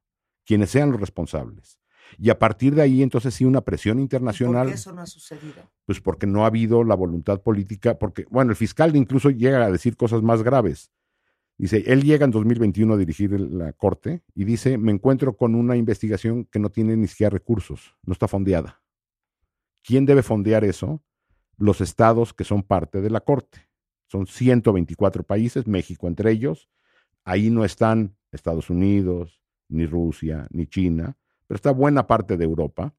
quienes 0.45 0.69
sean 0.69 0.91
los 0.91 0.99
responsables. 0.99 1.79
Y 2.19 2.29
a 2.29 2.37
partir 2.37 2.75
de 2.75 2.81
ahí, 2.81 3.01
entonces 3.01 3.33
sí, 3.33 3.45
una 3.45 3.61
presión 3.61 3.95
¿Por 3.95 4.01
internacional 4.01 4.67
qué 4.67 4.73
eso 4.73 4.91
no 4.93 5.01
ha 5.01 5.05
sucedido? 5.07 5.69
pues 5.85 5.99
porque 5.99 6.27
no 6.27 6.43
ha 6.43 6.47
habido 6.47 6.83
la 6.83 6.95
voluntad 6.95 7.41
política, 7.41 7.97
porque, 7.97 8.25
bueno, 8.29 8.51
el 8.51 8.57
fiscal 8.57 8.95
incluso 8.95 9.29
llega 9.29 9.63
a 9.63 9.71
decir 9.71 9.95
cosas 9.95 10.21
más 10.21 10.43
graves. 10.43 10.91
Dice, 11.57 11.83
él 11.87 12.03
llega 12.03 12.25
en 12.25 12.31
2021 12.31 12.93
a 12.93 12.97
dirigir 12.97 13.39
la 13.39 13.73
corte 13.73 14.21
y 14.35 14.43
dice, 14.43 14.77
me 14.77 14.91
encuentro 14.91 15.37
con 15.37 15.55
una 15.55 15.75
investigación 15.75 16.45
que 16.45 16.59
no 16.59 16.69
tiene 16.69 16.97
ni 16.97 17.07
siquiera 17.07 17.29
recursos, 17.29 17.95
no 18.03 18.13
está 18.13 18.27
fondeada. 18.27 18.81
¿Quién 19.83 20.05
debe 20.05 20.23
fondear 20.23 20.63
eso? 20.63 21.01
Los 21.57 21.81
estados 21.81 22.33
que 22.33 22.43
son 22.43 22.63
parte 22.63 23.01
de 23.01 23.09
la 23.09 23.21
corte. 23.21 23.69
Son 24.07 24.27
124 24.27 25.23
países, 25.23 25.67
México 25.67 26.07
entre 26.07 26.31
ellos. 26.31 26.69
Ahí 27.23 27.49
no 27.49 27.63
están 27.65 28.15
Estados 28.31 28.69
Unidos, 28.69 29.41
ni 29.69 29.85
Rusia, 29.85 30.47
ni 30.51 30.67
China, 30.67 31.17
pero 31.47 31.55
está 31.55 31.71
buena 31.71 32.05
parte 32.07 32.37
de 32.37 32.43
Europa 32.43 32.93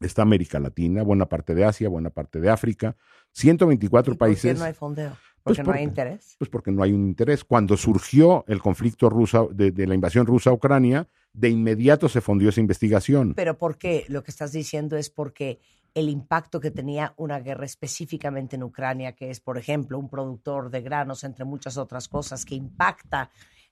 está 0.00 0.20
América 0.22 0.60
Latina, 0.60 1.02
buena 1.02 1.26
parte 1.26 1.54
de 1.54 1.64
Asia, 1.64 1.88
buena 1.88 2.10
parte 2.10 2.38
de 2.38 2.50
África, 2.50 2.96
124 3.32 4.12
¿Y 4.12 4.16
¿Por 4.16 4.18
países. 4.18 4.52
qué 4.52 4.58
no 4.58 4.64
hay 4.66 4.74
fondeo? 4.74 5.10
Pues 5.42 5.56
¿Porque 5.56 5.62
no 5.62 5.64
porque- 5.66 5.78
hay 5.78 5.84
interés? 5.84 6.34
Pues 6.38 6.50
porque 6.50 6.70
no 6.70 6.82
hay 6.82 6.92
un 6.92 7.06
interés. 7.06 7.44
Cuando 7.44 7.78
surgió 7.78 8.44
el 8.46 8.60
conflicto 8.60 9.08
ruso, 9.08 9.48
de, 9.54 9.70
de 9.70 9.86
la 9.86 9.94
invasión 9.94 10.26
rusa 10.26 10.50
a 10.50 10.52
Ucrania, 10.52 11.08
de 11.32 11.48
inmediato 11.48 12.10
se 12.10 12.20
fundió 12.20 12.50
esa 12.50 12.60
investigación. 12.60 13.32
Pero 13.34 13.56
¿por 13.56 13.78
qué? 13.78 14.04
Lo 14.08 14.22
que 14.22 14.30
estás 14.32 14.52
diciendo 14.52 14.96
es 14.98 15.08
porque 15.08 15.60
el 15.96 16.10
impacto 16.10 16.60
que 16.60 16.70
tenía 16.70 17.14
una 17.16 17.40
guerra 17.40 17.64
específicamente 17.64 18.56
en 18.56 18.62
Ucrania, 18.62 19.12
que 19.12 19.30
es, 19.30 19.40
por 19.40 19.56
ejemplo, 19.56 19.98
un 19.98 20.10
productor 20.10 20.70
de 20.70 20.82
granos, 20.82 21.24
entre 21.24 21.46
muchas 21.46 21.78
otras 21.78 22.06
cosas, 22.06 22.44
que 22.44 22.54
impacta 22.54 23.30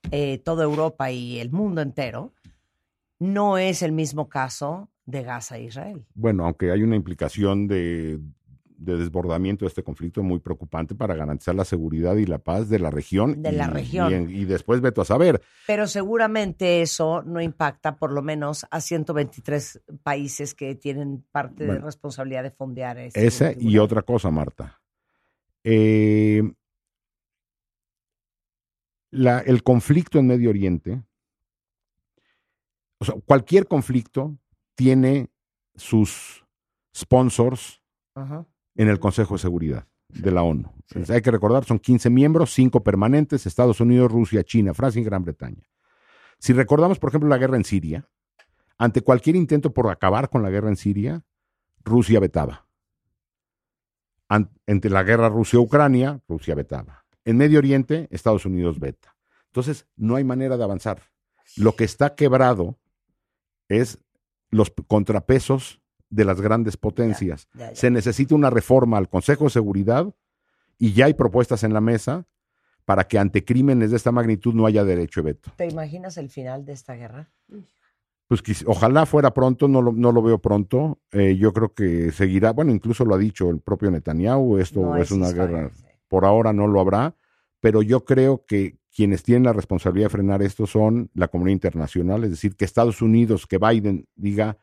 eh, 0.09 0.39
toda 0.39 0.63
Europa 0.63 1.11
y 1.11 1.37
el 1.37 1.51
mundo 1.51 1.81
entero, 1.81 2.33
no 3.19 3.59
es 3.59 3.83
el 3.83 3.91
mismo 3.91 4.27
caso 4.27 4.89
de 5.05 5.21
Gaza 5.21 5.57
e 5.57 5.65
Israel. 5.65 6.03
Bueno, 6.15 6.45
aunque 6.45 6.71
hay 6.71 6.81
una 6.81 6.95
implicación 6.95 7.67
de 7.67 8.19
de 8.77 8.97
desbordamiento 8.97 9.65
de 9.65 9.69
este 9.69 9.83
conflicto 9.83 10.21
muy 10.23 10.39
preocupante 10.39 10.95
para 10.95 11.15
garantizar 11.15 11.55
la 11.55 11.65
seguridad 11.65 12.15
y 12.17 12.25
la 12.25 12.39
paz 12.39 12.69
de 12.69 12.79
la 12.79 12.91
región. 12.91 13.41
De 13.41 13.51
la 13.51 13.65
y- 13.67 13.69
región. 13.71 14.29
Y, 14.29 14.45
después 14.45 14.81
veto 14.81 15.01
a 15.01 15.05
saber. 15.05 15.41
Pero 15.67 15.87
seguramente 15.87 16.81
eso 16.81 17.21
no 17.23 17.41
impacta 17.41 17.95
por 17.97 18.11
lo 18.11 18.21
menos 18.21 18.65
a 18.71 18.81
123 18.81 19.81
países 20.03 20.53
que 20.53 20.75
tienen 20.75 21.25
parte 21.31 21.65
de 21.65 21.79
responsabilidad 21.79 22.43
de 22.43 22.51
fondear 22.51 22.97
este 22.97 23.25
Esa 23.25 23.51
y 23.57 23.77
otra 23.77 24.01
cosa, 24.01 24.29
Marta. 24.31 24.81
Eh, 25.63 26.43
la- 29.11 29.39
el 29.39 29.63
conflicto 29.63 30.19
en 30.19 30.27
Medio 30.27 30.49
Oriente, 30.49 31.01
o 32.99 33.05
sea, 33.05 33.15
cualquier 33.25 33.67
conflicto 33.67 34.37
tiene 34.75 35.29
sus 35.75 36.45
sponsors 36.95 37.81
Ajá. 38.15 38.45
En 38.75 38.89
el 38.89 38.99
Consejo 38.99 39.35
de 39.35 39.39
Seguridad 39.39 39.87
de 40.09 40.31
la 40.31 40.43
ONU. 40.43 40.71
Hay 41.09 41.21
que 41.21 41.31
recordar, 41.31 41.65
son 41.65 41.79
15 41.79 42.09
miembros, 42.09 42.53
5 42.53 42.83
permanentes, 42.83 43.45
Estados 43.45 43.79
Unidos, 43.81 44.11
Rusia, 44.11 44.43
China, 44.43 44.73
Francia 44.73 45.01
y 45.01 45.03
Gran 45.03 45.23
Bretaña. 45.23 45.63
Si 46.39 46.53
recordamos, 46.53 46.99
por 46.99 47.09
ejemplo, 47.09 47.29
la 47.29 47.37
guerra 47.37 47.57
en 47.57 47.63
Siria, 47.63 48.07
ante 48.77 49.01
cualquier 49.01 49.35
intento 49.35 49.73
por 49.73 49.89
acabar 49.89 50.29
con 50.29 50.43
la 50.43 50.49
guerra 50.49 50.69
en 50.69 50.75
Siria, 50.75 51.23
Rusia 51.83 52.19
vetaba. 52.19 52.67
Entre 54.65 54.91
la 54.91 55.03
guerra 55.03 55.29
Rusia-Ucrania, 55.29 56.21
Rusia 56.27 56.55
vetaba. 56.55 57.05
En 57.23 57.37
Medio 57.37 57.59
Oriente, 57.59 58.07
Estados 58.11 58.45
Unidos 58.45 58.79
veta. 58.79 59.15
Entonces, 59.47 59.87
no 59.95 60.15
hay 60.15 60.23
manera 60.23 60.57
de 60.57 60.63
avanzar. 60.63 61.01
Lo 61.55 61.75
que 61.75 61.83
está 61.83 62.15
quebrado 62.15 62.77
es 63.69 63.99
los 64.49 64.73
contrapesos 64.87 65.81
de 66.15 66.25
las 66.25 66.41
grandes 66.41 66.77
potencias. 66.77 67.47
Ya, 67.53 67.69
ya. 67.69 67.75
Se 67.75 67.91
necesita 67.91 68.35
una 68.35 68.49
reforma 68.49 68.97
al 68.97 69.09
Consejo 69.09 69.45
de 69.45 69.49
Seguridad 69.51 70.13
y 70.77 70.93
ya 70.93 71.05
hay 71.05 71.13
propuestas 71.13 71.63
en 71.63 71.73
la 71.73 71.81
mesa 71.81 72.25
para 72.85 73.05
que 73.07 73.17
ante 73.17 73.43
crímenes 73.43 73.91
de 73.91 73.97
esta 73.97 74.11
magnitud 74.11 74.53
no 74.53 74.65
haya 74.65 74.83
derecho 74.83 75.21
de 75.21 75.33
veto. 75.33 75.51
¿Te 75.55 75.67
imaginas 75.67 76.17
el 76.17 76.29
final 76.29 76.65
de 76.65 76.73
esta 76.73 76.93
guerra? 76.95 77.31
Pues 78.27 78.41
ojalá 78.65 79.05
fuera 79.05 79.33
pronto, 79.33 79.67
no 79.67 79.81
lo, 79.81 79.91
no 79.91 80.11
lo 80.11 80.21
veo 80.21 80.39
pronto. 80.39 80.99
Eh, 81.11 81.35
yo 81.35 81.53
creo 81.53 81.73
que 81.73 82.11
seguirá, 82.11 82.51
bueno, 82.51 82.71
incluso 82.71 83.05
lo 83.05 83.15
ha 83.15 83.17
dicho 83.17 83.49
el 83.49 83.59
propio 83.59 83.91
Netanyahu, 83.91 84.57
esto 84.57 84.81
No 84.81 84.97
es 84.97 85.11
una 85.11 85.31
guerra, 85.31 85.71
sí. 85.73 85.85
por 86.07 86.25
ahora 86.25 86.53
no 86.53 86.67
lo 86.67 86.79
habrá, 86.79 87.15
pero 87.59 87.81
yo 87.81 88.05
creo 88.05 88.43
que 88.45 88.77
quienes 88.95 89.23
tienen 89.23 89.43
la 89.43 89.53
responsabilidad 89.53 90.05
de 90.05 90.11
frenar 90.11 90.41
esto 90.41 90.65
son 90.65 91.11
la 91.13 91.27
comunidad 91.27 91.53
internacional, 91.53 92.23
es 92.23 92.31
decir, 92.31 92.55
que 92.55 92.65
Estados 92.65 93.01
Unidos, 93.01 93.45
que 93.45 93.57
Biden 93.57 94.07
diga 94.15 94.57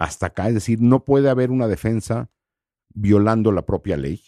hasta 0.00 0.26
acá, 0.26 0.48
es 0.48 0.54
decir, 0.54 0.80
no 0.80 1.04
puede 1.04 1.28
haber 1.28 1.50
una 1.50 1.68
defensa 1.68 2.30
violando 2.94 3.52
la 3.52 3.66
propia 3.66 3.98
ley 3.98 4.22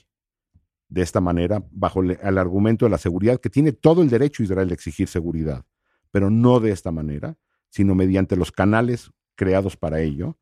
de 0.90 1.00
esta 1.00 1.22
manera, 1.22 1.64
bajo 1.70 2.02
el 2.02 2.38
argumento 2.38 2.84
de 2.84 2.90
la 2.90 2.98
seguridad, 2.98 3.40
que 3.40 3.48
tiene 3.48 3.72
todo 3.72 4.02
el 4.02 4.10
derecho 4.10 4.42
Israel 4.42 4.68
de 4.68 4.74
exigir 4.74 5.08
seguridad, 5.08 5.64
pero 6.10 6.28
no 6.28 6.60
de 6.60 6.72
esta 6.72 6.92
manera, 6.92 7.38
sino 7.70 7.94
mediante 7.94 8.36
los 8.36 8.52
canales 8.52 9.12
creados 9.34 9.78
para 9.78 10.00
ello. 10.00 10.36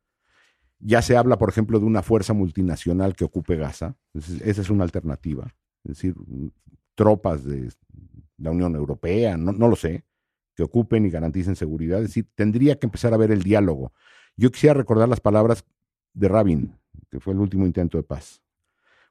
Ya 0.79 1.01
se 1.01 1.15
habla, 1.15 1.37
por 1.37 1.47
ejemplo, 1.47 1.79
de 1.79 1.85
una 1.85 2.01
fuerza 2.01 2.33
multinacional 2.33 3.15
que 3.15 3.23
ocupe 3.23 3.55
Gaza. 3.55 3.95
Esa 4.13 4.61
es 4.61 4.69
una 4.69 4.83
alternativa. 4.83 5.55
Es 5.85 5.95
decir, 5.95 6.13
tropas 6.93 7.45
de 7.45 7.71
la 8.35 8.51
Unión 8.51 8.75
Europea, 8.75 9.37
no, 9.37 9.53
no 9.53 9.69
lo 9.69 9.77
sé, 9.77 10.03
que 10.55 10.63
ocupen 10.63 11.05
y 11.05 11.09
garanticen 11.09 11.55
seguridad. 11.55 11.99
Es 12.01 12.09
decir, 12.09 12.27
tendría 12.35 12.77
que 12.77 12.87
empezar 12.87 13.13
a 13.13 13.17
ver 13.17 13.31
el 13.31 13.43
diálogo. 13.43 13.93
Yo 14.37 14.51
quisiera 14.51 14.73
recordar 14.73 15.09
las 15.09 15.19
palabras 15.19 15.65
de 16.13 16.27
Rabin, 16.27 16.75
que 17.09 17.19
fue 17.19 17.33
el 17.33 17.39
último 17.39 17.65
intento 17.65 17.97
de 17.97 18.03
paz. 18.03 18.41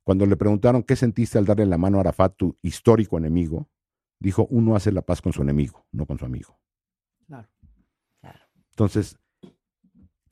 Cuando 0.03 0.27
le 0.27 0.37
preguntaron 0.37 0.83
qué 0.83 0.97
sentiste 0.97 1.39
al 1.39 1.45
darle 1.45 1.67
la 1.67 1.79
mano 1.79 1.99
a 1.99 2.01
Arafat, 2.01 2.35
tu 2.37 2.57
histórico 2.63 3.19
enemigo, 3.19 3.69
dijo, 4.19 4.47
uno 4.51 4.75
hace 4.75 4.93
la 4.93 5.03
paz 5.03 5.21
con 5.23 5.33
su 5.33 5.43
enemigo, 5.43 5.87
no 5.93 6.07
con 6.07 6.19
su 6.19 6.25
amigo. 6.25 6.59
Claro. 7.27 7.49
Entonces, 8.71 9.19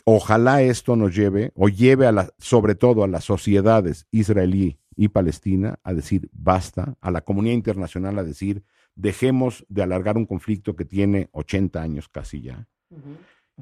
ojalá 0.04 0.62
esto 0.62 0.96
nos 0.96 1.14
lleve, 1.14 1.52
o 1.54 1.68
lleve 1.68 2.06
a 2.06 2.12
la, 2.12 2.30
sobre 2.38 2.74
todo 2.74 3.04
a 3.04 3.08
las 3.08 3.24
sociedades 3.24 4.06
israelí 4.10 4.78
y 4.96 5.08
palestina 5.08 5.78
a 5.82 5.94
decir 5.94 6.28
basta, 6.32 6.96
a 7.00 7.10
la 7.10 7.20
comunidad 7.20 7.54
internacional 7.54 8.18
a 8.18 8.24
decir 8.24 8.64
dejemos 8.94 9.64
de 9.68 9.82
alargar 9.82 10.16
un 10.16 10.26
conflicto 10.26 10.74
que 10.74 10.84
tiene 10.84 11.28
80 11.32 11.80
años 11.80 12.08
casi 12.08 12.40
ya 12.40 12.66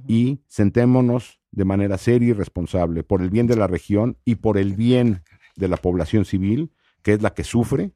y 0.06 0.40
sentémonos 0.48 1.40
de 1.52 1.64
manera 1.64 1.96
seria 1.98 2.28
y 2.28 2.32
responsable 2.32 3.02
por 3.02 3.22
el 3.22 3.30
bien 3.30 3.46
de 3.46 3.56
la 3.56 3.66
región 3.66 4.18
y 4.24 4.36
por 4.36 4.58
el 4.58 4.74
bien 4.74 5.22
de 5.56 5.68
la 5.68 5.76
población 5.76 6.24
civil, 6.24 6.70
que 7.02 7.14
es 7.14 7.22
la 7.22 7.32
que 7.34 7.44
sufre, 7.44 7.92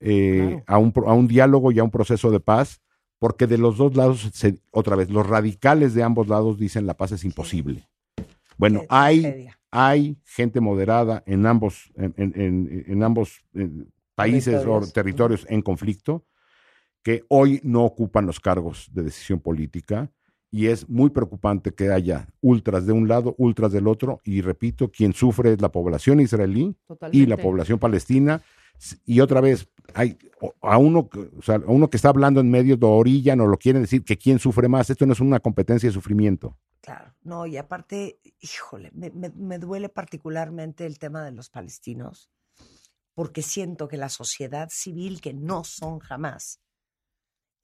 eh, 0.00 0.62
a, 0.66 0.78
un, 0.78 0.92
a 1.06 1.12
un 1.14 1.26
diálogo 1.28 1.72
y 1.72 1.78
a 1.78 1.84
un 1.84 1.90
proceso 1.90 2.30
de 2.30 2.40
paz, 2.40 2.82
porque 3.18 3.46
de 3.46 3.56
los 3.58 3.78
dos 3.78 3.96
lados, 3.96 4.28
se- 4.34 4.60
otra 4.70 4.96
vez, 4.96 5.08
los 5.08 5.26
radicales 5.26 5.94
de 5.94 6.02
ambos 6.02 6.28
lados 6.28 6.58
dicen 6.58 6.86
la 6.86 6.94
paz 6.94 7.12
es 7.12 7.24
imposible. 7.24 7.88
Bueno, 8.58 8.80
Qué 8.80 8.86
hay, 8.90 9.20
tragedia. 9.22 9.58
hay 9.70 10.18
gente 10.24 10.60
moderada 10.60 11.22
en 11.26 11.46
ambos, 11.46 11.90
en, 11.96 12.12
en- 12.18 12.32
en- 12.40 12.84
en 12.86 13.02
ambos 13.02 13.42
eh, 13.54 13.68
países 14.14 14.52
Territorios. 14.54 14.88
o 14.90 14.92
territorios 14.92 15.46
en 15.48 15.62
conflicto 15.62 16.26
que 17.02 17.24
hoy 17.28 17.60
no 17.64 17.84
ocupan 17.84 18.26
los 18.26 18.40
cargos 18.40 18.88
de 18.92 19.02
decisión 19.04 19.40
política 19.40 20.10
y 20.56 20.68
es 20.68 20.88
muy 20.88 21.10
preocupante 21.10 21.72
que 21.74 21.90
haya 21.90 22.28
ultras 22.40 22.86
de 22.86 22.92
un 22.92 23.08
lado, 23.08 23.34
ultras 23.38 23.72
del 23.72 23.88
otro 23.88 24.20
y 24.24 24.40
repito, 24.40 24.88
quien 24.92 25.12
sufre 25.12 25.52
es 25.54 25.60
la 25.60 25.72
población 25.72 26.20
israelí 26.20 26.76
y 27.12 27.26
la 27.26 27.36
población 27.42 27.78
palestina 27.80 28.40
y 29.04 29.18
otra 29.18 29.40
vez 29.40 29.68
hay 29.94 30.16
a 30.60 30.78
uno 30.78 31.08
que- 31.08 31.28
o 31.38 31.42
sea, 31.42 31.56
a 31.56 31.58
uno 31.66 31.90
que 31.90 31.96
está 31.96 32.10
hablando 32.10 32.40
en 32.40 32.50
medio 32.52 32.76
lo 32.76 32.92
orillan 32.92 33.40
o 33.40 33.46
lo 33.48 33.56
quieren 33.56 33.82
decir 33.82 34.04
que 34.04 34.16
quién 34.16 34.38
sufre 34.38 34.68
más, 34.68 34.88
esto 34.90 35.06
no 35.06 35.12
es 35.12 35.20
una 35.20 35.40
competencia 35.40 35.88
de 35.88 35.92
sufrimiento. 35.92 36.56
Claro, 36.80 37.12
no, 37.22 37.46
y 37.46 37.56
aparte, 37.56 38.20
híjole, 38.40 38.90
me, 38.94 39.10
me- 39.10 39.30
me 39.30 39.58
duele 39.58 39.88
particularmente 39.88 40.86
el 40.86 40.98
tema 41.00 41.24
de 41.24 41.32
los 41.32 41.50
palestinos, 41.50 42.30
porque 43.14 43.42
siento 43.42 43.88
que 43.88 43.96
la 43.96 44.08
sociedad 44.08 44.68
civil, 44.70 45.20
que 45.20 45.32
no 45.34 45.64
son 45.64 45.98
jamás, 45.98 46.60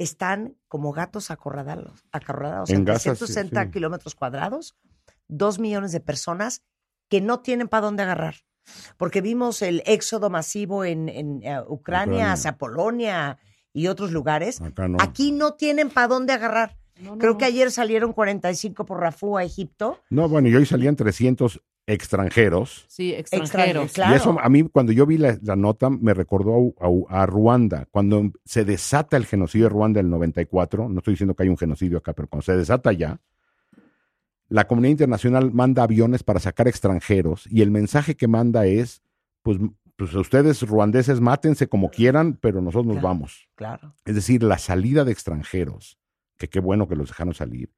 están 0.01 0.57
como 0.67 0.93
gatos 0.93 1.31
acorralados, 1.31 2.07
acorralados 2.11 2.71
En 2.71 2.77
en 2.77 2.85
Gaza, 2.87 3.15
sí, 3.15 3.19
360 3.19 3.65
sí. 3.65 3.71
kilómetros 3.71 4.15
cuadrados, 4.15 4.75
dos 5.29 5.59
millones 5.59 5.93
de 5.93 6.01
personas 6.01 6.63
que 7.09 7.21
no 7.21 7.41
tienen 7.41 7.69
para 7.69 7.83
dónde 7.83 8.03
agarrar. 8.03 8.37
Porque 8.97 9.21
vimos 9.21 9.61
el 9.63 9.83
éxodo 9.85 10.31
masivo 10.31 10.85
en, 10.85 11.09
en, 11.11 11.43
eh, 11.43 11.61
Ucrania, 11.61 11.69
Ucrania. 11.69 12.33
hacia 12.33 12.57
Polonia 12.57 13.39
y 13.75 13.89
otros 13.89 14.11
lugares. 14.11 14.61
Acá 14.63 14.89
no. 14.89 14.97
Aquí 15.01 15.33
no 15.33 15.55
tienen 15.55 15.91
para 15.91 16.09
dónde 16.09 16.33
agarrar. 16.33 16.79
No, 16.99 17.13
no, 17.13 17.19
Creo 17.19 17.33
no. 17.33 17.39
que 17.39 17.45
ayer 17.45 17.71
salieron 17.71 18.13
45 18.15 18.87
por 18.87 19.01
Rafú 19.01 19.37
a 19.37 19.45
Egipto. 19.45 20.01
No, 20.09 20.29
bueno, 20.29 20.49
y 20.49 20.57
hoy 20.57 20.65
salían 20.67 20.97
300 20.97 21.61
extranjeros. 21.93 22.85
Sí, 22.89 23.13
Extranjeros, 23.15 23.49
extranjeros. 23.49 23.93
claro. 23.93 24.13
Y 24.13 24.17
eso 24.17 24.37
a 24.41 24.49
mí, 24.49 24.63
cuando 24.69 24.93
yo 24.93 25.07
vi 25.07 25.19
la, 25.19 25.39
la 25.43 25.57
nota, 25.57 25.91
me 25.91 26.15
recordó 26.15 26.75
a, 26.81 26.87
a- 27.17 27.23
a 27.23 27.27
Ruanda. 27.27 27.87
Cuando 27.91 28.33
se 28.45 28.65
desata 28.65 29.17
el 29.17 29.27
genocidio 29.27 29.67
de 29.67 29.71
Ruanda 29.71 29.99
del 29.99 30.11
94, 30.11 30.89
no 30.89 30.99
estoy 30.99 31.15
diciendo 31.15 31.35
que 31.35 31.43
hay 31.43 31.49
un 31.49 31.59
genocidio 31.59 31.99
acá, 31.99 32.13
pero 32.13 32.29
cuando 32.29 32.45
se 32.45 32.57
desata 32.57 32.93
ya, 32.93 33.21
la 34.49 34.67
comunidad 34.67 34.91
internacional 34.93 35.53
manda 35.53 35.83
aviones 35.85 36.23
para 36.23 36.41
sacar 36.41 36.67
extranjeros 36.67 37.47
y 37.49 37.63
el 37.63 37.71
mensaje 37.71 38.17
que 38.17 38.27
manda 38.27 38.67
es, 38.67 39.03
pues, 39.43 39.59
pues 39.97 40.13
ustedes 40.15 40.63
ruandeses 40.63 41.21
mátense 41.21 41.69
como 41.69 41.91
quieran, 41.91 42.35
pero 42.41 42.61
nosotros 42.61 42.87
nos 42.87 42.95
Claro. 42.97 43.09
vamos. 43.09 43.49
Claro. 43.55 43.95
Es 44.05 44.15
decir, 44.15 44.43
la 44.43 44.59
salida 44.59 45.05
de 45.05 45.13
extranjeros, 45.13 45.99
que 46.37 46.49
qué 46.49 46.59
bueno 46.59 46.89
que 46.89 46.97
los 46.97 47.09
dejaron 47.09 47.35
salir, 47.35 47.71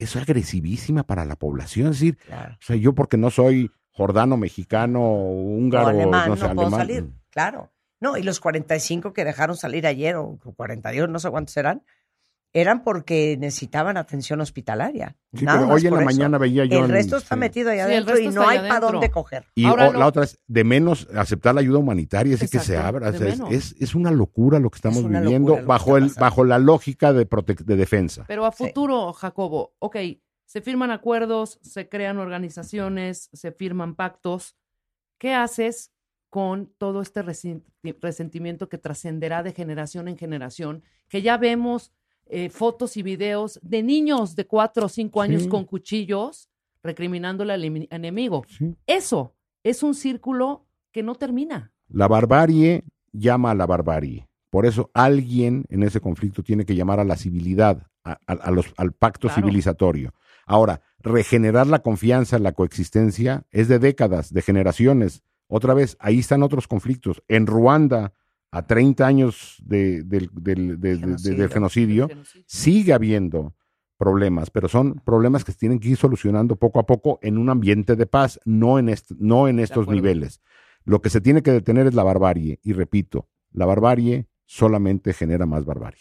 es 0.00 0.16
agresivísima 0.16 1.04
para 1.04 1.24
la 1.24 1.36
población. 1.36 1.88
Es 1.88 2.00
decir, 2.00 2.16
Claro. 2.18 2.54
o 2.54 2.62
sea, 2.64 2.76
yo 2.76 2.94
porque 2.94 3.16
no 3.16 3.30
soy 3.30 3.70
jordano, 3.90 4.36
mexicano, 4.36 5.00
húngaro, 5.14 5.86
o 5.86 5.90
alemán, 5.90 6.28
no 6.28 6.34
no, 6.34 6.36
sé, 6.36 6.54
puedo 6.54 6.68
alemán. 6.68 6.80
salir. 6.80 7.10
Claro. 7.30 7.70
No, 8.00 8.16
y 8.16 8.22
los 8.22 8.40
45 8.40 9.12
que 9.12 9.24
dejaron 9.24 9.56
salir 9.56 9.86
ayer, 9.86 10.16
o 10.16 10.38
42, 10.56 11.08
no 11.08 11.18
sé 11.18 11.30
cuántos 11.30 11.56
eran, 11.56 11.82
eran 12.52 12.82
porque 12.82 13.36
necesitaban 13.38 13.96
atención 13.96 14.40
hospitalaria. 14.40 15.16
Sí, 15.32 15.44
Nada 15.44 15.60
pero 15.60 15.72
hoy 15.74 15.86
en 15.86 15.94
la 15.94 16.00
eso. 16.00 16.04
mañana 16.04 16.38
veía 16.38 16.64
yo. 16.64 16.78
El 16.78 16.84
en- 16.86 16.90
resto 16.90 17.16
está 17.16 17.36
sí. 17.36 17.38
metido 17.40 17.70
allá 17.70 17.86
Sí, 17.86 17.92
adentro 17.92 18.18
y 18.18 18.28
no 18.28 18.48
hay 18.48 18.58
para 18.58 18.80
dónde 18.80 19.10
coger. 19.10 19.46
Y 19.54 19.66
Ahora 19.66 19.88
o- 19.88 19.92
lo- 19.92 19.98
la 20.00 20.06
otra 20.08 20.24
es 20.24 20.40
de 20.48 20.64
menos 20.64 21.06
aceptar 21.14 21.54
la 21.54 21.60
ayuda 21.60 21.78
humanitaria, 21.78 22.34
así 22.34 22.48
que 22.48 22.58
se 22.58 22.76
abra. 22.76 23.08
o 23.08 23.12
de 23.12 23.18
sea, 23.18 23.28
es, 23.28 23.40
es, 23.74 23.76
es 23.80 23.94
una 23.94 24.10
locura 24.10 24.58
lo 24.58 24.68
que 24.70 24.76
estamos 24.76 24.98
Es 24.98 25.08
viviendo 25.08 25.64
bajo, 25.64 25.96
el, 25.96 26.10
bajo 26.18 26.44
la 26.44 26.58
lógica 26.58 27.12
de, 27.12 27.28
prote- 27.28 27.64
de 27.64 27.76
defensa. 27.76 28.24
Pero 28.26 28.44
a 28.44 28.50
Sí. 28.52 28.64
futuro, 28.66 29.12
Jacobo, 29.12 29.74
ok, 29.78 29.96
se 30.44 30.60
firman 30.60 30.90
acuerdos, 30.90 31.60
se 31.62 31.88
crean 31.88 32.18
organizaciones, 32.18 33.30
se 33.32 33.52
firman 33.52 33.94
pactos. 33.94 34.56
¿Qué 35.18 35.34
haces 35.34 35.92
con 36.28 36.72
todo 36.78 37.00
este 37.02 37.22
resen- 37.22 37.62
resentimiento 38.00 38.68
que 38.68 38.78
trascenderá 38.78 39.42
de 39.44 39.52
generación 39.52 40.08
en 40.08 40.16
generación? 40.18 40.82
Que 41.08 41.22
ya 41.22 41.36
vemos 41.36 41.92
eh, 42.30 42.48
fotos 42.50 42.96
y 42.96 43.02
videos 43.02 43.58
de 43.62 43.82
niños 43.82 44.34
de 44.36 44.46
cuatro 44.46 44.86
o 44.86 44.88
cinco 44.88 45.20
años 45.22 45.42
Sí. 45.44 45.48
con 45.48 45.64
cuchillos 45.64 46.48
recriminándole 46.82 47.52
al 47.52 47.62
emi- 47.64 47.88
enemigo. 47.90 48.44
Sí. 48.48 48.74
Eso 48.86 49.34
es 49.62 49.82
un 49.82 49.94
círculo 49.94 50.66
que 50.92 51.02
no 51.02 51.14
termina. 51.14 51.72
La 51.88 52.08
barbarie 52.08 52.84
llama 53.12 53.50
a 53.50 53.54
la 53.54 53.66
barbarie. 53.66 54.26
Por 54.50 54.66
eso 54.66 54.90
alguien 54.94 55.64
en 55.68 55.82
ese 55.82 56.00
conflicto 56.00 56.42
tiene 56.42 56.64
que 56.64 56.74
llamar 56.74 56.98
a 57.00 57.04
la 57.04 57.16
civilidad, 57.16 57.86
a- 58.04 58.18
a- 58.26 58.32
a 58.32 58.50
los- 58.50 58.72
al 58.76 58.92
pacto 58.92 59.28
Claro. 59.28 59.42
civilizatorio. 59.42 60.14
Ahora, 60.46 60.80
regenerar 60.98 61.66
la 61.66 61.80
confianza 61.80 62.38
la 62.38 62.52
coexistencia 62.52 63.44
es 63.50 63.68
de 63.68 63.78
décadas, 63.78 64.32
de 64.32 64.42
generaciones. 64.42 65.22
Otra 65.48 65.74
vez, 65.74 65.96
ahí 66.00 66.18
están 66.20 66.42
otros 66.42 66.66
conflictos. 66.66 67.22
En 67.28 67.46
Ruanda, 67.46 68.12
a 68.52 68.66
30 68.66 69.06
años 69.06 69.56
de- 69.64 70.02
del, 70.02 70.28
del- 70.32 70.80
de- 70.80 70.96
de- 70.96 70.96
de- 70.96 70.98
Genocidio. 70.98 71.36
del 71.38 71.48
genocidio, 71.50 72.04
El 72.04 72.08
genocidio. 72.10 72.44
sigue 72.48 72.92
habiendo 72.92 73.54
problemas, 73.96 74.50
pero 74.50 74.68
son 74.68 74.94
problemas 75.04 75.44
que 75.44 75.52
se 75.52 75.58
tienen 75.58 75.78
que 75.78 75.90
ir 75.90 75.96
solucionando 75.96 76.56
poco 76.56 76.80
a 76.80 76.86
poco 76.86 77.18
en 77.22 77.36
un 77.38 77.50
ambiente 77.50 77.96
de 77.96 78.06
paz, 78.06 78.40
no 78.44 78.78
en, 78.78 78.88
est- 78.88 79.12
no 79.18 79.46
en 79.48 79.58
estos 79.60 79.86
niveles. 79.88 80.40
Lo 80.84 81.02
que 81.02 81.10
se 81.10 81.20
tiene 81.20 81.42
que 81.42 81.52
detener 81.52 81.86
es 81.86 81.94
la 81.94 82.02
barbarie, 82.02 82.58
y 82.62 82.72
repito, 82.72 83.28
la 83.52 83.66
barbarie 83.66 84.26
solamente 84.46 85.12
genera 85.12 85.44
más 85.46 85.64
barbarie. 85.66 86.00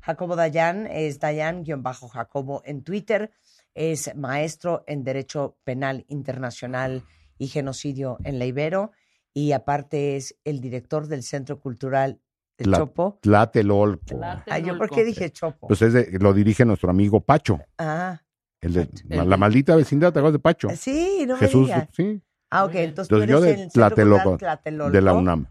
Jacobo 0.00 0.36
Dayan 0.36 0.86
es 0.86 1.18
Dayan-Jacobo 1.20 2.62
en 2.64 2.82
Twitter. 2.82 3.32
Es 3.74 4.14
maestro 4.16 4.84
en 4.86 5.04
Derecho 5.04 5.56
Penal 5.64 6.04
Internacional 6.08 7.04
y 7.38 7.48
Genocidio 7.48 8.18
en 8.24 8.38
la 8.38 8.44
Ibero. 8.46 8.92
Y 9.34 9.52
aparte 9.52 10.16
es 10.16 10.36
el 10.44 10.60
director 10.60 11.06
del 11.06 11.22
Centro 11.22 11.60
Cultural 11.60 12.20
de 12.56 12.66
La- 12.66 12.78
Chopo. 12.78 13.18
Tlatelolco. 13.22 14.04
Tlatelolco. 14.04 14.50
Ay, 14.50 14.62
¿yo 14.64 14.76
por 14.78 14.90
qué 14.90 15.04
dije 15.04 15.30
Chopo? 15.30 15.68
Pues 15.68 15.82
es 15.82 15.92
de- 15.92 16.18
lo 16.18 16.32
dirige 16.32 16.64
nuestro 16.64 16.90
amigo 16.90 17.20
Pacho, 17.20 17.60
ah, 17.78 18.20
el 18.60 18.72
de 18.72 18.88
El 19.10 19.28
la 19.28 19.36
maldita 19.36 19.76
vecindad, 19.76 20.12
¿te 20.12 20.18
acuerdas 20.18 20.32
de 20.34 20.38
Pacho? 20.40 20.68
sí, 20.76 21.24
no 21.26 21.34
me 21.34 21.40
Jesús, 21.40 21.66
digas. 21.66 21.88
sí, 21.92 22.20
Ah, 22.50 22.64
ok, 22.64 22.72
bien. 22.72 22.84
entonces 22.88 23.08
tú 23.08 23.14
Entonces 23.16 23.30
yo 23.30 23.44
eres 23.44 23.56
de 23.58 23.62
el 23.64 23.70
Tlatelolco, 23.70 24.38
Tlatelolco 24.38 24.92
de 24.92 25.02
la 25.02 25.12
UNAM, 25.12 25.46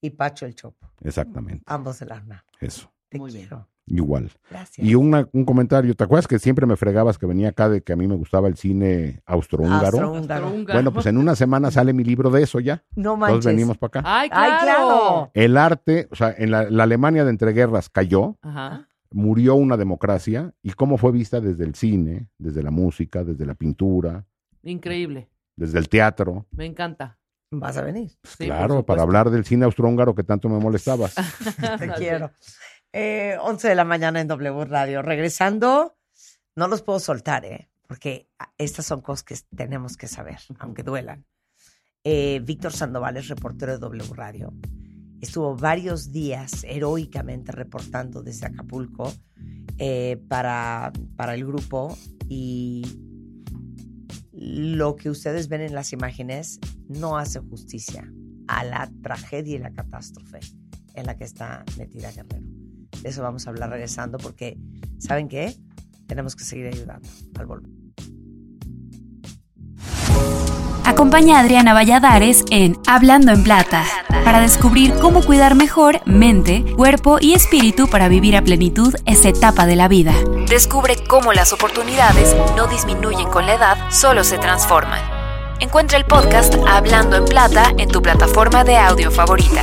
y 0.00 0.10
Pacho 0.10 0.46
el 0.46 0.54
Chopo. 0.54 0.90
exactamente, 1.02 1.62
Ambos 1.66 1.98
de 2.00 2.06
la 2.06 2.16
UNAM. 2.20 2.40
eso, 2.60 2.92
Te 3.08 3.18
Muy 3.18 3.30
bien. 3.32 3.48
Igual. 3.86 4.30
Gracias. 4.50 4.86
Y 4.86 4.94
una- 4.94 5.28
un 5.32 5.44
comentario, 5.44 5.94
¿te 5.94 6.04
acuerdas 6.04 6.26
que 6.28 6.38
siempre 6.38 6.66
me 6.66 6.76
fregabas 6.76 7.18
que 7.18 7.26
venía 7.26 7.48
acá 7.50 7.68
de 7.68 7.82
que 7.82 7.92
a 7.92 7.96
mí 7.96 8.06
me 8.06 8.14
gustaba 8.16 8.48
el 8.48 8.56
cine 8.56 9.20
austrohúngaro? 9.26 9.98
Austrohúngaro. 10.00 10.52
Bueno, 10.72 10.92
pues 10.92 11.06
en 11.06 11.18
una 11.18 11.34
semana 11.36 11.70
sale 11.70 11.92
mi 11.92 12.04
libro 12.04 12.30
de 12.30 12.42
eso 12.42 12.60
ya. 12.60 12.84
No 12.94 13.16
manches. 13.16 13.32
Todos 13.40 13.46
venimos 13.46 13.78
para 13.78 14.00
acá. 14.00 14.02
¡Ay, 14.04 14.28
claro! 14.30 14.52
¡Ay, 14.52 14.64
claro! 14.64 15.30
El 15.34 15.56
arte, 15.56 16.08
o 16.10 16.14
sea, 16.16 16.34
en 16.36 16.50
la, 16.50 16.70
la 16.70 16.84
Alemania 16.84 17.24
de 17.24 17.30
entreguerras 17.30 17.88
cayó, 17.88 18.38
Ajá. 18.42 18.88
murió 19.10 19.54
una 19.56 19.76
democracia 19.76 20.54
y 20.62 20.70
cómo 20.72 20.96
fue 20.96 21.12
vista 21.12 21.40
desde 21.40 21.64
el 21.64 21.74
cine, 21.74 22.28
desde 22.38 22.62
la 22.62 22.70
música, 22.70 23.24
desde 23.24 23.44
la 23.46 23.54
pintura, 23.54 24.24
Increíble. 24.62 25.28
desde 25.56 25.78
el 25.78 25.88
teatro. 25.88 26.46
Me 26.52 26.66
encanta. 26.66 27.18
Vas 27.54 27.76
a 27.76 27.82
venir. 27.82 28.10
Sí, 28.22 28.46
claro, 28.46 28.86
para 28.86 29.02
hablar 29.02 29.28
del 29.28 29.44
cine 29.44 29.66
austrohúngaro 29.66 30.14
que 30.14 30.22
tanto 30.24 30.48
me 30.48 30.58
molestabas. 30.58 31.14
Te 31.78 31.88
quiero. 31.98 32.30
Eh, 32.92 33.36
11 33.40 33.68
de 33.68 33.74
la 33.74 33.84
mañana 33.84 34.20
en 34.20 34.28
W 34.28 34.64
Radio. 34.66 35.02
Regresando, 35.02 35.96
no 36.54 36.68
los 36.68 36.82
puedo 36.82 37.00
soltar, 37.00 37.44
¿eh? 37.44 37.70
Porque 37.86 38.28
estas 38.58 38.86
son 38.86 39.00
cosas 39.00 39.24
que 39.24 39.36
tenemos 39.56 39.96
que 39.96 40.08
saber, 40.08 40.38
aunque 40.58 40.82
duelan. 40.82 41.26
Eh, 42.04 42.40
Víctor 42.44 42.72
Sandoval 42.72 43.16
es 43.16 43.28
reportero 43.28 43.72
de 43.72 43.78
W 43.78 44.14
Radio. 44.14 44.52
Estuvo 45.20 45.56
varios 45.56 46.10
días 46.10 46.64
heroicamente 46.64 47.52
reportando 47.52 48.22
desde 48.22 48.46
Acapulco 48.46 49.12
eh, 49.78 50.20
para, 50.28 50.92
para 51.16 51.34
el 51.34 51.46
grupo 51.46 51.96
y 52.28 52.82
lo 54.32 54.96
que 54.96 55.10
ustedes 55.10 55.48
ven 55.48 55.60
en 55.60 55.74
las 55.74 55.92
imágenes 55.92 56.58
no 56.88 57.16
hace 57.16 57.38
justicia 57.38 58.12
a 58.48 58.64
la 58.64 58.90
tragedia 59.02 59.56
y 59.56 59.58
la 59.60 59.72
catástrofe 59.72 60.40
en 60.94 61.06
la 61.06 61.16
que 61.16 61.24
está 61.24 61.64
metida 61.78 62.10
Guerrero. 62.10 62.51
De 63.02 63.10
eso 63.10 63.22
vamos 63.22 63.46
a 63.46 63.50
hablar 63.50 63.70
regresando 63.70 64.18
porque, 64.18 64.56
¿saben 64.98 65.28
qué? 65.28 65.56
Tenemos 66.06 66.36
que 66.36 66.44
seguir 66.44 66.66
ayudando 66.66 67.08
al 67.38 67.46
volver. 67.46 67.70
Acompaña 70.84 71.38
a 71.38 71.40
Adriana 71.40 71.74
Valladares 71.74 72.44
en 72.50 72.76
Hablando 72.86 73.32
en 73.32 73.44
Plata 73.44 73.84
para 74.24 74.40
descubrir 74.40 74.94
cómo 75.00 75.22
cuidar 75.22 75.54
mejor 75.54 76.00
mente, 76.06 76.64
cuerpo 76.76 77.18
y 77.20 77.34
espíritu 77.34 77.88
para 77.88 78.08
vivir 78.08 78.36
a 78.36 78.42
plenitud 78.42 78.94
esta 79.06 79.28
etapa 79.28 79.66
de 79.66 79.76
la 79.76 79.88
vida. 79.88 80.12
Descubre 80.48 80.96
cómo 81.08 81.32
las 81.32 81.52
oportunidades 81.52 82.36
no 82.56 82.66
disminuyen 82.66 83.28
con 83.28 83.46
la 83.46 83.54
edad, 83.54 83.90
solo 83.90 84.22
se 84.22 84.38
transforman. 84.38 85.00
Encuentra 85.60 85.98
el 85.98 86.04
podcast 86.04 86.54
Hablando 86.68 87.16
en 87.16 87.24
Plata 87.24 87.72
en 87.78 87.88
tu 87.88 88.02
plataforma 88.02 88.64
de 88.64 88.76
audio 88.76 89.10
favorita. 89.10 89.62